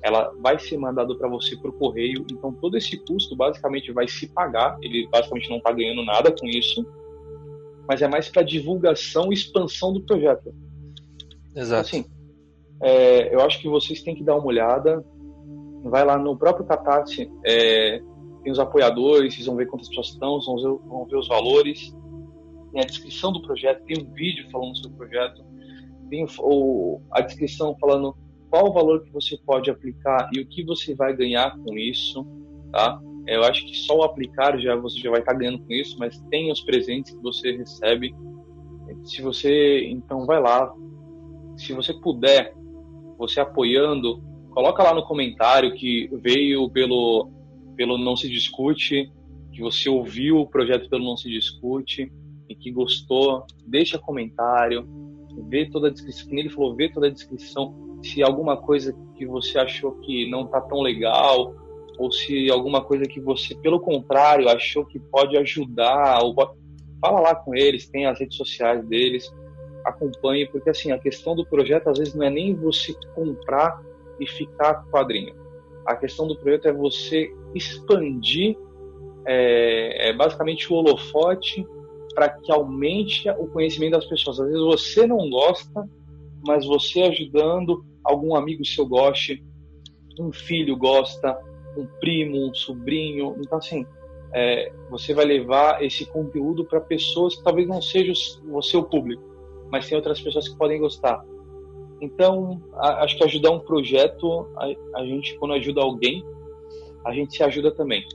Ela 0.07 0.33
vai 0.39 0.57
ser 0.57 0.77
mandado 0.77 1.17
para 1.17 1.27
você 1.27 1.55
por 1.57 1.71
correio. 1.77 2.25
Então 2.31 2.53
todo 2.53 2.77
esse 2.77 2.97
custo 3.05 3.35
basicamente 3.35 3.91
vai 3.91 4.07
se 4.07 4.27
pagar. 4.27 4.77
Ele 4.81 5.07
basicamente 5.09 5.49
não 5.49 5.57
está 5.57 5.71
ganhando 5.71 6.03
nada 6.05 6.31
com 6.31 6.45
isso 6.47 6.85
mas 7.87 8.01
é 8.01 8.07
mais 8.07 8.27
para 8.27 8.43
divulgação 8.43 9.31
e 9.31 9.33
expansão 9.33 9.93
do 9.93 10.01
projeto. 10.01 10.53
Exato. 11.55 11.81
Assim, 11.81 12.05
é, 12.81 13.33
eu 13.33 13.41
acho 13.41 13.61
que 13.61 13.69
vocês 13.69 14.03
têm 14.03 14.13
que 14.13 14.23
dar 14.23 14.35
uma 14.35 14.45
olhada. 14.45 15.03
Vai 15.83 16.03
lá 16.03 16.17
no 16.17 16.37
próprio 16.37 16.65
Catarse, 16.65 17.31
é, 17.45 18.01
tem 18.43 18.51
os 18.51 18.59
apoiadores, 18.59 19.33
vocês 19.33 19.45
vão 19.45 19.55
ver 19.55 19.67
quantas 19.67 19.87
pessoas 19.87 20.07
estão, 20.09 20.39
vão 20.41 20.55
ver, 20.57 20.87
vão 20.87 21.05
ver 21.05 21.15
os 21.15 21.27
valores. 21.27 21.95
Tem 22.73 22.81
a 22.81 22.85
descrição 22.85 23.31
do 23.31 23.41
projeto, 23.41 23.85
tem 23.85 24.03
um 24.03 24.11
vídeo 24.11 24.49
falando 24.51 24.75
sobre 24.75 24.93
o 24.93 24.97
projeto, 24.97 25.45
tem 26.09 26.27
o, 26.39 27.01
a 27.11 27.21
descrição 27.21 27.77
falando 27.79 28.17
qual 28.49 28.69
o 28.69 28.73
valor 28.73 29.03
que 29.03 29.11
você 29.11 29.37
pode 29.45 29.69
aplicar 29.69 30.29
e 30.33 30.39
o 30.39 30.47
que 30.47 30.63
você 30.63 30.95
vai 30.95 31.15
ganhar 31.15 31.57
com 31.57 31.77
isso, 31.77 32.25
tá? 32.71 32.99
Eu 33.27 33.43
acho 33.43 33.65
que 33.65 33.75
só 33.75 34.01
aplicar 34.03 34.57
já 34.57 34.75
você 34.75 34.99
já 34.99 35.11
vai 35.11 35.19
estar 35.19 35.33
ganhando 35.33 35.59
com 35.59 35.73
isso, 35.73 35.97
mas 35.99 36.17
tem 36.29 36.51
os 36.51 36.61
presentes 36.61 37.13
que 37.13 37.21
você 37.21 37.51
recebe. 37.51 38.15
Se 39.03 39.21
você 39.21 39.85
então 39.89 40.25
vai 40.25 40.41
lá, 40.41 40.73
se 41.57 41.73
você 41.73 41.93
puder, 41.93 42.53
você 43.17 43.41
apoiando, 43.41 44.23
coloca 44.51 44.81
lá 44.81 44.93
no 44.93 45.03
comentário 45.03 45.73
que 45.73 46.09
veio 46.13 46.69
pelo 46.69 47.29
pelo 47.75 47.97
não 47.97 48.15
se 48.15 48.27
discute, 48.27 49.11
que 49.51 49.61
você 49.61 49.87
ouviu 49.87 50.37
o 50.37 50.47
projeto 50.47 50.89
pelo 50.89 51.05
não 51.05 51.15
se 51.15 51.29
discute 51.29 52.11
e 52.49 52.55
que 52.55 52.71
gostou, 52.71 53.45
deixa 53.67 53.99
comentário, 53.99 54.87
vê 55.47 55.69
toda 55.69 55.87
a 55.87 55.91
descrição, 55.91 56.27
que 56.27 56.35
ele 56.35 56.49
falou, 56.49 56.75
vê 56.75 56.89
toda 56.89 57.07
a 57.07 57.11
descrição, 57.11 57.86
se 58.03 58.21
alguma 58.21 58.57
coisa 58.57 58.95
que 59.15 59.25
você 59.25 59.57
achou 59.57 59.93
que 59.99 60.29
não 60.29 60.45
tá 60.45 60.61
tão 60.61 60.81
legal, 60.81 61.53
ou 61.97 62.11
se 62.11 62.49
alguma 62.49 62.83
coisa 62.83 63.05
que 63.05 63.19
você, 63.19 63.55
pelo 63.55 63.79
contrário, 63.79 64.49
achou 64.49 64.85
que 64.85 64.99
pode 64.99 65.35
ajudar, 65.37 66.23
ou 66.23 66.35
fala 67.01 67.19
lá 67.19 67.35
com 67.35 67.55
eles, 67.55 67.87
tem 67.87 68.05
as 68.05 68.19
redes 68.19 68.37
sociais 68.37 68.85
deles, 68.85 69.31
acompanhe, 69.83 70.47
porque 70.47 70.69
assim, 70.69 70.91
a 70.91 70.99
questão 70.99 71.35
do 71.35 71.45
projeto 71.45 71.89
às 71.89 71.97
vezes 71.97 72.13
não 72.13 72.25
é 72.25 72.29
nem 72.29 72.53
você 72.53 72.93
comprar 73.15 73.81
e 74.19 74.27
ficar 74.27 74.85
quadrinho. 74.91 75.35
A 75.85 75.95
questão 75.95 76.27
do 76.27 76.35
projeto 76.37 76.67
é 76.67 76.73
você 76.73 77.31
expandir 77.55 78.57
é, 79.25 80.09
é 80.09 80.13
basicamente 80.13 80.71
o 80.71 80.75
holofote 80.75 81.65
para 82.13 82.29
que 82.29 82.51
aumente 82.51 83.29
o 83.29 83.47
conhecimento 83.47 83.91
das 83.91 84.05
pessoas. 84.05 84.39
Às 84.39 84.47
vezes 84.47 84.61
você 84.61 85.05
não 85.05 85.29
gosta, 85.29 85.87
mas 86.47 86.65
você 86.65 87.01
ajudando, 87.01 87.85
algum 88.03 88.33
amigo 88.33 88.65
seu 88.65 88.87
goste, 88.87 89.43
um 90.17 90.31
filho 90.31 90.77
gosta, 90.77 91.37
um 91.77 91.85
primo, 91.99 92.49
um 92.49 92.53
sobrinho. 92.53 93.35
Então, 93.39 93.57
assim, 93.57 93.85
é, 94.33 94.71
você 94.89 95.13
vai 95.13 95.25
levar 95.25 95.83
esse 95.83 96.05
conteúdo 96.05 96.65
para 96.65 96.79
pessoas 96.79 97.35
que 97.35 97.43
talvez 97.43 97.67
não 97.67 97.81
sejam 97.81 98.13
o 98.49 98.61
seu 98.61 98.81
público, 98.83 99.21
mas 99.69 99.87
tem 99.87 99.97
outras 99.97 100.21
pessoas 100.21 100.47
que 100.47 100.57
podem 100.57 100.79
gostar. 100.79 101.21
Então, 102.01 102.61
a, 102.75 103.03
acho 103.03 103.17
que 103.17 103.25
ajudar 103.25 103.51
um 103.51 103.59
projeto, 103.59 104.47
a, 104.55 105.01
a 105.01 105.05
gente, 105.05 105.37
quando 105.37 105.53
ajuda 105.53 105.81
alguém, 105.81 106.23
a 107.05 107.13
gente 107.13 107.35
se 107.35 107.43
ajuda 107.43 107.71
também. 107.71 108.05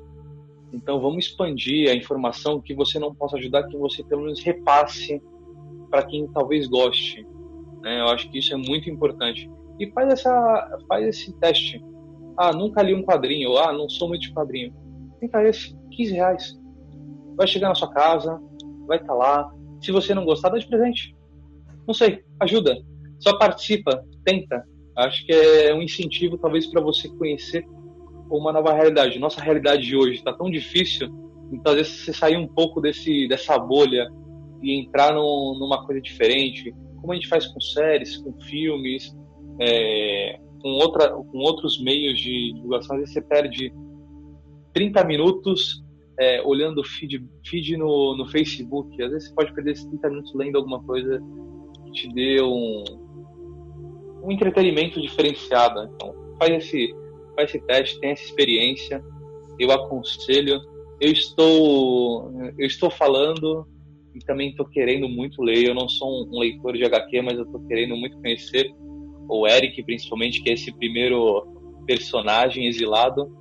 Então, 0.73 0.99
vamos 0.99 1.27
expandir 1.27 1.91
a 1.91 1.95
informação 1.95 2.61
que 2.61 2.75
você 2.75 2.99
não 2.99 3.15
possa 3.15 3.37
ajudar, 3.37 3.65
que 3.65 3.77
você 3.77 4.03
pelo 4.03 4.23
menos 4.23 4.43
repasse 4.43 5.23
para 5.91 6.03
quem 6.03 6.27
talvez 6.29 6.67
goste. 6.67 7.27
Né? 7.83 8.01
Eu 8.01 8.07
acho 8.09 8.31
que 8.31 8.39
isso 8.39 8.55
é 8.55 8.57
muito 8.57 8.89
importante. 8.89 9.51
E 9.79 9.91
faz, 9.91 10.13
essa, 10.13 10.79
faz 10.89 11.07
esse 11.07 11.33
teste 11.39 11.83
ah, 12.37 12.53
nunca 12.53 12.83
li 12.83 12.95
um 12.95 13.03
quadrinho. 13.03 13.57
Ah, 13.59 13.73
não 13.73 13.89
sou 13.89 14.09
muito 14.09 14.23
de 14.23 14.33
quadrinho. 14.33 14.75
Tenta 15.21 15.43
esse. 15.45 15.77
15 15.91 16.13
reais. 16.13 16.61
Vai 17.37 17.47
chegar 17.47 17.69
na 17.69 17.75
sua 17.75 17.93
casa, 17.93 18.41
vai 18.87 18.99
estar 18.99 19.13
tá 19.13 19.15
lá. 19.15 19.55
Se 19.81 19.93
você 19.93 20.15
não 20.15 20.25
gostar, 20.25 20.49
dá 20.49 20.59
de 20.59 20.67
presente. 20.67 21.15
Não 21.87 21.95
sei, 21.95 22.25
ajuda. 22.41 22.77
Só 23.19 23.37
participa, 23.37 24.05
tenta. 24.25 24.65
Acho 24.97 25.25
que 25.27 25.33
é 25.33 25.75
um 25.75 25.83
incentivo, 25.83 26.39
talvez, 26.39 26.67
para 26.67 26.81
você 26.81 27.09
conhecer 27.09 27.67
uma 28.31 28.53
nova 28.53 28.73
realidade. 28.73 29.19
Nossa 29.19 29.41
realidade 29.41 29.83
de 29.83 29.97
hoje 29.97 30.15
está 30.15 30.33
tão 30.33 30.51
difícil, 30.51 31.09
então 31.53 31.73
às 31.73 31.79
vezes 31.79 31.93
você 32.05 32.13
sair 32.13 32.37
um 32.37 32.47
pouco 32.47 32.81
desse, 32.81 33.29
dessa 33.29 33.59
bolha 33.59 34.09
e 34.63 34.79
entrar 34.79 35.15
no, 35.15 35.57
numa 35.59 35.85
coisa 35.85 36.01
diferente, 36.01 36.75
como 37.01 37.13
a 37.13 37.17
gente 37.17 37.29
faz 37.29 37.47
com 37.47 37.61
séries, 37.61 38.17
com 38.19 38.33
filmes, 38.43 39.15
é, 39.61 40.39
com, 40.61 40.69
outra, 40.69 41.11
com 41.11 41.39
outros 41.39 41.83
meios 41.83 42.19
de 42.19 42.53
divulgação, 42.55 42.97
às 42.97 43.01
vezes 43.01 43.15
você 43.15 43.21
perde 43.21 43.73
30 44.73 45.05
minutos 45.05 45.83
é, 46.19 46.43
olhando 46.43 46.85
feed, 46.85 47.25
feed 47.45 47.77
no, 47.77 48.17
no 48.17 48.27
Facebook. 48.27 49.03
Às 49.03 49.11
vezes 49.11 49.29
você 49.29 49.35
pode 49.35 49.55
perder 49.55 49.73
esses 49.73 49.85
30 49.87 50.09
minutos 50.09 50.35
lendo 50.35 50.57
alguma 50.57 50.83
coisa 50.83 51.21
que 51.85 51.93
te 51.93 52.13
dê 52.13 52.41
um, 52.41 52.85
um 54.23 54.31
entretenimento 54.31 55.01
diferenciado. 55.01 55.91
Então, 55.95 56.15
faz 56.39 56.65
esse, 56.65 56.95
faz 57.35 57.51
esse 57.51 57.67
teste, 57.67 58.01
tem 58.01 58.11
essa 58.11 58.25
experiência. 58.25 59.05
Eu 59.59 59.71
aconselho. 59.73 60.61
Eu 61.01 61.11
estou, 61.11 62.33
eu 62.57 62.67
estou 62.67 62.91
falando 62.91 63.67
e 64.15 64.19
também 64.21 64.51
estou 64.51 64.67
querendo 64.67 65.09
muito 65.09 65.43
ler. 65.43 65.69
Eu 65.69 65.75
não 65.75 65.89
sou 65.89 66.27
um 66.27 66.39
leitor 66.39 66.75
de 66.75 66.85
HQ, 66.85 67.23
mas 67.23 67.39
eu 67.39 67.45
estou 67.45 67.61
querendo 67.67 67.97
muito 67.97 68.19
conhecer 68.19 68.73
o 69.29 69.47
Eric, 69.47 69.83
principalmente, 69.83 70.43
que 70.43 70.51
é 70.51 70.55
esse 70.55 70.73
primeiro 70.73 71.47
personagem 71.87 72.67
exilado. 72.67 73.35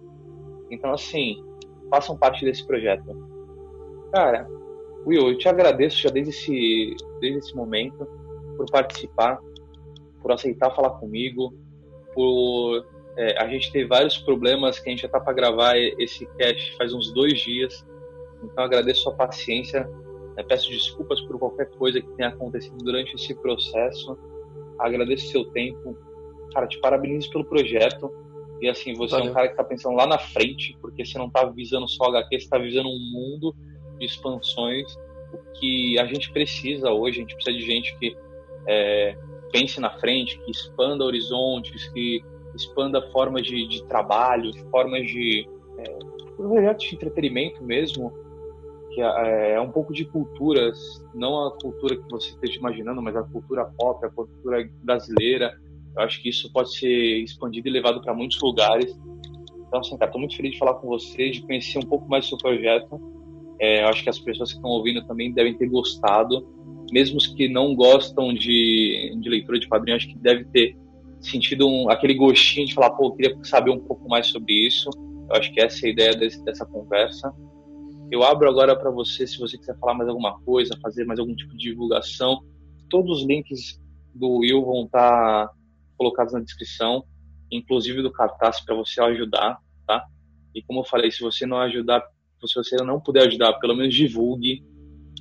Então, 0.69 0.91
assim, 0.91 1.43
façam 1.89 2.17
parte 2.17 2.45
desse 2.45 2.65
projeto. 2.65 3.03
Cara, 4.13 4.47
Will, 5.05 5.29
eu 5.29 5.37
te 5.37 5.49
agradeço 5.49 6.01
já 6.01 6.09
desde 6.09 6.31
esse, 6.31 6.95
desde 7.19 7.39
esse 7.39 7.55
momento 7.55 8.05
por 8.55 8.65
participar, 8.69 9.39
por 10.21 10.31
aceitar 10.31 10.71
falar 10.75 10.91
comigo, 10.91 11.53
por 12.13 12.85
é, 13.17 13.41
a 13.41 13.47
gente 13.47 13.71
ter 13.71 13.87
vários 13.87 14.17
problemas 14.17 14.79
que 14.79 14.89
a 14.89 14.91
gente 14.91 15.01
já 15.01 15.09
tá 15.09 15.19
para 15.19 15.33
gravar 15.33 15.77
esse 15.77 16.25
cast 16.37 16.77
faz 16.77 16.93
uns 16.93 17.11
dois 17.13 17.39
dias. 17.39 17.85
Então 18.43 18.63
agradeço 18.63 19.01
a 19.01 19.03
sua 19.03 19.13
paciência. 19.13 19.89
Peço 20.47 20.69
desculpas 20.69 21.21
por 21.21 21.37
qualquer 21.37 21.69
coisa 21.71 22.01
que 22.01 22.07
tenha 22.15 22.29
acontecido 22.29 22.77
durante 22.77 23.15
esse 23.15 23.33
processo. 23.35 24.17
Agradeço 24.79 25.27
seu 25.27 25.45
tempo. 25.45 25.97
Cara, 26.53 26.67
te 26.67 26.79
parabenizo 26.79 27.29
pelo 27.29 27.45
projeto. 27.45 28.11
E 28.61 28.69
assim, 28.69 28.93
você 28.93 29.13
Valeu. 29.13 29.27
é 29.27 29.31
um 29.31 29.33
cara 29.33 29.47
que 29.47 29.53
está 29.53 29.63
pensando 29.63 29.95
lá 29.95 30.05
na 30.05 30.17
frente, 30.17 30.77
porque 30.81 31.03
você 31.03 31.17
não 31.17 31.27
está 31.27 31.45
visando 31.45 31.87
só 31.87 32.05
HQ, 32.05 32.29
você 32.29 32.45
está 32.45 32.57
visando 32.57 32.89
um 32.89 32.99
mundo 33.11 33.55
de 33.97 34.05
expansões. 34.05 34.93
O 35.33 35.59
que 35.59 35.97
a 35.99 36.05
gente 36.05 36.31
precisa 36.31 36.91
hoje, 36.91 37.17
a 37.17 37.21
gente 37.21 37.35
precisa 37.35 37.57
de 37.57 37.65
gente 37.65 37.97
que 37.97 38.15
é, 38.67 39.17
pense 39.51 39.79
na 39.79 39.89
frente, 39.99 40.39
que 40.39 40.51
expanda 40.51 41.03
horizontes, 41.03 41.87
que 41.89 42.23
expanda 42.55 43.01
formas 43.11 43.43
de, 43.43 43.67
de 43.67 43.83
trabalho, 43.85 44.51
formas 44.69 45.05
de 45.07 45.47
é, 45.77 45.97
projetos 46.35 46.85
de 46.87 46.95
entretenimento 46.95 47.63
mesmo, 47.63 48.13
que 48.93 49.01
é, 49.01 49.53
é, 49.53 49.61
um 49.61 49.71
pouco 49.71 49.93
de 49.93 50.05
culturas, 50.05 50.77
não 51.13 51.47
a 51.47 51.57
cultura 51.57 51.95
que 51.95 52.09
você 52.09 52.29
esteja 52.29 52.59
imaginando, 52.59 53.01
mas 53.01 53.15
a 53.15 53.23
cultura 53.23 53.65
pop, 53.77 54.05
a 54.05 54.09
cultura 54.09 54.69
brasileira. 54.83 55.57
Eu 55.95 56.03
acho 56.03 56.21
que 56.21 56.29
isso 56.29 56.51
pode 56.51 56.75
ser 56.77 57.23
expandido 57.23 57.67
e 57.67 57.71
levado 57.71 58.01
para 58.01 58.13
muitos 58.13 58.39
lugares. 58.41 58.97
Então, 59.67 59.79
assim, 59.79 59.97
cara, 59.97 60.11
muito 60.17 60.35
feliz 60.35 60.51
de 60.53 60.57
falar 60.57 60.75
com 60.75 60.87
vocês, 60.87 61.37
de 61.37 61.41
conhecer 61.43 61.77
um 61.77 61.87
pouco 61.87 62.07
mais 62.09 62.25
do 62.25 62.29
seu 62.29 62.37
projeto. 62.37 62.99
É, 63.59 63.83
eu 63.83 63.87
acho 63.87 64.03
que 64.03 64.09
as 64.09 64.19
pessoas 64.19 64.51
que 64.51 64.57
estão 64.57 64.71
ouvindo 64.71 65.05
também 65.05 65.31
devem 65.31 65.57
ter 65.57 65.67
gostado. 65.67 66.47
Mesmo 66.91 67.17
os 67.17 67.27
que 67.27 67.47
não 67.47 67.73
gostam 67.73 68.33
de, 68.33 69.15
de 69.17 69.29
leitura 69.29 69.59
de 69.59 69.67
quadrinhos, 69.67 70.03
acho 70.03 70.13
que 70.13 70.19
deve 70.19 70.43
ter 70.45 70.75
sentido 71.21 71.67
um, 71.67 71.89
aquele 71.89 72.15
gostinho 72.15 72.65
de 72.65 72.73
falar, 72.73 72.89
pô, 72.91 73.05
eu 73.05 73.11
queria 73.11 73.37
saber 73.43 73.71
um 73.71 73.79
pouco 73.79 74.09
mais 74.09 74.27
sobre 74.27 74.53
isso. 74.67 74.89
Eu 75.29 75.35
acho 75.35 75.53
que 75.53 75.61
essa 75.61 75.85
é 75.85 75.89
a 75.89 75.91
ideia 75.91 76.15
desse, 76.15 76.43
dessa 76.43 76.65
conversa. 76.65 77.33
Eu 78.11 78.23
abro 78.23 78.49
agora 78.49 78.75
para 78.77 78.91
você, 78.91 79.25
se 79.25 79.39
você 79.39 79.57
quiser 79.57 79.77
falar 79.79 79.93
mais 79.93 80.09
alguma 80.09 80.39
coisa, 80.41 80.77
fazer 80.81 81.05
mais 81.05 81.19
algum 81.19 81.33
tipo 81.33 81.53
de 81.53 81.69
divulgação. 81.69 82.41
Todos 82.89 83.19
os 83.21 83.25
links 83.25 83.79
do 84.13 84.39
Will 84.39 84.65
vão 84.65 84.83
estar 84.83 85.47
tá 85.47 85.53
colocados 85.97 86.33
na 86.33 86.41
descrição, 86.41 87.05
inclusive 87.49 88.01
do 88.01 88.11
cartaz 88.11 88.59
para 88.59 88.75
você 88.75 89.01
ajudar, 89.01 89.57
tá? 89.87 90.03
E 90.53 90.61
como 90.61 90.81
eu 90.81 90.83
falei, 90.83 91.09
se 91.09 91.21
você 91.21 91.45
não 91.45 91.57
ajudar, 91.57 92.03
se 92.45 92.53
você 92.53 92.75
não 92.83 92.99
puder 92.99 93.27
ajudar, 93.27 93.53
pelo 93.59 93.75
menos 93.75 93.95
divulgue, 93.95 94.61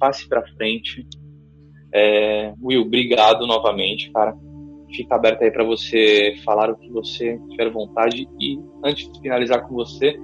passe 0.01 0.29
para 0.29 0.45
frente. 0.55 1.07
É, 1.95 2.53
Will, 2.61 2.83
obrigado 2.83 3.47
novamente, 3.47 4.11
cara 4.11 4.35
fica 4.95 5.15
aberta 5.15 5.45
aí 5.45 5.51
para 5.51 5.65
você 5.65 6.35
falar 6.45 6.71
o 6.71 6.77
que 6.77 6.91
você 6.91 7.39
tiver 7.51 7.71
vontade. 7.71 8.29
E 8.41 8.59
antes 8.85 9.11
de 9.11 9.21
finalizar 9.21 9.67
com 9.67 9.75
você, 9.75 10.19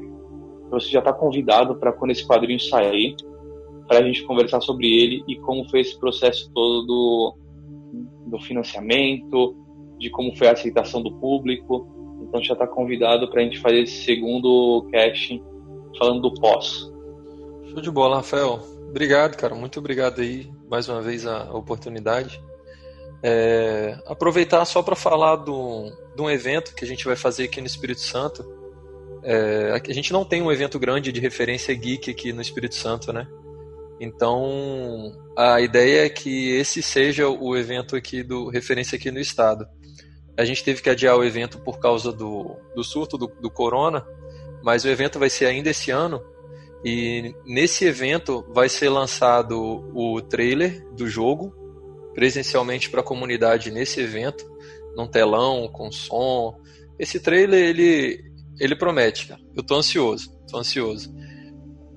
você 0.71 0.89
já 0.89 0.99
está 0.99 1.13
convidado 1.13 1.77
para 1.77 1.93
quando 1.93 2.11
esse 2.11 2.27
quadrinho 2.27 2.61
sair, 2.61 3.17
para 3.87 4.01
a 4.01 4.03
gente 4.03 4.25
conversar 4.25 4.61
sobre 4.61 4.87
ele 4.87 5.25
e 5.29 5.37
como 5.37 5.69
foi 5.69 5.81
esse 5.81 5.99
processo 5.99 6.51
todo 6.53 6.87
do, 6.87 7.37
do 8.27 8.41
financiamento, 8.41 9.57
de 9.99 10.11
como 10.11 10.37
foi 10.37 10.49
a 10.49 10.53
aceitação 10.53 11.03
do 11.03 11.13
público. 11.13 11.87
Então 12.23 12.43
já 12.43 12.55
está 12.55 12.67
convidado 12.67 13.29
para 13.31 13.41
a 13.41 13.45
gente 13.45 13.61
fazer 13.61 13.83
esse 13.83 14.05
segundo 14.05 14.89
casting 14.91 15.43
falando 15.99 16.23
do 16.23 16.35
pós. 16.35 16.93
Show 17.71 17.81
de 17.81 17.91
bola, 17.91 18.17
Rafael. 18.17 18.61
Obrigado, 18.89 19.37
cara. 19.37 19.55
Muito 19.55 19.79
obrigado 19.79 20.21
aí 20.21 20.51
mais 20.69 20.89
uma 20.89 21.01
vez 21.01 21.27
a 21.27 21.53
oportunidade. 21.55 22.43
É, 23.23 23.99
aproveitar 24.07 24.65
só 24.65 24.83
para 24.83 24.97
falar 24.97 25.37
do, 25.37 25.91
de 26.15 26.23
um 26.23 26.31
evento 26.31 26.75
que 26.75 26.85
a 26.85 26.89
gente 26.89 27.05
vai 27.05 27.17
fazer 27.17 27.45
aqui 27.45 27.61
no 27.61 27.67
Espírito 27.67 28.01
Santo. 28.01 28.45
É, 29.29 29.73
a 29.73 29.93
gente 29.93 30.13
não 30.13 30.25
tem 30.25 30.41
um 30.41 30.53
evento 30.53 30.79
grande 30.79 31.11
de 31.11 31.19
referência 31.19 31.75
geek 31.75 32.09
aqui 32.09 32.33
no 32.33 32.41
Espírito 32.41 32.77
Santo, 32.77 33.13
né? 33.13 33.27
Então 34.01 35.13
a 35.37 35.61
ideia 35.61 36.07
é 36.07 36.09
que 36.09 36.51
esse 36.51 36.81
seja 36.81 37.29
o 37.29 37.57
evento 37.57 37.97
aqui 37.97 38.23
do 38.23 38.49
referência 38.49 38.95
aqui 38.95 39.11
no 39.11 39.19
estado. 39.19 39.67
A 40.39 40.45
gente 40.45 40.63
teve 40.63 40.81
que 40.81 40.89
adiar 40.89 41.17
o 41.17 41.25
evento 41.25 41.59
por 41.59 41.81
causa 41.81 42.13
do, 42.13 42.57
do 42.73 42.85
surto 42.85 43.19
do, 43.19 43.27
do 43.27 43.51
corona, 43.51 44.07
mas 44.63 44.85
o 44.85 44.89
evento 44.89 45.19
vai 45.19 45.29
ser 45.29 45.47
ainda 45.47 45.71
esse 45.71 45.91
ano. 45.91 46.23
E 46.85 47.35
nesse 47.45 47.85
evento 47.85 48.47
vai 48.55 48.69
ser 48.69 48.91
lançado 48.91 49.59
o 49.93 50.23
trailer 50.23 50.87
do 50.93 51.09
jogo, 51.09 51.53
presencialmente 52.15 52.89
para 52.91 53.01
a 53.01 53.05
comunidade 53.05 53.73
nesse 53.73 54.01
evento, 54.01 54.49
num 54.95 55.09
telão, 55.09 55.67
com 55.67 55.91
som. 55.91 56.61
Esse 56.97 57.19
trailer, 57.19 57.61
ele, 57.61 58.25
ele 58.59 58.77
promete, 58.77 59.29
cara. 59.29 59.41
Eu 59.55 59.63
tô 59.63 59.77
ansioso, 59.77 60.31
tô 60.49 60.59
ansioso. 60.59 61.15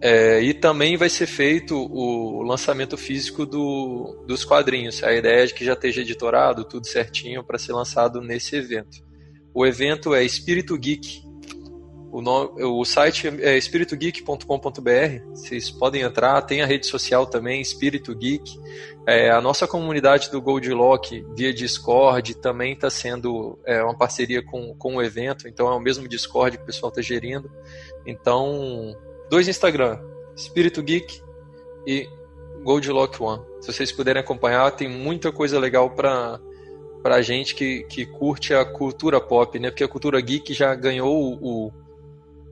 É, 0.01 0.41
e 0.41 0.53
também 0.53 0.95
vai 0.95 1.09
ser 1.09 1.27
feito 1.27 1.75
o 1.75 2.41
lançamento 2.43 2.97
físico 2.97 3.45
do, 3.45 4.23
dos 4.25 4.45
quadrinhos. 4.45 5.03
A 5.03 5.13
ideia 5.13 5.43
é 5.43 5.45
de 5.45 5.53
que 5.53 5.65
já 5.65 5.73
esteja 5.73 6.01
editorado, 6.01 6.63
tudo 6.63 6.87
certinho, 6.87 7.43
para 7.43 7.57
ser 7.57 7.73
lançado 7.73 8.21
nesse 8.21 8.55
evento. 8.55 8.97
O 9.53 9.65
evento 9.65 10.13
é 10.13 10.23
Espírito 10.23 10.77
Geek 10.77 11.21
o, 12.11 12.21
nome, 12.21 12.63
o 12.63 12.83
site 12.85 13.27
é 13.27 13.57
espiritogeek.com.br. 13.57 15.23
Vocês 15.29 15.69
podem 15.69 16.01
entrar. 16.01 16.41
Tem 16.41 16.61
a 16.61 16.65
rede 16.65 16.87
social 16.87 17.25
também, 17.25 17.61
Espírito 17.61 18.15
Geek. 18.15 18.59
É, 19.07 19.29
a 19.31 19.41
nossa 19.41 19.67
comunidade 19.67 20.31
do 20.31 20.41
Goldlock 20.41 21.25
via 21.35 21.53
Discord 21.53 22.35
também 22.35 22.73
está 22.73 22.89
sendo 22.89 23.59
é, 23.65 23.81
uma 23.83 23.97
parceria 23.97 24.43
com, 24.43 24.75
com 24.75 24.95
o 24.95 25.01
evento. 25.01 25.47
Então 25.47 25.67
é 25.67 25.75
o 25.75 25.79
mesmo 25.79 26.07
Discord 26.07 26.57
que 26.57 26.63
o 26.63 26.65
pessoal 26.65 26.89
está 26.89 27.01
gerindo. 27.01 27.49
Então, 28.05 28.95
dois 29.29 29.47
Instagram, 29.47 29.99
Espírito 30.35 30.81
Geek 30.81 31.21
e 31.85 32.09
Goldlock 32.63 33.21
One. 33.21 33.43
Se 33.61 33.71
vocês 33.71 33.91
puderem 33.91 34.21
acompanhar, 34.21 34.71
tem 34.71 34.89
muita 34.89 35.31
coisa 35.31 35.59
legal 35.59 35.91
para 35.91 36.39
pra 37.01 37.21
gente 37.21 37.55
que, 37.55 37.83
que 37.83 38.05
curte 38.05 38.53
a 38.53 38.65
cultura 38.65 39.21
pop, 39.21 39.57
né? 39.57 39.69
Porque 39.69 39.83
a 39.83 39.87
cultura 39.87 40.19
geek 40.19 40.53
já 40.53 40.75
ganhou 40.75 41.33
o, 41.41 41.71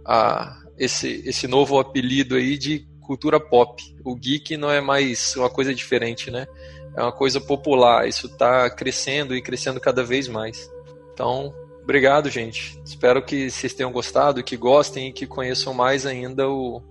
a, 0.07 0.57
esse, 0.77 1.21
esse 1.25 1.47
novo 1.47 1.77
apelido 1.79 2.35
aí 2.35 2.57
de 2.57 2.87
cultura 3.01 3.39
pop. 3.39 3.83
O 4.03 4.15
geek 4.15 4.55
não 4.55 4.71
é 4.71 4.79
mais 4.79 5.35
uma 5.35 5.49
coisa 5.49 5.75
diferente, 5.75 6.31
né? 6.31 6.47
É 6.95 7.01
uma 7.01 7.11
coisa 7.11 7.41
popular. 7.41 8.07
Isso 8.07 8.27
está 8.27 8.69
crescendo 8.69 9.35
e 9.35 9.41
crescendo 9.41 9.79
cada 9.79 10.03
vez 10.03 10.27
mais. 10.27 10.71
Então, 11.13 11.53
obrigado, 11.83 12.29
gente. 12.29 12.79
Espero 12.85 13.23
que 13.23 13.49
vocês 13.49 13.73
tenham 13.73 13.91
gostado, 13.91 14.43
que 14.43 14.55
gostem 14.55 15.09
e 15.09 15.13
que 15.13 15.27
conheçam 15.27 15.73
mais 15.73 16.05
ainda 16.05 16.49
o, 16.49 16.81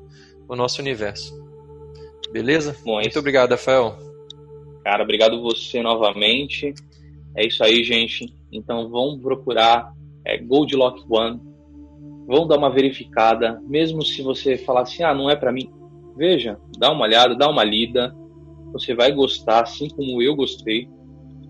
o 0.48 0.54
nosso 0.54 0.80
universo. 0.80 1.34
Beleza? 2.30 2.76
Bom, 2.84 2.98
é 2.98 3.02
Muito 3.02 3.18
obrigado, 3.18 3.52
Rafael. 3.52 3.96
Cara, 4.84 5.02
obrigado 5.02 5.40
você 5.40 5.82
novamente. 5.82 6.74
É 7.36 7.46
isso 7.46 7.62
aí, 7.64 7.82
gente. 7.82 8.32
Então 8.52 8.88
vamos 8.88 9.20
procurar 9.20 9.92
é, 10.24 10.38
Goldlock 10.38 11.04
One 11.08 11.55
vão 12.26 12.46
dar 12.46 12.58
uma 12.58 12.70
verificada, 12.70 13.60
mesmo 13.66 14.02
se 14.02 14.20
você 14.20 14.58
falar 14.58 14.82
assim, 14.82 15.02
ah, 15.02 15.14
não 15.14 15.30
é 15.30 15.36
para 15.36 15.52
mim. 15.52 15.70
Veja, 16.16 16.58
dá 16.78 16.90
uma 16.90 17.04
olhada, 17.04 17.36
dá 17.36 17.48
uma 17.48 17.62
lida, 17.62 18.14
você 18.72 18.94
vai 18.94 19.12
gostar, 19.12 19.62
assim 19.62 19.88
como 19.88 20.20
eu 20.20 20.34
gostei. 20.34 20.88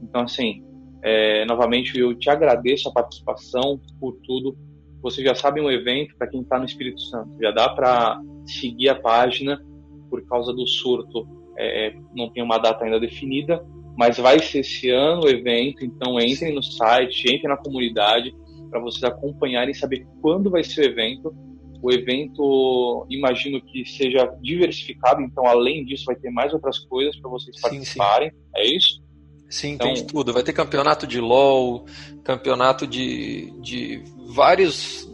Então, 0.02 0.22
assim, 0.22 0.62
é, 1.02 1.44
novamente 1.46 1.98
eu 1.98 2.14
te 2.14 2.28
agradeço 2.28 2.88
a 2.88 2.92
participação 2.92 3.80
por 3.98 4.18
tudo. 4.24 4.56
Você 5.02 5.22
já 5.22 5.34
sabe 5.34 5.60
um 5.60 5.70
evento 5.70 6.14
para 6.16 6.26
quem 6.26 6.42
está 6.42 6.58
no 6.58 6.64
Espírito 6.64 7.00
Santo, 7.00 7.30
já 7.40 7.50
dá 7.50 7.68
para 7.70 8.20
seguir 8.44 8.88
a 8.88 8.94
página 8.94 9.64
por 10.10 10.24
causa 10.26 10.52
do 10.52 10.66
surto. 10.66 11.26
É, 11.58 11.94
não 12.14 12.30
tem 12.30 12.42
uma 12.42 12.58
data 12.58 12.84
ainda 12.84 13.00
definida, 13.00 13.64
mas 13.96 14.18
vai 14.18 14.40
ser 14.40 14.58
esse 14.58 14.90
ano 14.90 15.22
o 15.22 15.28
evento. 15.28 15.84
Então, 15.84 16.20
entrem 16.20 16.54
no 16.54 16.62
site, 16.62 17.32
entrem 17.32 17.48
na 17.48 17.56
comunidade 17.56 18.34
para 18.70 18.80
vocês 18.80 19.04
acompanharem 19.04 19.72
e 19.72 19.74
saber 19.74 20.06
quando 20.20 20.50
vai 20.50 20.64
ser 20.64 20.82
o 20.82 20.84
evento. 20.84 21.34
O 21.82 21.92
evento, 21.92 23.06
imagino 23.10 23.60
que 23.60 23.84
seja 23.84 24.26
diversificado, 24.40 25.20
então 25.22 25.46
além 25.46 25.84
disso 25.84 26.06
vai 26.06 26.16
ter 26.16 26.30
mais 26.30 26.52
outras 26.52 26.78
coisas 26.78 27.14
para 27.20 27.30
vocês 27.30 27.60
participarem. 27.60 28.30
Sim, 28.30 28.36
sim. 28.36 28.50
É 28.56 28.66
isso? 28.66 29.06
Sim, 29.48 29.68
então... 29.72 29.92
tem 29.92 30.06
tudo. 30.06 30.32
Vai 30.32 30.42
ter 30.42 30.52
campeonato 30.52 31.06
de 31.06 31.20
LoL, 31.20 31.84
campeonato 32.24 32.86
de, 32.86 33.52
de 33.60 34.02
vários 34.34 35.08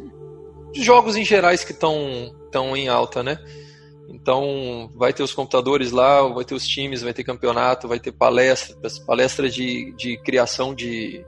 jogos 0.74 1.16
em 1.16 1.24
gerais 1.24 1.64
que 1.64 1.72
estão 1.72 2.32
em 2.76 2.88
alta, 2.88 3.22
né? 3.22 3.38
Então, 4.09 4.90
vai 4.94 5.12
ter 5.12 5.22
os 5.22 5.32
computadores 5.32 5.90
lá, 5.90 6.22
vai 6.28 6.44
ter 6.44 6.55
os 6.55 6.66
times, 6.66 7.03
vai 7.03 7.14
ter 7.14 7.24
campeonato, 7.24 7.88
vai 7.88 7.98
ter 7.98 8.12
palestras, 8.12 8.98
palestras 8.98 9.55
de, 9.55 9.92
de 9.96 10.16
criação 10.18 10.74
de, 10.74 11.24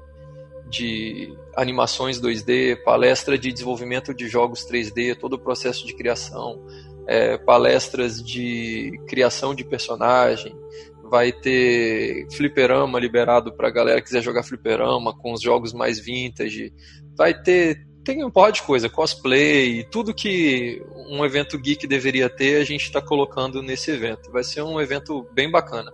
de 0.69 1.37
animações 1.57 2.21
2D, 2.21 2.83
palestra 2.83 3.39
de 3.39 3.53
desenvolvimento 3.53 4.15
de 4.15 4.29
jogos 4.29 4.67
3D, 4.67 5.17
todo 5.17 5.35
o 5.35 5.39
processo 5.39 5.87
de 5.87 5.95
criação, 5.95 6.65
é, 7.07 7.37
palestras 7.39 8.23
de 8.23 8.93
criação 9.07 9.55
de 9.55 9.65
personagem, 9.65 10.55
vai 11.03 11.33
ter 11.33 12.27
fliperama 12.33 12.99
liberado 12.99 13.53
para 13.55 13.69
a 13.69 13.71
galera 13.71 14.01
que 14.01 14.07
quiser 14.07 14.23
jogar 14.23 14.43
fliperama 14.43 15.17
com 15.17 15.33
os 15.33 15.41
jogos 15.41 15.73
mais 15.73 16.01
vintage, 16.01 16.73
vai 17.17 17.35
ter 17.35 17.87
tem 18.05 18.23
um 18.23 18.31
porra 18.31 18.53
de 18.53 18.63
coisa, 18.63 18.89
cosplay, 18.89 19.83
tudo 19.91 20.15
que 20.15 20.83
um 21.09 21.25
evento 21.25 21.59
geek 21.59 21.87
deveria 21.87 22.29
ter, 22.29 22.61
a 22.61 22.65
gente 22.65 22.83
está 22.83 23.01
colocando 23.01 23.63
nesse 23.63 23.91
evento. 23.91 24.31
Vai 24.31 24.45
ser 24.45 24.63
um 24.63 24.79
evento 24.79 25.27
bem 25.33 25.51
bacana. 25.51 25.91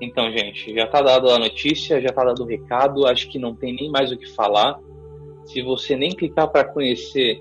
Então, 0.00 0.30
gente, 0.30 0.74
já 0.74 0.84
está 0.84 1.00
dado 1.00 1.30
a 1.30 1.38
notícia, 1.38 2.00
já 2.00 2.08
está 2.08 2.24
dado 2.24 2.42
o 2.42 2.46
recado, 2.46 3.06
acho 3.06 3.28
que 3.28 3.38
não 3.38 3.54
tem 3.54 3.74
nem 3.74 3.90
mais 3.90 4.10
o 4.10 4.18
que 4.18 4.28
falar. 4.34 4.78
Se 5.46 5.62
você 5.62 5.96
nem 5.96 6.10
clicar 6.10 6.50
para 6.50 6.64
conhecer, 6.64 7.40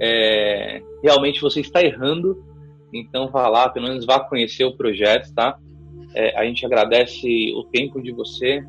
é, 0.00 0.82
realmente 1.02 1.40
você 1.40 1.60
está 1.60 1.82
errando. 1.82 2.44
Então 2.92 3.28
vá 3.28 3.48
lá, 3.48 3.68
pelo 3.68 3.88
menos 3.88 4.06
vá 4.06 4.20
conhecer 4.20 4.64
o 4.64 4.76
projeto, 4.76 5.32
tá? 5.34 5.58
É, 6.14 6.38
a 6.38 6.44
gente 6.44 6.64
agradece 6.64 7.52
o 7.54 7.64
tempo 7.64 8.00
de 8.00 8.12
você. 8.12 8.62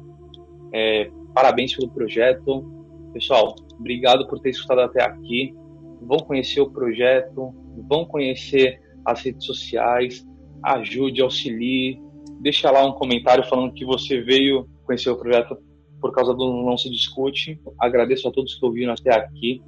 É, 0.74 1.10
parabéns 1.34 1.76
pelo 1.76 1.90
projeto. 1.90 2.66
Pessoal, 3.14 3.56
obrigado 3.80 4.28
por 4.28 4.40
ter 4.40 4.50
escutado 4.50 4.82
até 4.82 5.04
aqui. 5.04 5.54
Vão 6.02 6.20
conhecer 6.20 6.62
o 6.62 6.70
projeto, 6.70 7.54
vão 7.88 8.06
conhecer 8.06 8.82
as 9.06 9.22
redes 9.24 9.46
sociais, 9.46 10.26
ajude, 10.64 11.22
auxilie. 11.22 12.02
Deixa 12.40 12.72
lá 12.72 12.86
um 12.86 12.94
comentário 12.94 13.44
falando 13.44 13.74
que 13.74 13.86
você 13.86 14.22
veio 14.22 14.68
conhecer 14.86 15.10
o 15.10 15.18
projeto 15.18 15.58
por 16.00 16.14
causa 16.14 16.34
do 16.34 16.64
Não 16.64 16.78
Se 16.78 16.90
Discute. 16.90 17.60
Agradeço 17.78 18.28
a 18.28 18.32
todos 18.32 18.56
que 18.56 18.66
ouviram 18.66 18.94
até 18.94 19.14
aqui. 19.14 19.62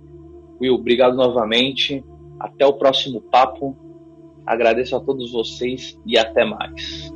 Will, 0.60 0.76
obrigado 0.76 1.16
novamente. 1.16 2.04
Até 2.40 2.66
o 2.66 2.74
próximo 2.74 3.22
papo. 3.22 3.78
Agradeço 4.46 4.96
a 4.96 5.00
todos 5.00 5.32
vocês 5.32 6.00
e 6.06 6.18
até 6.18 6.46
mais. 6.46 7.12